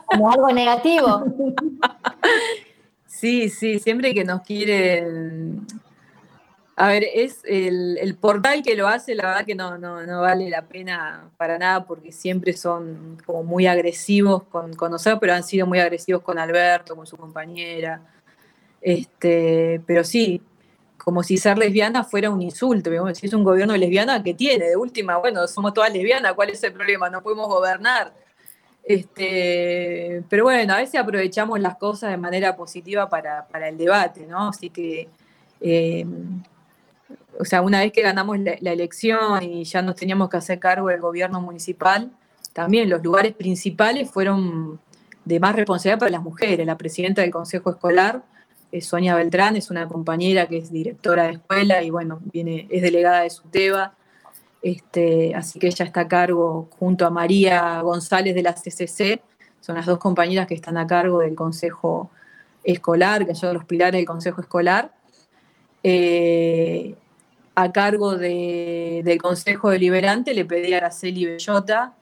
como 0.04 0.30
algo 0.30 0.48
negativo. 0.48 1.24
Sí, 3.06 3.48
sí, 3.48 3.78
siempre 3.80 4.14
que 4.14 4.24
nos 4.24 4.42
quieren... 4.42 5.66
A 6.76 6.86
ver, 6.88 7.04
es 7.12 7.40
el, 7.44 8.16
portal 8.20 8.62
que 8.62 8.76
lo 8.76 8.86
hace, 8.86 9.16
la 9.16 9.26
verdad 9.26 9.44
que 9.44 9.56
no, 9.56 9.76
no, 9.78 10.20
vale 10.20 10.48
la 10.48 10.62
pena 10.62 11.28
para 11.36 11.58
nada 11.58 11.84
porque 11.84 12.12
siempre 12.12 12.52
son 12.52 13.18
como 13.26 13.42
muy 13.42 13.66
agresivos 13.66 14.44
con, 14.44 14.74
con 14.74 14.92
nosotros, 14.92 15.18
pero 15.20 15.34
han 15.34 15.42
sido 15.42 15.66
muy 15.66 15.80
agresivos 15.80 16.22
con 16.22 16.38
Alberto, 16.38 16.94
con 16.94 17.08
su 17.08 17.16
compañera. 17.16 18.00
Este, 18.80 19.80
pero 19.86 20.04
sí, 20.04 20.40
como 21.08 21.22
si 21.22 21.36
ser 21.36 21.58
lesbiana 21.58 22.04
fuera 22.04 22.30
un 22.30 22.42
insulto. 22.42 22.90
Si 23.14 23.26
es 23.26 23.32
un 23.32 23.44
gobierno 23.44 23.72
de 23.72 23.78
lesbiana, 23.78 24.22
¿qué 24.22 24.34
tiene? 24.34 24.66
De 24.66 24.76
última, 24.76 25.16
bueno, 25.16 25.46
somos 25.48 25.72
todas 25.72 25.92
lesbianas, 25.92 26.34
¿cuál 26.34 26.50
es 26.50 26.62
el 26.62 26.72
problema? 26.72 27.08
No 27.08 27.22
podemos 27.22 27.48
gobernar. 27.48 28.12
Este, 28.84 30.22
pero 30.28 30.44
bueno, 30.44 30.74
a 30.74 30.78
veces 30.78 31.00
aprovechamos 31.00 31.60
las 31.60 31.76
cosas 31.76 32.10
de 32.10 32.16
manera 32.16 32.56
positiva 32.56 33.08
para, 33.08 33.46
el 33.68 33.76
debate, 33.76 34.26
¿no? 34.26 34.48
Así 34.48 34.70
que, 34.70 35.08
eh, 35.60 36.06
o 37.38 37.44
sea, 37.44 37.62
una 37.62 37.80
vez 37.80 37.92
que 37.92 38.02
ganamos 38.02 38.38
la, 38.38 38.56
la, 38.60 38.72
elección 38.72 39.42
y 39.42 39.64
ya 39.64 39.82
nos 39.82 39.94
teníamos 39.94 40.30
que 40.30 40.38
hacer 40.38 40.58
cargo 40.58 40.88
del 40.88 41.00
gobierno 41.00 41.40
municipal, 41.40 42.10
también 42.52 42.88
los 42.88 43.02
lugares 43.02 43.34
principales 43.34 44.10
fueron 44.10 44.80
de 45.24 45.40
más 45.40 45.54
responsabilidad 45.54 45.98
para 45.98 46.10
las 46.12 46.22
mujeres. 46.22 46.66
La 46.66 46.76
presidenta 46.76 47.22
del 47.22 47.30
Consejo 47.30 47.70
Escolar 47.70 48.22
Sonia 48.80 49.14
Beltrán, 49.14 49.56
es 49.56 49.70
una 49.70 49.88
compañera 49.88 50.46
que 50.46 50.58
es 50.58 50.70
directora 50.70 51.24
de 51.24 51.32
escuela 51.32 51.82
y 51.82 51.90
bueno, 51.90 52.20
viene, 52.32 52.66
es 52.70 52.82
delegada 52.82 53.22
de 53.22 53.30
SUTEBA. 53.30 53.94
Este, 54.60 55.34
así 55.34 55.58
que 55.58 55.68
ella 55.68 55.84
está 55.84 56.00
a 56.02 56.08
cargo 56.08 56.68
junto 56.78 57.06
a 57.06 57.10
María 57.10 57.80
González 57.80 58.34
de 58.34 58.42
la 58.42 58.54
CCC, 58.54 59.22
son 59.60 59.76
las 59.76 59.86
dos 59.86 59.98
compañeras 59.98 60.46
que 60.46 60.54
están 60.54 60.76
a 60.76 60.86
cargo 60.86 61.20
del 61.20 61.34
Consejo 61.34 62.10
Escolar, 62.64 63.26
que 63.26 63.34
son 63.34 63.54
los 63.54 63.64
pilares 63.64 63.98
del 63.98 64.06
Consejo 64.06 64.40
Escolar. 64.40 64.92
Eh, 65.82 66.94
a 67.54 67.72
cargo 67.72 68.16
del 68.16 69.20
Consejo 69.20 69.70
Deliberante 69.70 70.32
le 70.32 70.44
pedí 70.44 70.72
a 70.74 70.78
Araceli 70.78 71.24
Bellota, 71.24 71.94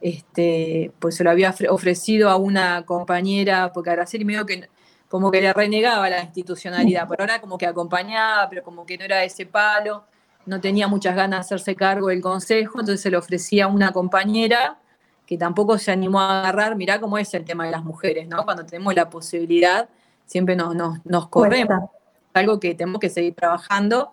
este, 0.00 0.92
pues 0.98 1.16
se 1.16 1.24
lo 1.24 1.30
había 1.30 1.54
ofrecido 1.70 2.30
a 2.30 2.36
una 2.36 2.84
compañera, 2.84 3.72
porque 3.72 3.90
Araceli 3.90 4.24
me 4.24 4.34
dijo 4.34 4.46
que 4.46 4.68
como 5.10 5.32
que 5.32 5.40
le 5.40 5.52
renegaba 5.52 6.08
la 6.08 6.22
institucionalidad, 6.22 7.08
pero 7.08 7.24
ahora 7.24 7.40
como 7.40 7.58
que 7.58 7.66
acompañaba, 7.66 8.48
pero 8.48 8.62
como 8.62 8.86
que 8.86 8.96
no 8.96 9.04
era 9.04 9.24
ese 9.24 9.44
palo, 9.44 10.04
no 10.46 10.60
tenía 10.60 10.86
muchas 10.86 11.16
ganas 11.16 11.40
de 11.40 11.54
hacerse 11.56 11.74
cargo 11.74 12.08
del 12.08 12.20
consejo, 12.20 12.78
entonces 12.78 13.00
se 13.00 13.10
lo 13.10 13.18
ofrecía 13.18 13.64
a 13.64 13.66
una 13.66 13.90
compañera 13.90 14.78
que 15.26 15.36
tampoco 15.36 15.78
se 15.78 15.90
animó 15.90 16.20
a 16.20 16.38
agarrar, 16.38 16.76
mirá 16.76 17.00
cómo 17.00 17.18
es 17.18 17.34
el 17.34 17.44
tema 17.44 17.64
de 17.64 17.72
las 17.72 17.82
mujeres, 17.82 18.28
¿no? 18.28 18.44
Cuando 18.44 18.64
tenemos 18.64 18.94
la 18.94 19.10
posibilidad, 19.10 19.88
siempre 20.26 20.54
nos, 20.54 20.76
nos, 21.04 21.28
corremos, 21.28 21.90
algo 22.32 22.60
que 22.60 22.76
tenemos 22.76 23.00
que 23.00 23.10
seguir 23.10 23.34
trabajando. 23.34 24.12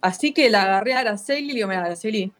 Así 0.00 0.34
que 0.34 0.50
la 0.50 0.62
agarré 0.62 0.94
a 0.94 1.00
Araceli 1.00 1.44
y 1.44 1.48
le 1.48 1.54
digo, 1.54 1.68
mira, 1.68 1.84
Araceli, 1.84 2.32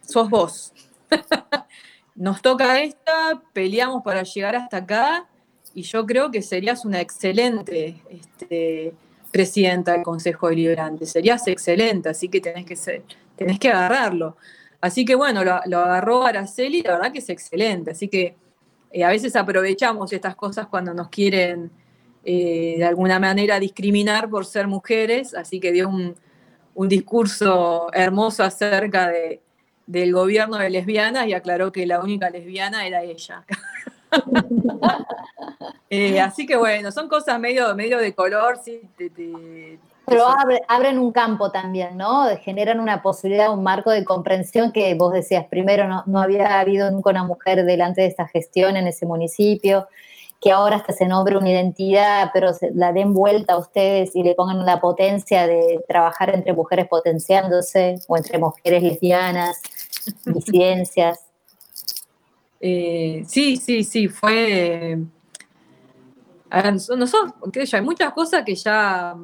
sos 0.00 0.30
vos. 0.30 0.72
nos 2.14 2.40
toca 2.40 2.80
esta, 2.80 3.42
peleamos 3.52 4.02
para 4.02 4.22
llegar 4.22 4.56
hasta 4.56 4.78
acá 4.78 5.28
y 5.74 5.82
yo 5.82 6.06
creo 6.06 6.30
que 6.30 6.42
serías 6.42 6.84
una 6.84 7.00
excelente 7.00 8.02
este, 8.10 8.94
presidenta 9.30 9.92
del 9.92 10.02
Consejo 10.02 10.48
Deliberante, 10.48 11.06
serías 11.06 11.46
excelente, 11.48 12.10
así 12.10 12.28
que 12.28 12.40
tenés 12.40 12.66
que, 12.66 12.76
ser, 12.76 13.02
que 13.36 13.68
agarrarlo. 13.70 14.36
Así 14.80 15.04
que 15.04 15.14
bueno, 15.14 15.44
lo, 15.44 15.78
agarró 15.78 16.26
Araceli, 16.26 16.82
la 16.82 16.94
verdad 16.94 17.12
que 17.12 17.20
es 17.20 17.28
excelente, 17.28 17.92
así 17.92 18.08
que 18.08 18.34
eh, 18.90 19.04
a 19.04 19.08
veces 19.08 19.34
aprovechamos 19.36 20.12
estas 20.12 20.36
cosas 20.36 20.66
cuando 20.66 20.92
nos 20.92 21.08
quieren 21.08 21.70
eh, 22.24 22.74
de 22.78 22.84
alguna 22.84 23.18
manera 23.18 23.58
discriminar 23.58 24.28
por 24.28 24.44
ser 24.44 24.66
mujeres, 24.66 25.34
así 25.34 25.60
que 25.60 25.72
dio 25.72 25.88
un, 25.88 26.14
discurso 26.88 27.88
hermoso 27.92 28.42
acerca 28.42 29.08
de, 29.08 29.40
del 29.86 30.12
gobierno 30.12 30.56
de 30.56 30.70
lesbianas 30.70 31.26
y 31.26 31.32
aclaró 31.34 31.70
que 31.70 31.86
la 31.86 32.00
única 32.00 32.28
lesbiana 32.30 32.86
era 32.86 33.02
ella. 33.02 33.44
Eh, 35.94 36.18
así 36.22 36.46
que 36.46 36.56
bueno, 36.56 36.90
son 36.90 37.06
cosas 37.06 37.38
medio, 37.38 37.74
medio 37.74 37.98
de 37.98 38.14
color, 38.14 38.58
sí. 38.64 38.80
Pero 40.06 40.26
abren 40.66 40.98
un 40.98 41.12
campo 41.12 41.50
también, 41.50 41.98
¿no? 41.98 42.34
Generan 42.38 42.80
una 42.80 43.02
posibilidad, 43.02 43.52
un 43.52 43.62
marco 43.62 43.90
de 43.90 44.02
comprensión 44.02 44.72
que 44.72 44.94
vos 44.94 45.12
decías, 45.12 45.44
primero 45.50 45.86
no, 45.86 46.02
no 46.06 46.22
había 46.22 46.60
habido 46.60 46.90
nunca 46.90 47.10
una 47.10 47.24
mujer 47.24 47.66
delante 47.66 48.00
de 48.00 48.06
esta 48.06 48.26
gestión 48.26 48.78
en 48.78 48.86
ese 48.86 49.04
municipio, 49.04 49.86
que 50.40 50.50
ahora 50.50 50.76
hasta 50.76 50.94
se 50.94 51.04
nombre 51.04 51.36
una 51.36 51.50
identidad, 51.50 52.30
pero 52.32 52.52
la 52.72 52.94
den 52.94 53.12
vuelta 53.12 53.52
a 53.52 53.58
ustedes 53.58 54.16
y 54.16 54.22
le 54.22 54.34
pongan 54.34 54.64
la 54.64 54.80
potencia 54.80 55.46
de 55.46 55.84
trabajar 55.86 56.34
entre 56.34 56.54
mujeres 56.54 56.88
potenciándose 56.88 57.96
o 58.08 58.16
entre 58.16 58.38
mujeres 58.38 58.82
lesbianas, 58.82 59.60
disidencias. 60.24 61.20
Eh, 62.62 63.24
sí, 63.26 63.58
sí, 63.58 63.84
sí, 63.84 64.08
fue... 64.08 64.98
nosotros, 66.60 67.74
hay 67.74 67.80
muchas 67.80 68.12
cosas 68.12 68.42
que 68.44 68.54
ya, 68.54 69.14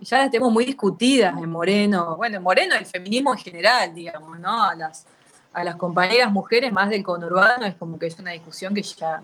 ya 0.00 0.18
las 0.18 0.30
tenemos 0.30 0.52
muy 0.52 0.64
discutidas 0.64 1.36
en 1.36 1.50
Moreno, 1.50 2.16
bueno, 2.16 2.38
en 2.38 2.42
Moreno 2.42 2.74
el 2.74 2.86
feminismo 2.86 3.32
en 3.32 3.38
general, 3.38 3.94
digamos, 3.94 4.38
¿no? 4.38 4.64
A 4.64 4.74
las, 4.74 5.06
a 5.52 5.62
las 5.62 5.76
compañeras 5.76 6.32
mujeres 6.32 6.72
más 6.72 6.88
del 6.88 7.02
conurbano 7.02 7.66
es 7.66 7.74
como 7.74 7.98
que 7.98 8.06
es 8.06 8.18
una 8.18 8.30
discusión 8.30 8.74
que 8.74 8.82
ya 8.82 9.22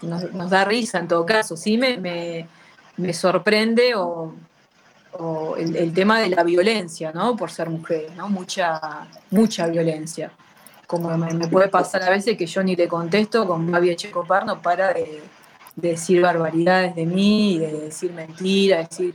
nos, 0.00 0.50
da 0.50 0.64
risa 0.64 0.98
en 0.98 1.08
todo 1.08 1.26
caso, 1.26 1.56
sí 1.56 1.76
me, 1.76 1.98
me, 2.96 3.12
sorprende 3.12 3.94
o, 3.94 4.34
el, 5.56 5.92
tema 5.92 6.20
de 6.20 6.30
la 6.30 6.42
violencia, 6.42 7.12
¿no? 7.12 7.36
Por 7.36 7.50
ser 7.50 7.68
mujer, 7.68 8.12
¿no? 8.16 8.28
Mucha, 8.28 9.08
mucha 9.30 9.66
violencia 9.66 10.30
como 10.86 11.14
me, 11.18 11.48
puede 11.48 11.68
pasar 11.68 12.02
a 12.02 12.08
veces 12.08 12.38
que 12.38 12.46
yo 12.46 12.62
ni 12.62 12.74
le 12.74 12.88
contesto, 12.88 13.46
con 13.46 13.70
Babi 13.70 13.94
Checopar 13.94 14.46
no 14.46 14.62
para 14.62 14.94
de, 14.94 15.22
decir 15.80 16.20
barbaridades 16.20 16.94
de 16.94 17.06
mí, 17.06 17.58
de 17.58 17.72
decir 17.72 18.12
mentiras, 18.12 18.88
decir... 18.88 19.14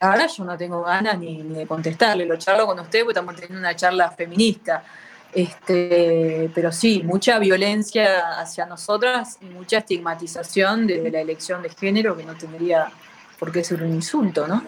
Ahora 0.00 0.26
yo 0.26 0.44
no 0.44 0.56
tengo 0.58 0.82
ganas 0.82 1.18
ni, 1.18 1.42
de 1.42 1.66
contestarle, 1.66 2.26
lo 2.26 2.36
charlo 2.36 2.66
con 2.66 2.78
usted 2.78 3.00
porque 3.00 3.12
estamos 3.12 3.34
teniendo 3.36 3.58
una 3.58 3.74
charla 3.74 4.10
feminista. 4.10 4.82
Este, 5.32 6.50
pero 6.54 6.70
sí, 6.70 7.02
mucha 7.04 7.38
violencia 7.38 8.38
hacia 8.38 8.66
nosotras 8.66 9.38
y 9.40 9.46
mucha 9.46 9.78
estigmatización 9.78 10.86
de, 10.86 11.10
la 11.10 11.20
elección 11.20 11.62
de 11.62 11.70
género 11.70 12.16
que 12.16 12.24
no 12.24 12.34
tendría 12.34 12.88
por 13.38 13.50
qué 13.50 13.64
ser 13.64 13.82
un 13.82 13.94
insulto, 13.94 14.46
¿no? 14.46 14.62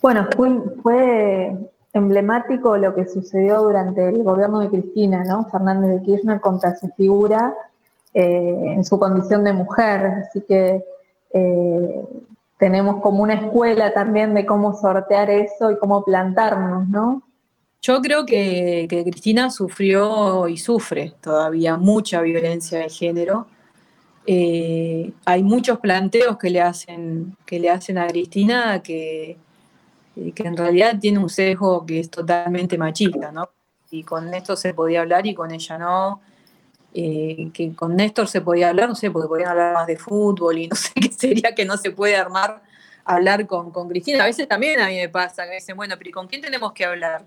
Bueno, 0.00 0.28
fue 0.82 1.52
emblemático 1.92 2.76
lo 2.76 2.94
que 2.94 3.06
sucedió 3.06 3.62
durante 3.62 4.08
el 4.08 4.22
gobierno 4.22 4.60
de 4.60 4.68
Cristina, 4.68 5.24
¿no? 5.24 5.48
Fernández 5.50 5.98
de 5.98 6.02
Kirchner 6.02 6.40
contra 6.40 6.76
su 6.76 6.88
figura 6.96 7.54
eh, 8.14 8.74
en 8.76 8.84
su 8.84 8.98
condición 8.98 9.42
de 9.42 9.52
mujer. 9.52 10.24
Así 10.24 10.40
que 10.46 10.84
eh, 11.32 12.04
tenemos 12.58 13.02
como 13.02 13.22
una 13.24 13.34
escuela 13.34 13.92
también 13.92 14.34
de 14.34 14.46
cómo 14.46 14.72
sortear 14.74 15.30
eso 15.30 15.72
y 15.72 15.78
cómo 15.78 16.04
plantarnos, 16.04 16.88
¿no? 16.88 17.22
Yo 17.82 18.00
creo 18.00 18.24
que, 18.24 18.86
Cristina 18.88 19.50
sufrió 19.50 20.48
y 20.48 20.56
sufre 20.56 21.12
todavía 21.20 21.76
mucha 21.76 22.22
violencia 22.22 22.78
de 22.78 22.88
género. 22.88 23.46
Eh, 24.26 25.12
hay 25.26 25.42
muchos 25.42 25.80
planteos 25.80 26.38
que 26.38 26.48
le 26.48 26.62
hacen, 26.62 27.36
que 27.44 27.58
le 27.58 27.68
hacen 27.68 27.98
a 27.98 28.06
Cristina 28.06 28.80
que, 28.80 29.36
que 30.14 30.42
en 30.44 30.56
realidad 30.56 30.98
tiene 30.98 31.18
un 31.18 31.28
sesgo 31.28 31.84
que 31.84 32.00
es 32.00 32.10
totalmente 32.10 32.78
machista, 32.78 33.32
¿no? 33.32 33.50
Y 33.90 34.02
con 34.02 34.30
Néstor 34.30 34.56
se 34.56 34.72
podía 34.72 35.02
hablar 35.02 35.26
y 35.26 35.34
con 35.34 35.50
ella 35.50 35.76
no. 35.76 36.20
Eh, 36.96 37.50
que 37.52 37.74
con 37.74 37.96
Néstor 37.96 38.28
se 38.28 38.40
podía 38.40 38.68
hablar, 38.68 38.88
no 38.88 38.94
sé, 38.94 39.10
porque 39.10 39.26
podían 39.26 39.48
hablar 39.48 39.74
más 39.74 39.86
de 39.88 39.96
fútbol 39.96 40.58
y 40.58 40.68
no 40.68 40.76
sé 40.76 40.92
qué 40.94 41.10
sería 41.10 41.54
que 41.54 41.64
no 41.64 41.76
se 41.76 41.90
puede 41.90 42.16
armar 42.16 42.62
hablar 43.04 43.46
con, 43.46 43.70
con 43.70 43.88
Cristina. 43.88 44.22
A 44.22 44.26
veces 44.26 44.48
también 44.48 44.80
a 44.80 44.88
mí 44.88 44.96
me 44.96 45.08
pasa, 45.08 45.44
que 45.44 45.50
me 45.50 45.54
dicen, 45.56 45.76
bueno, 45.76 45.96
pero 45.98 46.10
¿con 46.12 46.26
quién 46.26 46.40
tenemos 46.40 46.72
que 46.72 46.84
hablar? 46.84 47.24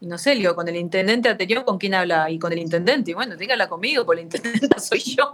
Y 0.00 0.06
no 0.06 0.18
sé, 0.18 0.34
digo, 0.34 0.54
con 0.54 0.68
el 0.68 0.76
intendente 0.76 1.28
anterior, 1.28 1.64
¿con 1.64 1.78
quién 1.78 1.94
habla? 1.94 2.30
Y 2.30 2.38
con 2.38 2.52
el 2.52 2.58
intendente, 2.58 3.12
y 3.12 3.14
bueno, 3.14 3.36
dígala 3.36 3.68
conmigo, 3.68 4.04
porque 4.04 4.20
el 4.20 4.26
intendente 4.26 4.68
soy 4.78 5.00
yo. 5.00 5.32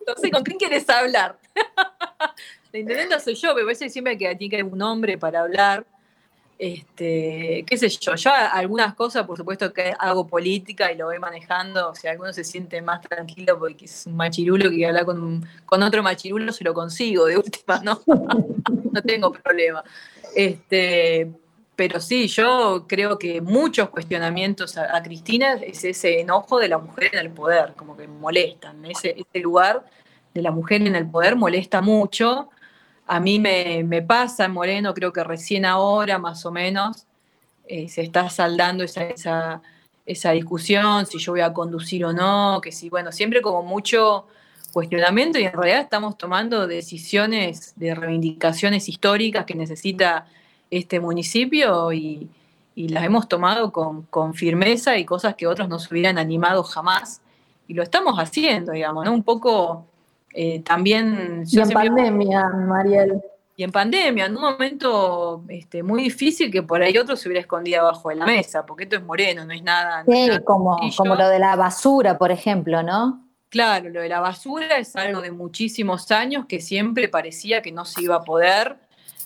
Entonces, 0.00 0.30
¿con 0.30 0.42
quién 0.42 0.58
quieres 0.58 0.88
hablar? 0.88 1.38
La 2.72 2.78
intendenta 2.78 3.20
soy 3.20 3.34
yo, 3.34 3.52
pero 3.52 3.66
a 3.66 3.68
veces 3.68 3.92
siempre 3.92 4.16
que 4.16 4.34
tiene 4.36 4.50
que 4.50 4.60
haber 4.60 4.72
un 4.72 4.80
hombre 4.80 5.18
para 5.18 5.40
hablar. 5.40 5.84
Este, 6.64 7.64
qué 7.66 7.76
sé 7.76 7.88
yo, 7.88 8.14
yo 8.14 8.30
algunas 8.32 8.94
cosas, 8.94 9.26
por 9.26 9.36
supuesto 9.36 9.72
que 9.72 9.92
hago 9.98 10.28
política 10.28 10.92
y 10.92 10.96
lo 10.96 11.06
voy 11.06 11.18
manejando, 11.18 11.92
si 11.92 12.06
alguno 12.06 12.32
se 12.32 12.44
siente 12.44 12.80
más 12.80 13.00
tranquilo 13.00 13.58
porque 13.58 13.86
es 13.86 14.06
un 14.06 14.14
machirulo 14.14 14.70
que 14.70 14.86
habla 14.86 15.04
con, 15.04 15.44
con 15.66 15.82
otro 15.82 16.04
machirulo, 16.04 16.52
se 16.52 16.62
lo 16.62 16.72
consigo 16.72 17.24
de 17.24 17.36
última, 17.44 17.80
¿no? 17.80 18.00
no 18.06 19.02
tengo 19.02 19.32
problema. 19.32 19.82
Este, 20.36 21.32
pero 21.74 21.98
sí, 21.98 22.28
yo 22.28 22.84
creo 22.86 23.18
que 23.18 23.40
muchos 23.40 23.88
cuestionamientos 23.88 24.78
a, 24.78 25.02
Cristina 25.02 25.54
es 25.54 25.82
ese 25.82 26.20
enojo 26.20 26.60
de 26.60 26.68
la 26.68 26.78
mujer 26.78 27.10
en 27.12 27.18
el 27.18 27.30
poder, 27.32 27.72
como 27.74 27.96
que 27.96 28.06
molestan, 28.06 28.84
ese, 28.84 29.16
ese 29.18 29.42
lugar 29.42 29.84
de 30.32 30.42
la 30.42 30.52
mujer 30.52 30.82
en 30.82 30.94
el 30.94 31.10
poder 31.10 31.34
molesta 31.34 31.80
mucho 31.80 32.50
a 33.06 33.20
mí 33.20 33.38
me, 33.38 34.02
pasa 34.02 34.44
en 34.44 34.52
Moreno, 34.52 34.94
creo 34.94 35.12
que 35.12 35.24
recién 35.24 35.64
ahora 35.64 36.18
más 36.18 36.46
o 36.46 36.50
menos 36.50 37.06
eh, 37.66 37.88
se 37.88 38.02
está 38.02 38.30
saldando 38.30 38.84
esa, 38.84 39.62
esa, 40.06 40.32
discusión, 40.32 41.06
si 41.06 41.18
yo 41.18 41.32
voy 41.32 41.40
a 41.40 41.52
conducir 41.52 42.04
o 42.04 42.12
no, 42.12 42.60
que 42.62 42.72
si, 42.72 42.88
bueno, 42.88 43.12
siempre 43.12 43.42
como 43.42 43.62
mucho 43.62 44.26
cuestionamiento 44.72 45.38
y 45.38 45.44
en 45.44 45.52
realidad 45.52 45.80
estamos 45.80 46.16
tomando 46.16 46.66
decisiones 46.66 47.74
de 47.76 47.94
reivindicaciones 47.94 48.88
históricas 48.88 49.44
que 49.44 49.54
necesita 49.54 50.26
este 50.70 51.00
municipio 51.00 51.92
y, 51.92 52.30
las 52.74 53.04
hemos 53.04 53.28
tomado 53.28 53.70
con, 53.70 54.02
con, 54.04 54.32
firmeza 54.32 54.96
y 54.96 55.04
cosas 55.04 55.34
que 55.34 55.46
otros 55.46 55.68
no 55.68 55.78
se 55.78 55.92
hubieran 55.92 56.16
animado 56.16 56.62
jamás. 56.62 57.20
Y 57.68 57.74
lo 57.74 57.82
estamos 57.82 58.18
haciendo, 58.18 58.72
digamos, 58.72 59.04
¿no? 59.04 59.12
Un 59.12 59.22
poco 59.22 59.84
eh, 60.34 60.60
también... 60.60 61.44
Y 61.46 61.60
en 61.60 61.70
pandemia, 61.70 62.48
Mariel. 62.48 63.22
Y 63.54 63.64
en 63.64 63.72
pandemia, 63.72 64.26
en 64.26 64.36
un 64.36 64.42
momento 64.42 65.44
este, 65.48 65.82
muy 65.82 66.02
difícil 66.02 66.50
que 66.50 66.62
por 66.62 66.82
ahí 66.82 66.96
otro 66.96 67.16
se 67.16 67.28
hubiera 67.28 67.42
escondido 67.42 67.82
abajo 67.82 68.08
de 68.08 68.14
la 68.16 68.26
mesa, 68.26 68.64
porque 68.64 68.84
esto 68.84 68.96
es 68.96 69.02
moreno, 69.04 69.44
no 69.44 69.52
es 69.52 69.62
nada... 69.62 70.04
Sí, 70.06 70.30
como, 70.44 70.78
como 70.96 71.14
lo 71.14 71.28
de 71.28 71.38
la 71.38 71.54
basura, 71.54 72.16
por 72.16 72.30
ejemplo, 72.30 72.82
¿no? 72.82 73.22
Claro, 73.52 73.90
lo 73.90 74.00
de 74.00 74.08
la 74.08 74.20
basura 74.20 74.78
es 74.78 74.96
algo 74.96 75.20
de 75.20 75.30
muchísimos 75.30 76.10
años 76.10 76.46
que 76.46 76.58
siempre 76.58 77.10
parecía 77.10 77.60
que 77.60 77.70
no 77.70 77.84
se 77.84 78.00
iba 78.00 78.16
a 78.16 78.22
poder. 78.22 78.78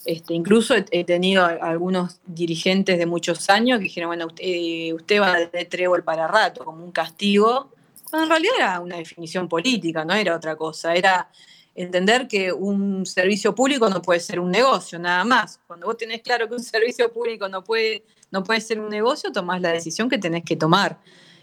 Este, 0.05 0.35
incluso 0.35 0.75
he, 0.75 1.05
tenido 1.05 1.45
algunos 1.45 2.19
dirigentes 2.27 2.99
de 2.99 3.07
muchos 3.07 3.49
años 3.49 3.79
que 3.79 3.85
dijeron, 3.85 4.09
bueno, 4.09 4.27
usted, 4.27 4.43
eh, 4.45 4.93
usted 4.95 5.21
va 5.21 5.33
a 5.33 5.47
tener 5.49 5.69
trébol 5.69 6.03
para 6.03 6.27
rato, 6.27 6.65
como 6.65 6.85
un 6.85 6.91
castigo, 6.91 7.71
en 8.13 8.29
realidad 8.29 8.55
era 8.57 8.81
una 8.81 8.97
definición 8.97 9.49
política, 9.49 10.05
no 10.05 10.15
era 10.15 10.37
otra 10.37 10.57
cosa, 10.57 10.95
era 10.95 11.31
entender 11.75 12.27
que 12.27 12.53
un 12.53 13.05
servicio 13.05 13.55
público 13.55 13.89
no 13.91 14.01
puede 14.01 14.21
ser 14.21 14.41
un 14.41 14.51
negocio, 14.51 14.99
nada 14.99 15.25
más. 15.25 15.61
Cuando 15.67 15.87
vos 15.87 15.97
tenés 15.97 16.23
claro 16.23 16.49
que 16.49 16.55
un 16.55 16.63
servicio 16.63 17.13
público 17.13 17.49
no 17.49 17.63
puede, 17.63 18.05
no 18.31 18.43
puede 18.43 18.61
ser 18.61 18.81
un 18.81 18.89
negocio, 18.89 19.31
tomás 19.31 19.61
la 19.61 19.73
decisión 19.73 20.09
que 20.09 20.19
tenés 20.19 20.43
que 20.45 20.57
tomar, 20.57 20.99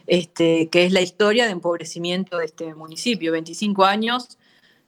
este, 0.07 0.69
que 0.69 0.85
es 0.85 0.91
la 0.91 1.01
historia 1.01 1.45
de 1.45 1.51
empobrecimiento 1.51 2.37
de 2.39 2.45
este 2.45 2.73
municipio. 2.73 3.31
25 3.31 3.85
años 3.85 4.37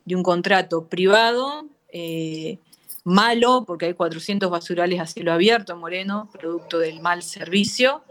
de 0.04 0.16
un 0.16 0.24
contrato 0.24 0.88
privado, 0.88 1.68
eh, 1.90 2.58
malo, 3.04 3.66
porque 3.68 3.86
hay 3.86 3.94
400 3.94 4.50
basurales 4.50 5.00
a 5.00 5.06
cielo 5.06 5.32
abierto 5.32 5.74
en 5.74 5.80
Moreno, 5.80 6.28
producto 6.34 6.80
del 6.80 7.02
mal 7.02 7.22
servicio, 7.22 8.04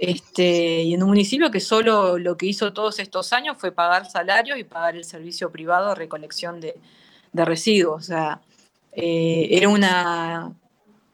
este, 0.00 0.82
y 0.82 0.94
en 0.94 1.02
un 1.02 1.10
municipio 1.10 1.50
que 1.50 1.60
solo 1.60 2.18
lo 2.18 2.38
que 2.38 2.46
hizo 2.46 2.72
todos 2.72 2.98
estos 2.98 3.34
años 3.34 3.58
fue 3.58 3.70
pagar 3.70 4.10
salarios 4.10 4.58
y 4.58 4.64
pagar 4.64 4.96
el 4.96 5.04
servicio 5.04 5.52
privado 5.52 5.90
de 5.90 5.94
recolección 5.94 6.58
de, 6.58 6.74
residuos. 7.34 8.04
O 8.04 8.06
sea, 8.06 8.40
eh, 8.92 9.48
era 9.50 9.68
una, 9.68 10.54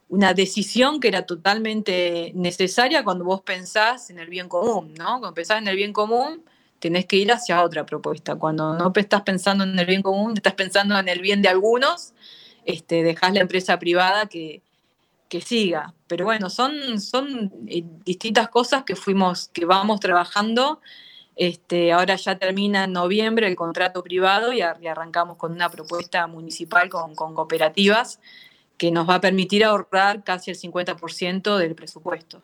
una 0.08 0.34
decisión 0.34 1.00
que 1.00 1.08
era 1.08 1.26
totalmente 1.26 2.30
necesaria 2.36 3.02
cuando 3.02 3.24
vos 3.24 3.42
pensás 3.42 4.08
en 4.10 4.20
el 4.20 4.28
bien 4.28 4.48
común, 4.48 4.94
¿no? 4.94 5.18
Cuando 5.18 5.34
pensás 5.34 5.58
en 5.58 5.66
el 5.66 5.74
bien 5.74 5.92
común, 5.92 6.44
tenés 6.78 7.06
que 7.06 7.16
ir 7.16 7.32
hacia 7.32 7.64
otra 7.64 7.84
propuesta. 7.84 8.36
Cuando 8.36 8.74
no 8.74 8.92
estás 8.94 9.22
pensando 9.22 9.64
en 9.64 9.76
el 9.76 9.86
bien 9.86 10.02
común, 10.02 10.34
estás 10.36 10.54
pensando 10.54 10.96
en 10.96 11.08
el 11.08 11.20
bien 11.20 11.42
de 11.42 11.48
algunos, 11.48 12.12
este, 12.64 13.02
dejás 13.02 13.34
la 13.34 13.40
empresa 13.40 13.80
privada 13.80 14.26
que, 14.26 14.62
que 15.28 15.40
siga. 15.40 15.94
Pero 16.06 16.24
bueno, 16.24 16.50
son, 16.50 17.00
son 17.00 17.52
eh, 17.66 17.84
distintas 18.04 18.48
cosas 18.48 18.84
que 18.84 18.96
fuimos, 18.96 19.48
que 19.48 19.64
vamos 19.64 20.00
trabajando. 20.00 20.80
Este, 21.36 21.92
ahora 21.92 22.16
ya 22.16 22.38
termina 22.38 22.84
en 22.84 22.92
noviembre 22.92 23.46
el 23.46 23.56
contrato 23.56 24.02
privado 24.02 24.52
y, 24.52 24.62
arrancamos 24.62 25.36
con 25.36 25.52
una 25.52 25.68
propuesta 25.68 26.26
municipal 26.26 26.88
con, 26.88 27.14
cooperativas 27.14 28.20
que 28.78 28.90
nos 28.90 29.08
va 29.08 29.16
a 29.16 29.20
permitir 29.20 29.64
ahorrar 29.64 30.24
casi 30.24 30.50
el 30.50 30.56
50% 30.56 31.58
del 31.58 31.74
presupuesto. 31.74 32.40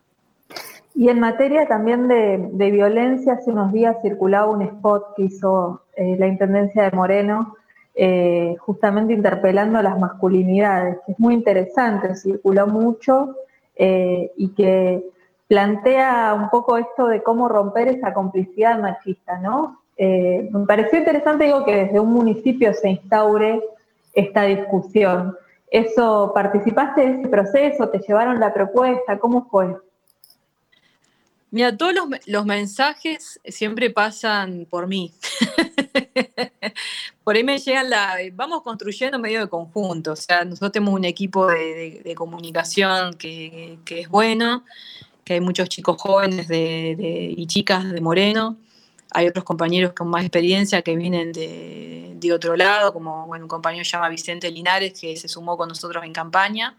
Y 0.95 1.09
en 1.09 1.21
materia 1.21 1.67
también 1.67 2.07
de, 2.07 2.71
violencia, 2.71 3.35
hace 3.35 3.51
unos 3.51 3.73
días 3.73 3.97
circulaba 4.03 4.51
un 4.51 4.61
spot 4.63 5.15
que 5.17 5.23
hizo 5.25 5.83
eh, 5.97 6.17
la 6.19 6.27
Intendencia 6.27 6.83
de 6.83 6.91
Moreno 6.91 7.57
eh, 7.95 8.57
justamente 8.59 9.13
interpelando 9.13 9.79
a 9.79 9.83
las 9.83 9.99
masculinidades, 9.99 10.99
que 11.05 11.13
es 11.13 11.19
muy 11.19 11.35
interesante, 11.35 12.17
circuló 12.17 12.67
mucho 12.67 13.37
eh, 13.77 14.33
y 14.37 14.49
que 14.51 15.05
plantea 15.47 16.33
un 16.35 16.49
poco 16.49 16.79
esto 16.79 17.07
de 17.09 17.23
cómo 17.23 17.49
romper 17.49 17.89
esa 17.89 18.15
complicidad 18.15 18.79
machista, 18.79 19.39
¿no? 19.39 19.83
Eh, 19.99 20.49
me 20.51 20.65
pareció 20.65 20.99
interesante, 20.99 21.45
digo, 21.45 21.65
que 21.65 21.85
desde 21.85 22.01
un 22.01 22.13
municipio 22.13 22.73
se 22.73 22.89
instaure 22.89 23.61
esta 24.15 24.45
discusión. 24.45 25.37
¿Eso 25.71 26.33
participaste 26.35 27.01
de 27.01 27.21
ese 27.21 27.29
proceso? 27.29 27.89
¿Te 27.89 27.99
llevaron 27.99 28.41
la 28.41 28.53
propuesta? 28.53 29.19
¿Cómo 29.19 29.49
fue? 29.51 29.77
Mira, 31.53 31.77
todos 31.77 31.95
los, 32.27 32.47
mensajes 32.47 33.39
siempre 33.45 33.91
pasan 33.91 34.67
por 34.71 34.87
mí. 34.87 35.13
por 37.25 37.37
ahí 37.37 37.45
me 37.45 37.59
llegan 37.59 37.91
la. 37.91 38.17
Vamos 38.33 38.63
construyendo 38.63 39.19
medio 39.19 39.41
de 39.41 39.49
conjunto. 39.49 40.13
O 40.13 40.17
sea, 40.17 40.45
nosotros 40.45 40.73
tenemos 40.73 40.95
un 40.95 41.05
equipo 41.05 41.47
de, 41.47 42.15
comunicación 42.17 43.15
que, 43.15 43.79
es 43.87 44.09
bueno, 44.09 44.65
que 45.25 45.35
hay 45.35 45.41
muchos 45.41 45.69
chicos 45.69 46.01
jóvenes 46.01 46.49
y 46.51 47.47
chicas 47.47 47.91
de 47.91 48.01
Moreno. 48.01 48.57
Hay 49.15 49.29
otros 49.29 49.45
compañeros 49.45 49.93
con 49.93 50.09
más 50.09 50.23
experiencia 50.23 50.83
que 50.83 50.97
vienen 50.97 51.33
de, 51.33 52.33
otro 52.33 52.57
lado, 52.57 52.93
como 52.93 53.27
un 53.27 53.49
compañero 53.49 53.85
llama 53.85 54.09
Vicente 54.09 54.51
Linares, 54.51 54.99
que 54.99 55.17
se 55.17 55.29
sumó 55.29 55.57
con 55.57 55.69
nosotros 55.69 56.05
en 56.05 56.13
campaña. 56.13 56.77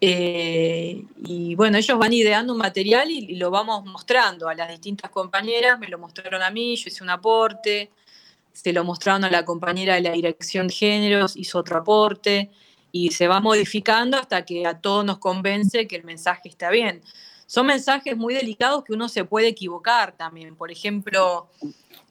Eh, 0.00 1.04
y 1.24 1.54
bueno, 1.54 1.78
ellos 1.78 1.96
van 1.96 2.12
ideando 2.12 2.52
un 2.52 2.58
material 2.58 3.08
y, 3.10 3.36
lo 3.36 3.52
vamos 3.52 3.84
mostrando 3.84 4.48
a 4.48 4.54
las 4.54 4.68
distintas 4.68 5.10
compañeras, 5.12 5.78
me 5.78 5.86
lo 5.86 5.96
mostraron 5.96 6.42
a 6.42 6.50
mí, 6.50 6.74
yo 6.74 6.88
hice 6.88 7.04
un 7.04 7.10
aporte, 7.10 7.90
se 8.52 8.72
lo 8.72 8.84
mostraron 8.84 9.24
a 9.24 9.30
la 9.30 9.44
compañera 9.44 9.94
de 9.94 10.02
la 10.02 10.12
dirección 10.12 10.68
de 10.68 10.74
géneros, 10.74 11.36
hizo 11.36 11.58
otro 11.58 11.78
aporte, 11.78 12.50
y 12.92 13.10
se 13.10 13.26
va 13.26 13.40
modificando 13.40 14.18
hasta 14.18 14.44
que 14.44 14.66
a 14.66 14.78
todos 14.78 15.04
nos 15.04 15.18
convence 15.18 15.88
que 15.88 15.96
el 15.96 16.04
mensaje 16.04 16.48
está 16.48 16.70
bien. 16.70 17.02
Son 17.46 17.66
mensajes 17.66 18.16
muy 18.16 18.34
delicados 18.34 18.84
que 18.84 18.92
uno 18.92 19.08
se 19.08 19.24
puede 19.24 19.48
equivocar 19.48 20.16
también. 20.16 20.56
Por 20.56 20.70
ejemplo, 20.70 21.48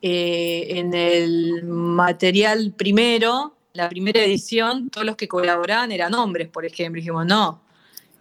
eh, 0.02 0.66
en 0.70 0.94
el 0.94 1.64
material 1.64 2.74
primero, 2.76 3.56
la 3.74 3.90
primera 3.90 4.24
edición, 4.24 4.90
todos 4.90 5.06
los 5.06 5.16
que 5.16 5.28
colaboraban 5.28 5.92
eran 5.92 6.14
hombres, 6.16 6.48
por 6.50 6.66
ejemplo. 6.66 7.00
Y 7.00 7.02
dijimos, 7.02 7.26
no, 7.26 7.62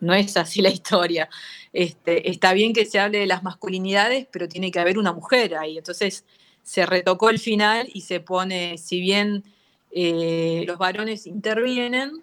no 0.00 0.14
es 0.14 0.36
así 0.36 0.60
la 0.62 0.70
historia. 0.70 1.28
Este, 1.72 2.30
está 2.30 2.52
bien 2.52 2.72
que 2.72 2.84
se 2.84 2.98
hable 2.98 3.18
de 3.18 3.26
las 3.26 3.42
masculinidades, 3.42 4.26
pero 4.30 4.48
tiene 4.48 4.70
que 4.70 4.80
haber 4.80 4.98
una 4.98 5.12
mujer 5.12 5.56
ahí. 5.56 5.78
Entonces 5.78 6.24
se 6.62 6.86
retocó 6.86 7.30
el 7.30 7.38
final 7.38 7.88
y 7.92 8.02
se 8.02 8.20
pone, 8.20 8.78
si 8.78 9.00
bien 9.00 9.44
eh, 9.90 10.64
los 10.66 10.78
varones 10.78 11.26
intervienen, 11.26 12.22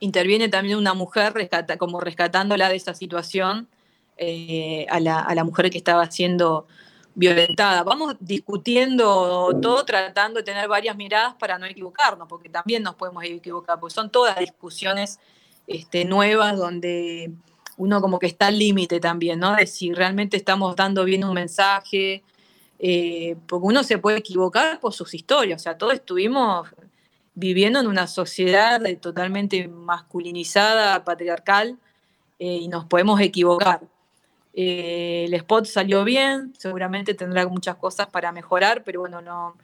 interviene 0.00 0.48
también 0.48 0.78
una 0.78 0.94
mujer 0.94 1.32
como 1.78 2.00
rescatándola 2.00 2.68
de 2.68 2.76
esa 2.76 2.94
situación 2.94 3.68
eh, 4.16 4.86
a, 4.90 5.00
la, 5.00 5.20
a 5.20 5.34
la 5.34 5.44
mujer 5.44 5.70
que 5.70 5.78
estaba 5.78 6.10
siendo 6.10 6.66
violentada. 7.14 7.82
Vamos 7.84 8.16
discutiendo 8.20 9.50
todo, 9.62 9.84
tratando 9.84 10.38
de 10.40 10.44
tener 10.44 10.68
varias 10.68 10.96
miradas 10.96 11.34
para 11.34 11.58
no 11.58 11.66
equivocarnos, 11.66 12.28
porque 12.28 12.48
también 12.48 12.82
nos 12.82 12.96
podemos 12.96 13.24
equivocar, 13.24 13.78
porque 13.78 13.94
son 13.94 14.10
todas 14.10 14.38
discusiones 14.38 15.20
este, 15.66 16.04
nuevas 16.04 16.56
donde 16.56 17.30
uno 17.76 18.00
como 18.00 18.18
que 18.18 18.26
está 18.26 18.48
al 18.48 18.58
límite 18.58 19.00
también, 19.00 19.40
¿no? 19.40 19.54
De 19.56 19.66
si 19.66 19.92
realmente 19.92 20.36
estamos 20.36 20.76
dando 20.76 21.04
bien 21.04 21.24
un 21.24 21.34
mensaje, 21.34 22.22
eh, 22.86 23.36
porque 23.46 23.66
uno 23.66 23.82
se 23.82 23.96
puede 23.96 24.18
equivocar 24.18 24.78
por 24.78 24.92
sus 24.92 25.14
historias, 25.14 25.62
o 25.62 25.64
sea, 25.64 25.78
todos 25.78 25.94
estuvimos 25.94 26.68
viviendo 27.34 27.80
en 27.80 27.86
una 27.86 28.06
sociedad 28.06 28.78
totalmente 29.00 29.68
masculinizada, 29.68 31.02
patriarcal, 31.02 31.78
eh, 32.38 32.58
y 32.60 32.68
nos 32.68 32.84
podemos 32.84 33.18
equivocar. 33.22 33.80
Eh, 34.52 35.24
el 35.26 35.32
spot 35.32 35.64
salió 35.64 36.04
bien, 36.04 36.52
seguramente 36.58 37.14
tendrá 37.14 37.48
muchas 37.48 37.76
cosas 37.76 38.06
para 38.08 38.32
mejorar, 38.32 38.84
pero 38.84 39.00
bueno, 39.00 39.22
no, 39.22 39.56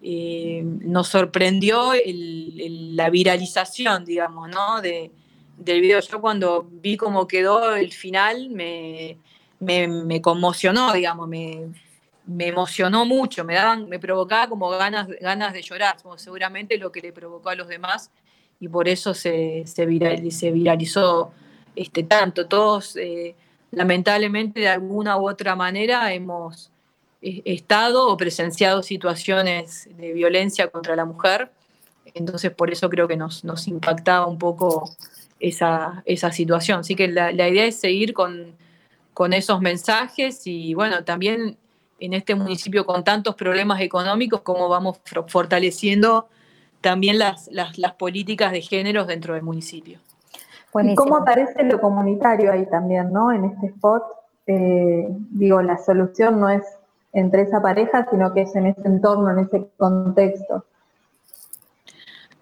nos 0.00 1.08
sorprendió 1.08 1.92
la 2.06 3.10
viralización, 3.10 4.06
digamos, 4.06 4.48
¿no? 4.48 4.80
De, 4.80 5.10
del 5.58 5.82
video. 5.82 6.00
Yo 6.00 6.18
cuando 6.18 6.66
vi 6.70 6.96
cómo 6.96 7.28
quedó 7.28 7.74
el 7.74 7.92
final 7.92 8.48
me, 8.48 9.18
me, 9.60 10.22
conmocionó, 10.22 10.94
digamos, 10.94 11.28
me, 11.28 11.68
emocionó 12.38 13.04
mucho, 13.04 13.44
me, 13.44 13.54
daban, 13.54 13.88
me 13.88 13.98
provocaba 13.98 14.48
como 14.48 14.70
ganas, 14.70 15.08
ganas 15.20 15.52
de 15.52 15.62
llorar, 15.62 15.96
como 16.02 16.18
seguramente 16.18 16.78
lo 16.78 16.90
que 16.90 17.00
le 17.00 17.12
provocó 17.12 17.50
a 17.50 17.54
los 17.54 17.68
demás 17.68 18.10
y 18.60 18.68
por 18.68 18.88
eso 18.88 19.14
se, 19.14 19.64
se, 19.66 19.84
viralizó 19.86 21.32
este, 21.76 22.02
tanto. 22.02 22.46
Todos, 22.46 22.96
eh, 22.96 23.34
lamentablemente, 23.70 24.60
de 24.60 24.68
alguna 24.68 25.18
u 25.18 25.28
otra 25.28 25.54
manera 25.54 26.12
hemos 26.12 26.70
eh, 27.20 27.42
estado 27.44 28.08
o 28.08 28.16
presenciado 28.16 28.82
situaciones 28.82 29.88
de 29.96 30.12
violencia 30.12 30.68
contra 30.68 30.96
la 30.96 31.04
mujer, 31.04 31.50
entonces 32.14 32.52
por 32.52 32.70
eso 32.70 32.88
creo 32.88 33.08
que 33.08 33.16
nos, 33.16 33.44
nos 33.44 33.66
impactaba 33.66 34.26
un 34.26 34.38
poco 34.38 34.90
esa, 35.40 36.02
esa 36.06 36.32
situación. 36.32 36.80
Así 36.80 36.94
que 36.94 37.08
la, 37.08 37.32
idea 37.32 37.66
es 37.66 37.76
seguir 37.76 38.14
con, 38.14 38.54
con 39.12 39.32
esos 39.32 39.60
mensajes 39.60 40.46
y 40.46 40.74
bueno, 40.74 41.04
también 41.04 41.58
en 42.04 42.14
este 42.14 42.34
municipio 42.34 42.84
con 42.84 43.04
tantos 43.04 43.34
problemas 43.34 43.80
económicos, 43.80 44.42
cómo 44.42 44.68
vamos 44.68 45.00
fortaleciendo 45.26 46.28
también 46.80 47.18
las, 47.18 47.48
las, 47.50 47.94
políticas 47.94 48.52
de 48.52 48.60
géneros 48.60 49.06
dentro 49.06 49.34
del 49.34 49.42
municipio. 49.42 49.98
¿Y 50.82 50.94
cómo 50.94 51.16
aparece 51.16 51.62
lo 51.64 51.80
comunitario 51.80 52.52
ahí 52.52 52.66
también, 52.68 53.12
¿no? 53.12 53.32
En 53.32 53.44
este 53.44 53.68
spot, 53.68 54.02
eh, 54.46 55.06
digo, 55.30 55.62
la 55.62 55.78
solución 55.78 56.40
no 56.40 56.50
es 56.50 56.62
entre 57.12 57.42
esa 57.42 57.62
pareja, 57.62 58.06
sino 58.10 58.34
que 58.34 58.42
es 58.42 58.54
en 58.56 58.66
ese 58.66 58.82
entorno, 58.84 59.30
en 59.30 59.38
ese 59.38 59.68
contexto. 59.78 60.66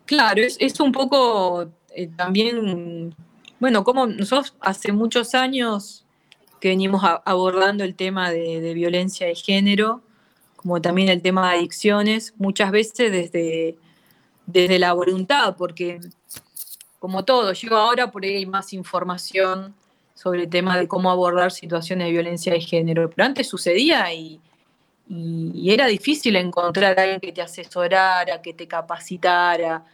Claro, 0.07 0.41
es, 0.41 0.57
es 0.59 0.81
un 0.81 0.93
poco 0.93 1.69
eh, 1.95 2.09
también, 2.17 3.15
bueno, 3.61 3.85
como 3.85 4.07
nosotros 4.07 4.57
hace 4.61 4.93
muchos 4.93 5.35
años 5.35 6.02
que 6.63 6.69
venimos 6.69 7.03
abordando 7.25 7.83
el 7.83 7.97
tema 7.97 8.31
de, 8.31 8.73
violencia 8.73 9.27
de 9.27 9.35
género, 9.35 10.01
como 10.55 10.81
también 10.81 11.09
el 11.09 11.21
tema 11.21 11.51
de 11.51 11.59
adicciones, 11.59 12.35
muchas 12.39 12.71
veces 12.71 13.11
desde, 13.11 13.77
desde 14.47 14.79
la 14.79 14.93
voluntad, 14.93 15.57
porque 15.57 15.99
como 17.01 17.25
todo, 17.25 17.53
llegó 17.53 17.75
ahora 17.75 18.13
por 18.13 18.23
ahí 18.23 18.47
más 18.47 18.73
información 18.75 19.75
sobre 20.15 20.43
el 20.45 20.49
tema 20.49 20.79
de 20.79 20.87
cómo 20.87 21.11
abordar 21.11 21.51
situaciones 21.51 22.07
de 22.07 22.13
violencia 22.13 22.53
de 22.53 22.61
género, 22.61 23.11
pero 23.11 23.27
antes 23.27 23.49
sucedía 23.49 24.15
y, 24.15 24.41
era 25.65 25.87
difícil 25.89 26.37
encontrar 26.37 26.97
a 26.97 27.03
alguien 27.03 27.21
que 27.21 27.33
te 27.33 27.43
asesorara, 27.43 28.41
que 28.41 28.55
te 28.55 28.69
capacitara. 28.69 29.85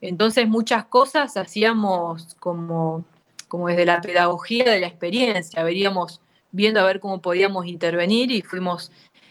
Entonces 0.00 0.48
muchas 0.48 0.86
cosas 0.86 1.36
hacíamos 1.36 2.34
como, 2.40 3.04
como 3.48 3.68
desde 3.68 3.86
la 3.86 4.00
pedagogía 4.00 4.64
de 4.64 4.80
la 4.80 4.86
experiencia, 4.86 5.62
veríamos 5.62 6.20
viendo 6.50 6.80
a 6.80 6.84
ver 6.84 7.00
cómo 7.00 7.20
podíamos 7.20 7.66
intervenir 7.66 8.30
y 8.30 8.42
fuimos, 8.42 8.90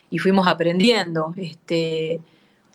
y 0.10 0.20
fuimos 0.20 0.48
aprendiendo. 0.48 1.34
Este, 1.38 2.22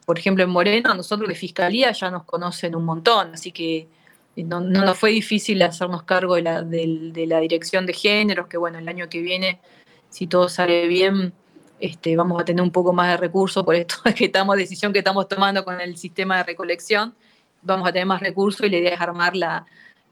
por 0.04 0.18
ejemplo, 0.18 0.44
en 0.44 0.50
Moreno, 0.50 0.94
nosotros 0.94 1.28
de 1.28 1.34
Fiscalía 1.34 1.92
ya 1.92 2.10
nos 2.10 2.24
conocen 2.24 2.74
un 2.74 2.84
montón, 2.84 3.34
así 3.34 3.52
que 3.52 3.88
no, 4.36 4.60
nos 4.60 4.98
fue 4.98 5.10
difícil 5.10 5.60
hacernos 5.62 6.02
cargo 6.04 6.36
de 6.36 6.42
la, 6.42 6.62
de, 6.62 7.24
la, 7.26 7.40
dirección 7.40 7.86
de 7.86 7.92
géneros, 7.92 8.46
que 8.46 8.56
bueno, 8.56 8.78
el 8.78 8.88
año 8.88 9.08
que 9.08 9.20
viene, 9.20 9.60
si 10.08 10.26
todo 10.26 10.48
sale 10.48 10.86
bien, 10.86 11.32
este, 11.78 12.16
vamos 12.16 12.40
a 12.40 12.44
tener 12.44 12.62
un 12.62 12.70
poco 12.70 12.92
más 12.92 13.08
de 13.08 13.16
recursos 13.16 13.64
por 13.64 13.74
esto 13.74 13.96
que 14.16 14.26
estamos, 14.26 14.56
decisión 14.56 14.92
que 14.92 14.98
estamos 15.00 15.28
tomando 15.28 15.64
con 15.64 15.80
el 15.80 15.96
sistema 15.96 16.38
de 16.38 16.44
recolección, 16.44 17.14
vamos 17.62 17.88
a 17.88 17.92
tener 17.92 18.06
más 18.06 18.20
recursos 18.20 18.66
y 18.66 18.70
la 18.70 18.78
idea 18.78 18.94
es 18.94 19.00
armar 19.00 19.36
la, 19.36 19.66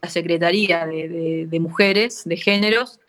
Secretaría 0.07 0.87
de, 0.87 1.47
de, 1.49 1.61
Mujeres, 1.61 2.23
de 2.25 2.37
Géneros, 2.37 3.01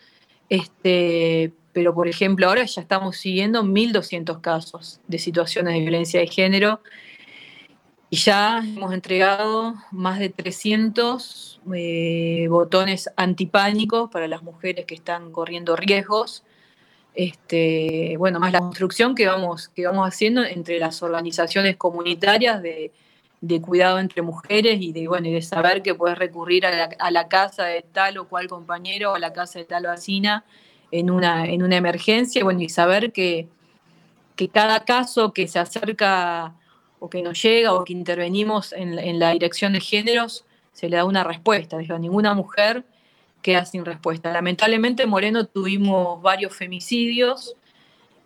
este, 0.49 1.51
pero 1.73 1.93
por 1.93 2.07
ejemplo 2.07 2.47
ahora 2.47 2.65
ya 2.65 2.81
estamos 2.81 3.17
siguiendo 3.17 3.63
1.200 3.63 4.41
casos 4.41 4.99
de 5.07 5.19
situaciones 5.19 5.73
de 5.75 5.79
violencia 5.81 6.19
de 6.19 6.27
género 6.27 6.81
y 8.09 8.17
ya 8.17 8.59
hemos 8.59 8.93
entregado 8.93 9.75
más 9.91 10.17
de 10.19 10.29
300 10.29 11.61
eh, 11.75 12.47
botones 12.49 13.09
antipánicos 13.15 14.09
para 14.09 14.27
las 14.27 14.41
mujeres 14.41 14.85
que 14.85 14.95
están 14.95 15.31
corriendo 15.31 15.75
riesgos. 15.75 16.43
Este, 17.13 18.15
bueno, 18.17 18.39
más 18.39 18.51
la 18.51 18.59
construcción 18.59 19.13
que 19.13 19.27
vamos, 19.27 19.67
que 19.69 19.85
vamos 19.85 20.07
haciendo 20.07 20.43
entre 20.43 20.79
las 20.79 21.03
organizaciones 21.03 21.75
comunitarias 21.77 22.63
de, 22.63 22.91
cuidado 23.61 23.99
entre 23.99 24.21
mujeres 24.21 24.81
y 24.81 24.91
de, 24.91 25.07
bueno, 25.07 25.27
y 25.27 25.33
de 25.33 25.41
saber 25.41 25.81
que 25.81 25.95
puedes 25.95 26.17
recurrir 26.17 26.65
a 26.65 27.11
la, 27.11 27.27
casa 27.27 27.65
de 27.65 27.81
tal 27.81 28.17
o 28.17 28.27
cual 28.27 28.47
compañero 28.47 29.11
o 29.11 29.15
a 29.15 29.19
la 29.19 29.33
casa 29.33 29.59
de 29.59 29.65
tal 29.65 29.83
vecina 29.83 30.43
en 30.91 31.09
una, 31.09 31.45
en 31.45 31.63
una 31.63 31.77
emergencia, 31.77 32.43
bueno, 32.43 32.61
y 32.61 32.69
saber 32.69 33.11
que, 33.11 33.47
que 34.35 34.49
cada 34.49 34.85
caso 34.85 35.33
que 35.33 35.47
se 35.47 35.59
acerca 35.59 36.55
o 36.99 37.09
que 37.09 37.21
nos 37.21 37.41
llega 37.41 37.73
o 37.73 37.83
que 37.83 37.93
intervenimos 37.93 38.73
en, 38.73 39.19
la 39.19 39.31
dirección 39.31 39.73
de 39.73 39.81
géneros, 39.81 40.45
se 40.73 40.89
le 40.89 40.97
da 40.97 41.05
una 41.05 41.23
respuesta. 41.23 41.77
Digo, 41.77 41.97
ninguna 41.97 42.33
mujer 42.33 42.83
queda 43.41 43.65
sin 43.65 43.85
respuesta. 43.85 44.31
Lamentablemente 44.31 45.03
en 45.03 45.09
Moreno 45.09 45.45
tuvimos 45.45 46.21
varios 46.21 46.55
femicidios. 46.55 47.55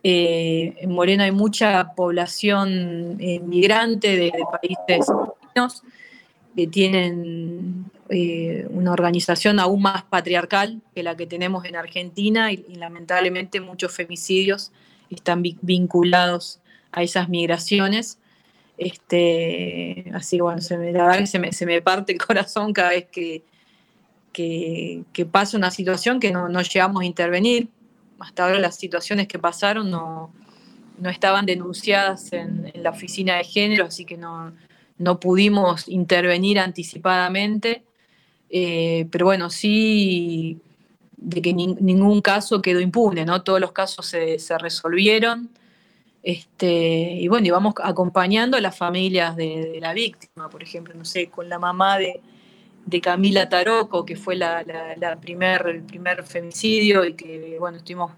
Eh, 0.05 0.75
en 0.81 0.91
Moreno 0.91 1.23
hay 1.23 1.31
mucha 1.31 1.93
población 1.95 3.15
eh, 3.21 3.39
migrante 3.39 4.17
de, 4.17 4.33
países 4.51 5.07
latinos 5.07 5.81
que 6.53 6.67
tienen 6.67 7.85
eh, 8.09 8.67
una 8.69 8.91
organización 8.91 9.59
aún 9.59 9.81
más 9.81 10.03
patriarcal 10.03 10.81
que 10.93 11.03
la 11.03 11.15
que 11.15 11.25
tenemos 11.25 11.63
en 11.63 11.77
Argentina 11.77 12.51
y, 12.51 12.65
lamentablemente 12.75 13.61
muchos 13.61 13.93
femicidios 13.93 14.73
están 15.09 15.41
vinculados 15.61 16.59
a 16.91 17.01
esas 17.01 17.29
migraciones. 17.29 18.19
Este, 18.77 20.11
así 20.13 20.41
bueno, 20.41 20.61
se 20.61 20.77
me, 20.77 20.91
la 20.91 21.05
verdad 21.05 21.19
que 21.19 21.27
se 21.27 21.39
me, 21.39 21.53
se 21.53 21.65
me, 21.65 21.81
parte 21.81 22.11
el 22.11 22.19
corazón 22.19 22.73
cada 22.73 22.89
vez 22.89 23.05
que, 23.05 23.43
que, 24.33 25.25
pasa 25.31 25.55
una 25.57 25.71
situación 25.71 26.19
que 26.19 26.31
no, 26.31 26.49
no, 26.49 26.61
llegamos 26.61 27.03
a 27.03 27.05
intervenir. 27.05 27.69
Hasta 28.19 28.45
ahora 28.45 28.59
las 28.59 28.75
situaciones 28.77 29.27
que 29.27 29.39
pasaron 29.39 29.89
no, 29.89 30.33
no 30.99 31.09
estaban 31.09 31.45
denunciadas 31.45 32.31
en, 32.33 32.71
la 32.75 32.91
oficina 32.91 33.37
de 33.37 33.43
género, 33.43 33.85
así 33.85 34.05
que 34.05 34.17
no, 34.17 34.53
no 34.97 35.19
pudimos 35.19 35.87
intervenir 35.87 36.59
anticipadamente. 36.59 37.83
Eh, 38.49 39.07
pero 39.11 39.25
bueno, 39.25 39.49
sí 39.49 40.61
de 41.17 41.41
que 41.41 41.53
ningún 41.53 42.21
caso 42.21 42.61
quedó 42.61 42.81
impune, 42.81 43.25
¿no? 43.25 43.43
Todos 43.43 43.61
los 43.61 43.71
casos 43.71 44.05
se, 44.05 44.39
se 44.39 44.57
resolvieron. 44.57 45.49
Este, 46.21 47.17
y 47.19 47.27
bueno, 47.27 47.47
y 47.47 47.49
vamos 47.49 47.73
acompañando 47.83 48.55
a 48.55 48.61
las 48.61 48.77
familias 48.77 49.35
de, 49.35 49.77
la 49.81 49.93
víctima, 49.93 50.49
por 50.49 50.63
ejemplo, 50.63 50.93
no 50.93 51.03
sé, 51.03 51.29
con 51.29 51.49
la 51.49 51.59
mamá 51.59 51.97
de, 51.97 52.21
Camila 53.01 53.49
Taroco, 53.49 54.05
que 54.05 54.15
fue 54.15 54.35
la, 54.35 54.63
primer, 55.21 55.67
el 55.67 55.81
primer 55.83 56.23
femicidio 56.23 57.05
y 57.05 57.13
que, 57.13 57.57
bueno, 57.59 57.77
estuvimos 57.77 58.11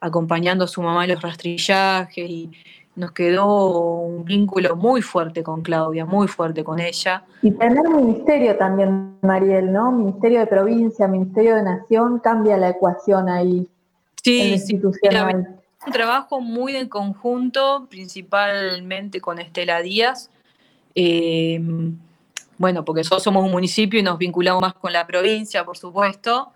acompañando 0.00 0.64
a 0.64 0.68
su 0.68 0.82
mamá 0.82 1.04
en 1.04 1.12
los 1.12 1.22
rastrillajes 1.22 2.28
y 2.28 2.50
nos 2.96 3.12
quedó 3.12 3.98
un 4.00 4.24
vínculo 4.24 4.76
muy 4.76 5.02
fuerte 5.02 5.42
con 5.42 5.62
Claudia, 5.62 6.04
muy 6.04 6.28
fuerte 6.28 6.62
con 6.62 6.78
ella. 6.78 7.24
Y 7.42 7.50
tener 7.50 7.88
ministerio 7.88 8.56
también, 8.56 9.16
Mariel, 9.22 9.72
¿no? 9.72 9.90
Ministerio 9.90 10.40
de 10.40 10.46
provincia, 10.46 11.08
Ministerio 11.08 11.56
de 11.56 11.62
Nación, 11.62 12.20
cambia 12.20 12.56
la 12.56 12.70
ecuación 12.70 13.28
ahí. 13.28 13.68
Sí, 14.22 14.58
sí 14.58 14.80
un 15.86 15.92
trabajo 15.92 16.40
muy 16.40 16.76
en 16.76 16.88
conjunto, 16.88 17.86
principalmente 17.90 19.20
con 19.20 19.38
Estela 19.38 19.82
Díaz. 19.82 20.30
Eh, 20.94 21.60
bueno, 22.58 22.84
porque 22.84 23.00
nosotros 23.00 23.22
somos 23.22 23.44
un 23.44 23.50
municipio 23.50 23.98
y 24.00 24.02
nos 24.02 24.18
vinculamos 24.18 24.62
más 24.62 24.74
con 24.74 24.92
la 24.92 25.06
provincia, 25.06 25.64
por 25.64 25.76
supuesto, 25.76 26.52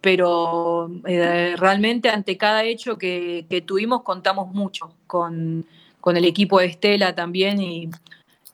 pero 0.00 0.90
eh, 1.06 1.54
realmente 1.56 2.10
ante 2.10 2.36
cada 2.36 2.64
hecho 2.64 2.98
que, 2.98 3.46
tuvimos 3.66 4.02
contamos 4.02 4.52
mucho 4.52 4.94
con, 5.06 5.64
el 6.06 6.24
equipo 6.24 6.58
de 6.58 6.66
Estela 6.66 7.14
también 7.14 7.60
y 7.62 7.88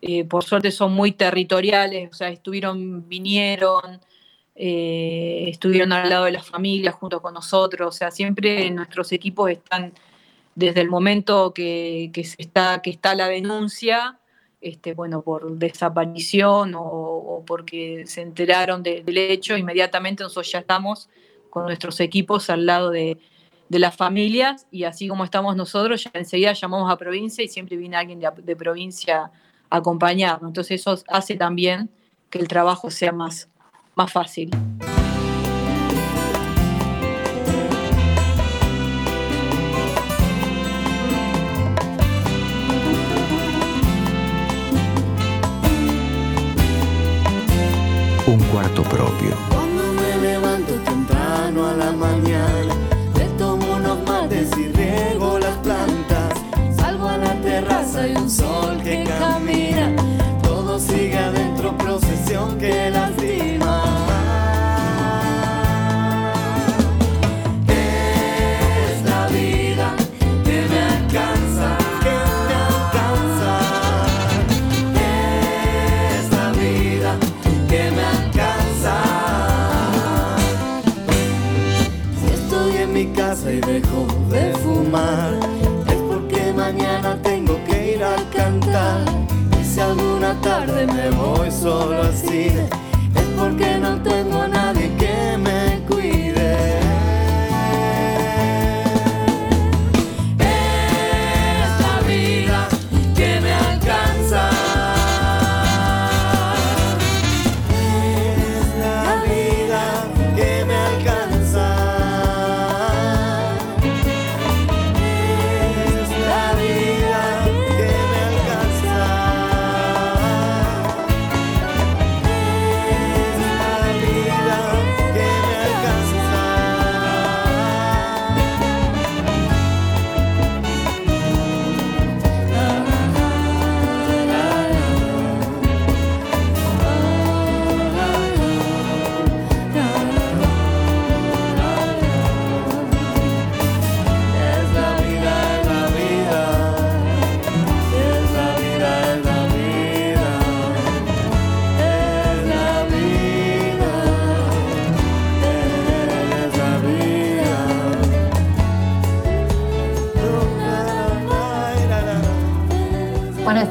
eh, 0.02 0.24
por 0.24 0.44
suerte 0.44 0.70
son 0.70 0.92
muy 0.92 1.12
territoriales, 1.12 2.10
o 2.12 2.14
sea, 2.14 2.28
estuvieron, 2.28 3.08
vinieron, 3.08 4.00
eh, 4.54 5.46
estuvieron 5.48 5.92
al 5.92 6.10
lado 6.10 6.26
de 6.26 6.32
las 6.32 6.46
familias 6.46 6.94
junto 6.94 7.22
con 7.22 7.32
nosotros, 7.34 7.88
o 7.88 7.98
sea, 7.98 8.10
siempre 8.10 8.70
nuestros 8.70 9.10
equipos 9.12 9.50
están 9.50 9.94
desde 10.54 10.80
el 10.80 10.88
momento 10.88 11.54
que, 11.54 12.10
está, 12.36 12.82
que 12.82 12.90
está 12.90 13.14
la 13.14 13.28
denuncia, 13.28 14.17
este, 14.60 14.94
bueno, 14.94 15.22
por 15.22 15.50
desaparición 15.56 16.74
o, 16.76 17.42
porque 17.46 18.04
se 18.06 18.22
enteraron 18.22 18.82
del 18.82 19.16
hecho, 19.16 19.56
inmediatamente 19.56 20.22
nosotros 20.22 20.50
ya 20.50 20.58
estamos 20.58 21.08
con 21.50 21.64
nuestros 21.64 22.00
equipos 22.00 22.50
al 22.50 22.66
lado 22.66 22.90
de, 22.90 23.18
las 23.70 23.94
familias 23.94 24.66
y 24.70 24.84
así 24.84 25.08
como 25.08 25.24
estamos 25.24 25.54
nosotros, 25.54 26.02
ya 26.02 26.10
enseguida 26.14 26.54
llamamos 26.54 26.90
a 26.90 26.96
provincia 26.96 27.44
y 27.44 27.48
siempre 27.48 27.76
viene 27.76 27.96
alguien 27.96 28.18
de, 28.18 28.30
de 28.42 28.56
provincia 28.56 29.30
a 29.68 29.76
acompañarnos. 29.76 30.48
Entonces 30.48 30.80
eso 30.80 30.98
hace 31.06 31.36
también 31.36 31.90
que 32.30 32.38
el 32.38 32.48
trabajo 32.48 32.90
sea 32.90 33.12
más, 33.12 33.48
más 33.94 34.10
fácil. 34.10 34.50
Un 48.78 49.57
alguna 90.28 90.40
tarde 90.40 90.86
me 90.86 91.10
voy 91.10 91.50
solo 91.50 92.02
al 92.02 92.14
cine. 92.14 92.68
Es 93.14 93.22
porque 93.38 93.78
no 93.78 94.00
tengo 94.02 94.46
nadie 94.48 94.90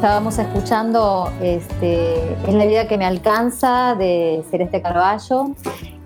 estábamos 0.08 0.40
escuchando 0.40 1.30
este, 1.42 2.32
Es 2.48 2.54
la 2.54 2.66
vida 2.66 2.88
que 2.88 2.98
me 2.98 3.06
alcanza 3.06 3.94
de 3.94 4.42
Celeste 4.50 4.82
Carballo. 4.82 5.48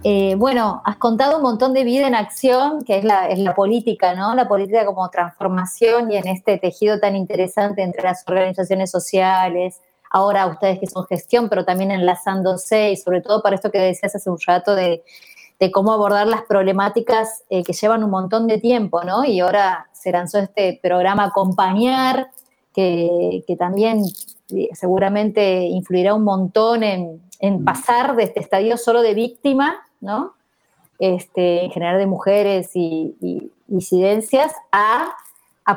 Eh, 0.03 0.33
bueno, 0.39 0.81
has 0.85 0.95
contado 0.95 1.37
un 1.37 1.43
montón 1.43 1.71
de 1.75 1.83
vida 1.83 2.07
en 2.07 2.15
acción, 2.15 2.83
que 2.83 2.97
es 2.97 3.03
la, 3.03 3.29
es 3.29 3.37
la 3.37 3.53
política, 3.53 4.15
¿no? 4.15 4.33
La 4.33 4.47
política 4.47 4.87
como 4.87 5.07
transformación 5.11 6.11
y 6.11 6.17
en 6.17 6.27
este 6.29 6.57
tejido 6.57 6.99
tan 6.99 7.15
interesante 7.15 7.83
entre 7.83 8.01
las 8.01 8.23
organizaciones 8.27 8.89
sociales, 8.89 9.79
ahora 10.09 10.47
ustedes 10.47 10.79
que 10.79 10.87
son 10.87 11.05
gestión, 11.05 11.47
pero 11.47 11.63
también 11.63 11.91
enlazándose 11.91 12.89
y 12.89 12.97
sobre 12.97 13.21
todo 13.21 13.43
para 13.43 13.55
esto 13.55 13.69
que 13.69 13.77
decías 13.77 14.15
hace 14.15 14.31
un 14.31 14.39
rato 14.43 14.73
de, 14.73 15.03
cómo 15.71 15.93
abordar 15.93 16.25
las 16.25 16.41
problemáticas 16.41 17.43
eh, 17.51 17.61
que 17.63 17.73
llevan 17.73 18.03
un 18.03 18.09
montón 18.09 18.47
de 18.47 18.57
tiempo, 18.57 19.03
¿no? 19.03 19.23
Y 19.23 19.41
ahora 19.41 19.89
se 19.93 20.11
lanzó 20.11 20.39
este 20.39 20.79
programa 20.81 21.25
Acompañar, 21.25 22.31
que, 22.73 23.43
también 23.57 24.03
eh, 24.55 24.69
seguramente 24.73 25.63
influirá 25.63 26.13
un 26.13 26.23
montón 26.23 26.83
en, 26.83 27.21
mm. 27.41 27.63
pasar 27.63 28.15
de 28.15 28.23
este 28.23 28.39
estadio 28.39 28.77
solo 28.77 29.01
de 29.01 29.13
víctima, 29.13 29.75
¿no? 29.99 30.33
Este, 30.99 31.65
en 31.65 31.71
general 31.71 31.97
de 31.97 32.05
mujeres 32.05 32.71
y, 32.75 33.15
y 33.21 33.51
incidencias, 33.67 34.53
a, 34.71 35.15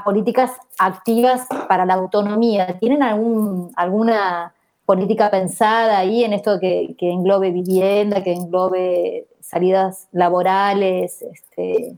políticas 0.04 0.50
activas 0.76 1.46
para 1.68 1.86
la 1.86 1.94
autonomía. 1.94 2.78
¿Tienen 2.80 3.04
algún, 3.04 3.70
alguna 3.76 4.52
política 4.84 5.30
pensada 5.30 5.98
ahí 5.98 6.24
en 6.24 6.32
esto 6.32 6.58
que, 6.58 6.96
que 6.98 7.12
englobe 7.12 7.52
vivienda, 7.52 8.24
que 8.24 8.32
englobe 8.32 9.28
salidas 9.40 10.08
laborales, 10.10 11.22
este, 11.22 11.96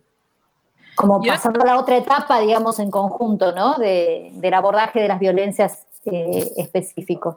como 0.97 1.23
pasando 1.23 1.63
a 1.63 1.67
la 1.67 1.79
otra 1.79 1.97
etapa, 1.99 2.41
digamos, 2.41 2.79
en 2.81 2.91
conjunto, 2.91 3.53
¿no? 3.53 3.77
del 3.79 4.55
abordaje 4.55 5.01
de 5.01 5.09
las 5.09 5.21
violencias 5.21 5.87
eh, 6.07 6.51
específicos. 6.57 7.37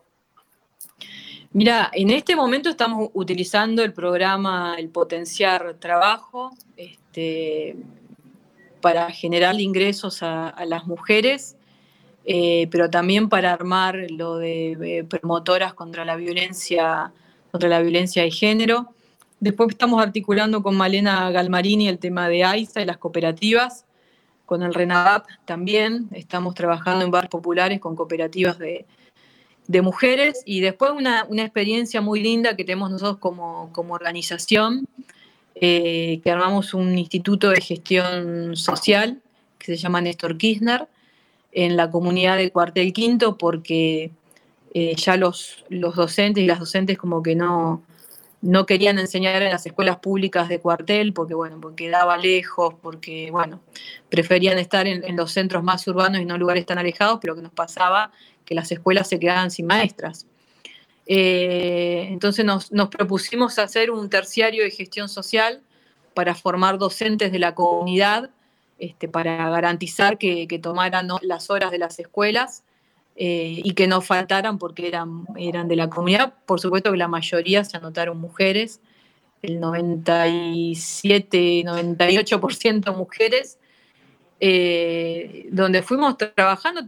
Mira, 1.52 1.90
en 1.94 2.10
este 2.12 2.36
momento 2.36 2.70
estamos 2.70 3.10
utilizando 3.14 3.84
el 3.84 3.92
programa 3.92 4.76
El 4.78 4.90
Potenciar 4.90 5.76
Trabajo 5.80 6.52
este, 6.78 7.76
para 8.82 9.12
generar 9.12 9.60
ingresos 9.60 10.22
a, 10.22 10.54
las 10.66 10.86
mujeres, 10.86 11.58
eh, 12.26 12.68
pero 12.72 12.90
también 12.90 13.30
para 13.30 13.52
armar 13.52 13.98
lo 14.10 14.38
de 14.38 15.00
eh, 15.00 15.04
promotoras 15.04 15.74
contra 15.74 16.06
la 16.06 16.16
violencia, 16.16 17.12
contra 17.52 17.68
la 17.68 17.82
violencia 17.82 18.24
de 18.24 18.32
género. 18.32 18.94
Después 19.40 19.70
estamos 19.70 20.02
articulando 20.04 20.62
con 20.62 20.76
Malena 20.76 21.32
Galmarini 21.32 21.88
el 21.88 21.98
tema 21.98 22.28
de 22.28 22.44
AISA 22.44 22.82
y 22.82 22.86
las 22.86 22.98
cooperativas, 22.98 23.86
con 24.46 24.64
el 24.64 24.74
RENAVAP 24.74 25.28
también. 25.46 26.10
Estamos 26.12 26.56
trabajando 26.56 27.06
en 27.06 27.12
barrios 27.12 27.32
populares 27.32 27.80
con 27.80 27.96
cooperativas 27.96 28.60
de, 28.60 28.86
mujeres. 29.82 30.44
Y 30.46 30.60
después 30.60 30.92
una, 30.92 31.26
experiencia 31.38 32.02
muy 32.02 32.20
linda 32.20 32.58
que 32.58 32.66
tenemos 32.66 32.92
nosotros 32.92 33.20
como, 33.20 33.72
organización, 33.94 34.88
eh, 35.56 36.20
que 36.22 36.32
armamos 36.32 36.74
un 36.74 36.98
instituto 36.98 37.50
de 37.50 37.62
gestión 37.62 38.58
social 38.58 39.22
que 39.58 39.66
se 39.68 39.78
llama 39.78 40.02
Néstor 40.02 40.38
Kirchner 40.38 40.88
en 41.52 41.78
la 41.78 41.90
comunidad 41.90 42.38
de 42.38 42.52
Cuartel 42.52 42.92
Quinto, 42.92 43.38
porque 43.38 44.12
eh, 44.74 44.96
ya 44.96 45.16
los, 45.16 45.64
los 45.70 45.96
docentes 45.96 46.44
y 46.44 46.48
las 46.48 46.60
docentes 46.60 46.98
como 46.98 47.24
que 47.24 47.36
no 47.36 47.84
no 48.42 48.66
querían 48.66 49.00
enseñar 49.00 49.42
en 49.42 49.52
las 49.52 49.66
escuelas 49.66 49.98
públicas 49.98 50.48
de 50.48 50.60
cuartel 50.60 51.14
porque, 51.14 51.34
bueno, 51.34 51.60
porque 51.60 51.86
quedaba 51.86 52.18
lejos, 52.18 52.74
porque, 52.82 53.30
bueno, 53.32 53.62
preferían 54.10 54.58
estar 54.58 54.88
en, 54.88 55.16
los 55.16 55.32
centros 55.32 55.64
más 55.64 55.86
urbanos 55.88 56.22
y 56.22 56.26
no 56.26 56.38
lugares 56.38 56.66
tan 56.66 56.78
alejados, 56.78 57.20
pero 57.22 57.36
que 57.36 57.42
nos 57.42 57.52
pasaba 57.52 58.12
que 58.46 58.56
las 58.56 58.72
escuelas 58.72 59.10
se 59.10 59.20
quedaban 59.20 59.52
sin 59.52 59.66
maestras. 59.66 60.26
Eh, 61.06 62.08
entonces 62.10 62.46
nos, 62.46 62.70
propusimos 62.90 63.60
hacer 63.60 63.92
un 63.92 64.10
terciario 64.10 64.64
de 64.64 64.72
gestión 64.72 65.10
social 65.10 65.62
para 66.14 66.34
formar 66.34 66.78
docentes 66.78 67.32
de 67.32 67.40
la 67.40 67.56
comunidad, 67.56 68.30
este, 68.78 69.10
para 69.10 69.50
garantizar 69.50 70.18
que, 70.18 70.48
tomaran 70.62 71.10
las 71.24 71.50
horas 71.50 71.72
de 71.72 71.80
las 71.80 72.00
escuelas 72.00 72.64
eh, 73.22 73.60
y 73.66 73.74
que 73.74 73.86
no 73.86 74.00
faltaran 74.00 74.58
porque 74.58 74.88
eran, 74.88 75.26
eran 75.36 75.68
de 75.68 75.76
la 75.76 75.90
comunidad. 75.90 76.36
Por 76.46 76.62
supuesto 76.62 76.90
que 76.90 76.98
la 76.98 77.10
mayoría 77.10 77.66
se 77.66 77.76
anotaron 77.76 78.18
mujeres, 78.18 78.80
el 79.42 79.60
97, 79.60 81.66
98% 81.66 82.96
mujeres, 82.96 83.60
eh, 84.40 85.50
donde 85.52 85.82
fuimos 85.82 86.16
trabajando 86.18 86.84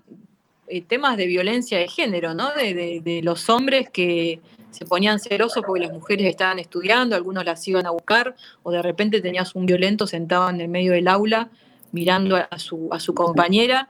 eh, 0.67 0.81
temas 0.81 1.17
de 1.17 1.27
violencia 1.27 1.79
de 1.79 1.89
género, 1.89 2.33
¿no? 2.33 2.53
De, 2.53 3.01
de, 3.03 3.21
los 3.21 3.49
hombres 3.49 3.89
que 3.89 4.39
se 4.69 4.85
ponían 4.85 5.19
celosos 5.19 5.61
porque 5.67 5.83
las 5.83 5.91
mujeres 5.91 6.27
estaban 6.27 6.59
estudiando, 6.59 7.17
algunos 7.17 7.43
las 7.43 7.67
iban 7.67 7.85
a 7.85 7.91
buscar, 7.91 8.37
o 8.63 8.71
de 8.71 8.81
repente 8.81 9.19
tenías 9.19 9.53
un 9.53 9.65
violento 9.65 10.07
sentado 10.07 10.49
en 10.49 10.61
el 10.61 10.69
medio 10.69 10.93
del 10.93 11.09
aula 11.09 11.49
mirando 11.91 12.37
a 12.37 12.57
su, 12.57 12.87
a 12.93 13.01
su 13.01 13.13
compañera 13.13 13.89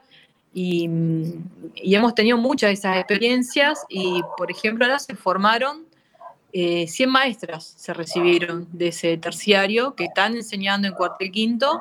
y, 0.54 0.88
hemos 1.76 2.14
tenido 2.14 2.36
muchas 2.36 2.68
de 2.68 2.74
esas 2.74 2.96
experiencias 2.98 3.84
y, 3.88 4.20
por 4.36 4.50
ejemplo, 4.50 4.84
ahora 4.84 4.98
se 4.98 5.14
formaron 5.14 5.86
100 6.52 6.88
eh, 6.88 7.06
maestras, 7.06 7.74
se 7.76 7.94
recibieron 7.94 8.68
de 8.72 8.88
ese 8.88 9.16
terciario 9.16 9.94
que 9.94 10.04
están 10.04 10.36
enseñando 10.36 10.86
en 10.86 10.94
cuartel 10.94 11.30
quinto 11.30 11.80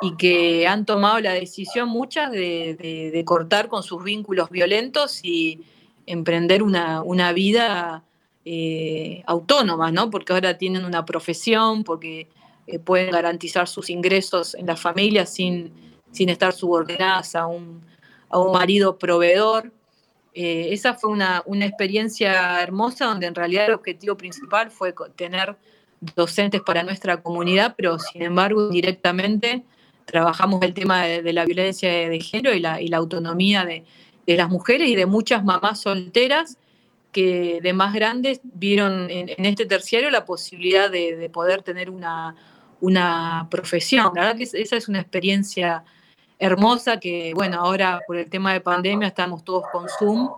y 0.00 0.16
que 0.16 0.66
han 0.66 0.86
tomado 0.86 1.20
la 1.20 1.32
decisión 1.32 1.88
muchas 1.88 2.32
de, 2.32 3.22
cortar 3.26 3.68
con 3.68 3.82
sus 3.82 4.02
vínculos 4.02 4.48
violentos 4.50 5.20
y 5.22 5.60
emprender 6.06 6.62
una, 6.62 7.32
vida 7.32 8.02
eh, 8.44 9.22
autónoma, 9.26 9.92
¿no? 9.92 10.10
Porque 10.10 10.32
ahora 10.32 10.56
tienen 10.56 10.86
una 10.86 11.04
profesión, 11.04 11.84
porque 11.84 12.28
eh, 12.66 12.78
pueden 12.78 13.10
garantizar 13.10 13.68
sus 13.68 13.90
ingresos 13.90 14.54
en 14.54 14.66
la 14.66 14.76
familia 14.76 15.26
sin 15.26 15.91
sin 16.12 16.28
estar 16.28 16.52
subordinadas 16.52 17.34
a 17.34 17.46
un, 17.46 17.82
marido 18.52 18.98
proveedor. 18.98 19.72
Eh, 20.34 20.68
esa 20.70 20.94
fue 20.94 21.10
una, 21.10 21.42
experiencia 21.60 22.62
hermosa 22.62 23.06
donde 23.06 23.26
en 23.26 23.34
realidad 23.34 23.66
el 23.66 23.74
objetivo 23.74 24.16
principal 24.16 24.70
fue 24.70 24.94
tener 25.16 25.56
docentes 26.16 26.62
para 26.62 26.82
nuestra 26.82 27.22
comunidad, 27.22 27.74
pero 27.76 27.98
sin 27.98 28.22
embargo 28.22 28.68
directamente 28.68 29.64
trabajamos 30.06 30.62
el 30.62 30.72
tema 30.72 31.04
de, 31.04 31.32
la 31.32 31.44
violencia 31.44 31.90
de 31.90 32.20
género 32.20 32.54
y 32.54 32.60
la, 32.60 32.96
autonomía 32.96 33.64
de, 33.64 33.84
las 34.26 34.48
mujeres 34.48 34.88
y 34.88 34.96
de 34.96 35.06
muchas 35.06 35.44
mamás 35.44 35.80
solteras 35.80 36.58
que 37.12 37.60
de 37.62 37.72
más 37.74 37.92
grandes 37.92 38.40
vieron 38.42 39.10
en, 39.10 39.44
este 39.44 39.66
terciario 39.66 40.10
la 40.10 40.24
posibilidad 40.24 40.90
de, 40.90 41.28
poder 41.30 41.62
tener 41.62 41.90
una, 41.90 42.34
una 42.80 43.46
profesión. 43.50 44.12
La 44.14 44.22
verdad 44.22 44.36
que 44.38 44.44
esa 44.44 44.76
es 44.76 44.88
una 44.88 45.00
experiencia 45.00 45.84
hermosa 46.42 46.98
que, 46.98 47.32
bueno, 47.34 47.60
ahora 47.60 48.00
por 48.04 48.16
el 48.16 48.28
tema 48.28 48.52
de 48.52 48.60
pandemia 48.60 49.06
estamos 49.06 49.44
todos 49.44 49.64
con 49.70 49.86
Zoom, 49.88 50.28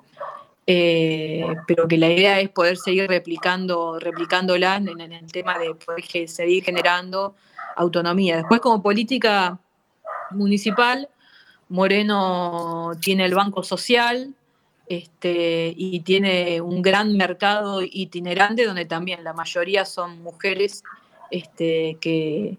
eh, 0.66 1.46
pero 1.66 1.88
que 1.88 1.96
la 1.96 2.10
idea 2.10 2.40
es 2.40 2.50
poder 2.50 2.76
seguir 2.76 3.08
replicando, 3.08 3.98
replicándola 3.98 4.76
en, 4.76 5.00
el 5.00 5.32
tema 5.32 5.58
de 5.58 5.74
poder 5.74 6.28
seguir 6.28 6.62
generando 6.62 7.34
autonomía. 7.76 8.36
Después, 8.36 8.60
como 8.60 8.82
política 8.82 9.58
municipal, 10.30 11.08
Moreno 11.70 12.92
tiene 13.00 13.24
el 13.24 13.34
Banco 13.34 13.62
Social 13.62 14.34
este, 14.86 15.72
y 15.74 16.00
tiene 16.00 16.60
un 16.60 16.82
gran 16.82 17.16
mercado 17.16 17.80
itinerante 17.80 18.66
donde 18.66 18.84
también 18.84 19.24
la 19.24 19.32
mayoría 19.32 19.86
son 19.86 20.22
mujeres 20.22 20.82
este, 21.30 21.96
que, 21.98 22.58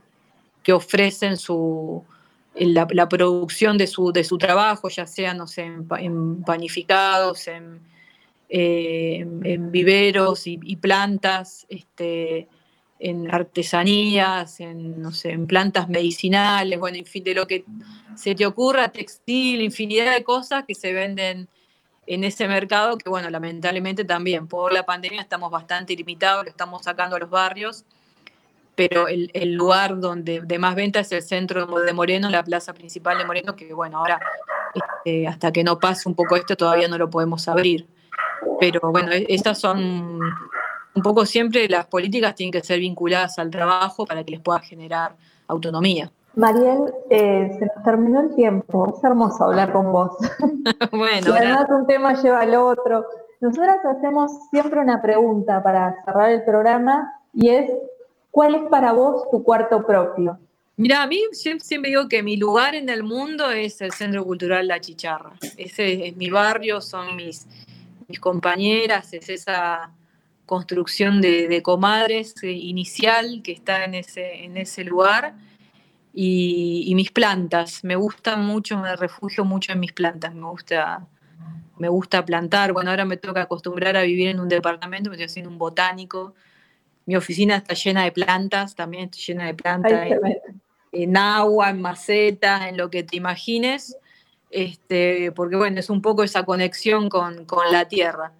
que 0.64 0.74
ofrecen 0.74 1.38
su, 1.38 2.04
la, 2.56 3.10
producción 3.10 3.78
de 3.78 3.88
su, 3.88 4.12
de 4.12 4.24
su 4.24 4.38
trabajo, 4.38 4.90
ya 4.90 5.06
sea, 5.08 5.34
no 5.34 5.48
sé, 5.48 5.64
en, 5.64 6.44
panificados, 6.44 7.48
en, 7.48 7.82
eh, 8.50 9.20
en 9.44 9.72
viveros 9.72 10.48
y, 10.48 10.76
plantas, 10.78 11.66
este, 11.70 12.48
en 13.00 13.30
artesanías, 13.34 14.60
en, 14.60 15.02
no 15.02 15.12
sé, 15.12 15.32
en 15.32 15.48
plantas 15.48 15.90
medicinales, 15.90 16.80
bueno, 16.80 16.98
en 16.98 17.06
fin, 17.06 17.24
de 17.24 17.36
lo 17.36 17.46
que 17.46 17.66
se 18.16 18.36
te 18.36 18.46
ocurra, 18.46 18.90
textil, 18.90 19.62
infinidad 19.62 20.14
de 20.14 20.24
cosas 20.24 20.64
que 20.66 20.76
se 20.76 20.94
venden 20.94 21.50
en 22.08 22.24
ese 22.24 22.48
mercado, 22.48 22.98
que 22.98 23.10
bueno, 23.10 23.30
lamentablemente 23.30 24.06
también 24.06 24.48
por 24.48 24.72
la 24.72 24.86
pandemia 24.86 25.22
estamos 25.22 25.52
bastante 25.52 25.96
limitados, 25.96 26.46
lo 26.46 26.52
estamos 26.52 26.84
sacando 26.84 27.16
a 27.16 27.20
los 27.20 27.30
barrios 27.30 27.84
pero 28.76 29.08
el, 29.08 29.54
lugar 29.54 30.00
donde 30.00 30.42
de 30.42 30.60
más 30.60 30.76
venta 30.76 31.00
es 31.00 31.12
el 31.12 31.22
centro 31.22 31.66
de 31.66 31.94
Moreno, 31.94 32.30
la 32.30 32.44
plaza 32.44 32.74
principal 32.74 33.18
de 33.18 33.26
Moreno, 33.26 33.56
que 33.56 33.74
bueno, 33.74 34.00
ahora 34.00 34.20
este, 34.74 35.28
hasta 35.28 35.52
que 35.52 35.64
no 35.64 35.80
pase 35.80 36.10
un 36.10 36.16
poco 36.16 36.36
esto 36.36 36.56
todavía 36.56 36.88
no 36.88 36.98
lo 36.98 37.10
podemos 37.10 37.48
abrir. 37.48 37.88
Pero 38.60 38.80
bueno, 38.92 39.12
e, 39.12 39.26
estas 39.30 39.60
son 39.60 40.20
un 40.96 41.02
poco 41.02 41.26
siempre 41.26 41.68
las 41.68 41.86
políticas 41.88 42.36
tienen 42.36 42.52
que 42.52 42.62
ser 42.62 42.80
vinculadas 42.80 43.38
al 43.40 43.50
trabajo 43.50 44.06
para 44.06 44.24
que 44.24 44.32
les 44.32 44.42
pueda 44.42 44.60
generar 44.60 45.16
autonomía. 45.48 46.12
Mariel, 46.36 46.94
eh, 47.10 47.56
se 47.58 47.66
nos 47.66 47.84
terminó 47.84 48.22
el 48.22 48.36
tiempo. 48.36 48.94
Es 48.96 49.04
hermoso 49.04 49.46
hablar 49.46 49.72
con 49.72 49.92
vos. 49.92 50.18
bueno, 50.92 51.34
además 51.34 51.66
un 51.70 51.88
tema 51.88 52.22
lleva 52.22 52.42
al 52.42 52.56
otro. 52.56 53.06
Nosotras 53.40 53.78
hacemos 53.86 54.32
siempre 54.50 54.80
una 54.80 55.02
pregunta 55.02 55.64
para 55.64 55.96
cerrar 56.04 56.32
el 56.32 56.44
programa 56.44 57.14
y 57.34 57.50
es, 57.50 57.72
¿cuál 58.36 58.54
es 58.54 58.64
para 58.70 58.92
vos 58.92 59.24
tu 59.32 59.42
cuarto 59.42 59.88
propio? 59.88 60.38
Mira, 60.76 61.02
a 61.02 61.08
mí 61.08 61.22
siempre 61.32 61.90
digo 61.90 62.10
que 62.10 62.22
mi 62.22 62.36
lugar 62.36 62.76
en 62.76 62.90
el 62.90 63.02
mundo 63.02 63.50
es 63.50 63.80
el 63.80 63.94
Centro 63.94 64.26
Cultural 64.26 64.68
La 64.68 64.82
Chicharra. 64.82 65.32
Ese 65.56 66.10
es 66.10 66.18
mi 66.18 66.30
barrio, 66.30 66.82
son 66.82 67.16
mis, 67.16 67.48
compañeras, 68.20 69.14
es 69.14 69.30
esa 69.30 69.90
construcción 70.46 71.22
de, 71.22 71.62
comadres 71.64 72.36
eh, 72.44 72.52
inicial 72.52 73.42
que 73.42 73.54
está 73.54 73.86
en 73.86 73.94
ese, 73.94 74.44
en 74.44 74.58
ese 74.58 74.84
lugar. 74.84 75.34
Y, 76.14 76.92
mis 76.94 77.12
plantas, 77.12 77.86
me 77.86 77.96
gustan 77.96 78.46
mucho, 78.46 78.78
me 78.78 78.98
refugio 78.98 79.46
mucho 79.46 79.72
en 79.72 79.80
mis 79.80 79.94
plantas, 79.94 80.36
me 80.36 80.50
gusta, 80.50 81.08
me 81.78 81.88
gusta 81.88 82.26
plantar. 82.26 82.74
Bueno, 82.74 82.90
ahora 82.90 83.06
me 83.06 83.16
toca 83.16 83.44
acostumbrar 83.44 83.96
a 83.96 84.02
vivir 84.02 84.28
en 84.28 84.42
un 84.42 84.50
departamento, 84.50 85.10
me 85.10 85.16
estoy 85.16 85.28
haciendo 85.28 85.50
un 85.50 85.58
botánico. 85.58 86.34
Mi 87.06 87.16
oficina 87.16 87.58
está 87.58 87.74
llena 87.76 88.04
de 88.04 88.12
plantas, 88.12 88.76
también 88.76 89.06
estoy 89.06 89.22
llena 89.34 89.46
de 89.46 89.54
plantas 89.54 90.08
en, 90.92 91.18
agua, 91.18 91.70
en 91.70 91.82
macetas, 91.82 92.68
en 92.68 92.78
lo 92.78 92.90
que 92.90 93.04
te 93.04 93.18
imagines, 93.18 93.98
este, 94.50 95.32
porque 95.34 95.56
bueno, 95.56 95.80
es 95.80 95.90
un 95.90 96.02
poco 96.02 96.24
esa 96.24 96.44
conexión 96.44 97.10
con, 97.10 97.46
con 97.46 97.72
la 97.72 97.88
tierra. 97.88 98.34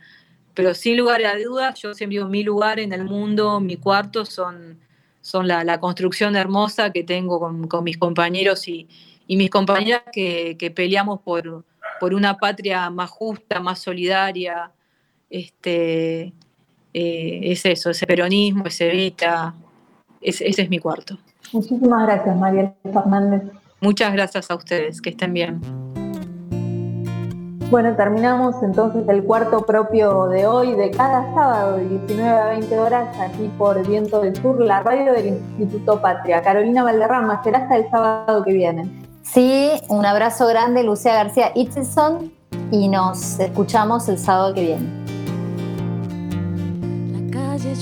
Pero 0.56 0.74
sin 0.74 0.98
lugar 0.98 1.24
a 1.26 1.38
dudas, 1.38 1.80
yo 1.82 1.94
siempre 1.94 2.18
digo, 2.18 2.30
mi 2.30 2.42
lugar 2.42 2.80
en 2.80 2.94
el 2.94 3.04
mundo, 3.04 3.60
mi 3.60 3.76
cuarto 3.76 4.26
son, 4.26 4.80
son 5.22 5.48
la, 5.48 5.80
construcción 5.80 6.36
hermosa 6.36 6.92
que 6.92 7.04
tengo 7.04 7.40
con, 7.40 7.84
mis 7.84 7.98
compañeros 7.98 8.68
y, 8.68 8.88
mis 9.28 9.50
compañeras 9.50 10.04
que, 10.14 10.74
peleamos 10.74 11.20
por, 11.22 11.66
por, 12.00 12.14
una 12.14 12.38
patria 12.38 12.90
más 12.90 13.10
justa, 13.10 13.60
más 13.60 13.80
solidaria. 13.80 14.72
Este, 15.30 16.32
eh, 16.98 17.52
es 17.52 17.66
eso, 17.66 17.90
ese 17.90 18.08
peronismo, 18.08 18.64
ese 18.68 18.88
Evita, 18.88 19.54
ese 20.22 20.62
es 20.62 20.70
mi 20.70 20.80
cuarto. 20.80 21.18
Muchísimas 21.52 22.08
gracias, 22.08 22.38
María 22.38 22.74
Fernández. 22.84 23.44
Muchas 23.82 24.14
gracias 24.14 24.50
a 24.50 24.56
ustedes, 24.56 25.02
que 25.02 25.10
estén 25.10 25.34
bien. 25.34 25.60
Bueno, 27.70 27.94
terminamos 27.98 28.56
entonces 28.64 29.04
el 29.10 29.26
cuarto 29.26 29.66
propio 29.66 30.28
de 30.28 30.48
hoy, 30.48 30.74
de 30.76 30.90
cada 30.92 31.34
sábado 31.34 31.76
de 31.76 31.90
19 31.90 32.30
a 32.30 32.46
20 32.46 32.80
horas, 32.80 33.20
aquí 33.20 33.52
por 33.58 33.86
Viento 33.86 34.22
del 34.22 34.34
Sur, 34.38 34.62
la 34.62 34.82
radio 34.82 35.12
del 35.12 35.28
Instituto 35.60 36.02
Patria. 36.02 36.42
Carolina 36.42 36.86
Valderrama, 36.86 37.44
será 37.44 37.60
hasta 37.60 37.76
el 37.76 37.90
sábado 37.92 38.42
que 38.46 38.54
viene. 38.54 38.90
Sí, 39.22 39.70
un 39.90 40.06
abrazo 40.06 40.48
grande, 40.48 40.82
Lucía 40.84 41.14
García 41.14 41.52
Itzelson, 41.56 42.32
y 42.72 42.88
nos 42.88 43.38
escuchamos 43.38 44.08
el 44.08 44.18
sábado 44.18 44.54
que 44.54 44.62
viene. 44.62 45.15
Calle 47.56 47.74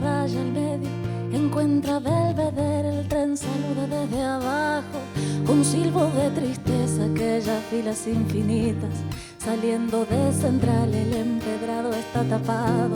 raya 0.00 0.40
al 0.40 0.52
medio, 0.52 0.88
encuentra 1.32 1.98
Belvedere, 1.98 3.00
el 3.00 3.08
tren 3.08 3.36
saluda 3.36 3.88
desde 3.88 4.22
abajo, 4.22 5.00
un 5.48 5.64
silbo 5.64 6.04
de 6.12 6.30
tristeza, 6.30 7.06
aquellas 7.06 7.60
filas 7.64 8.06
infinitas 8.06 8.94
Saliendo 9.38 10.04
de 10.04 10.32
central 10.32 10.94
el 10.94 11.12
empedrado 11.12 11.92
está 11.92 12.22
tapado, 12.22 12.94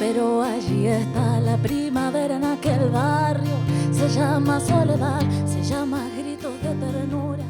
pero 0.00 0.42
allí 0.42 0.88
está 0.88 1.38
la 1.40 1.56
primavera 1.56 2.36
en 2.36 2.44
aquel 2.44 2.90
barrio. 2.90 3.54
Se 3.92 4.08
llama 4.08 4.58
soledad, 4.58 5.20
se 5.46 5.62
llama 5.62 6.02
gritos 6.18 6.54
de 6.60 6.74
ternura, 6.74 7.44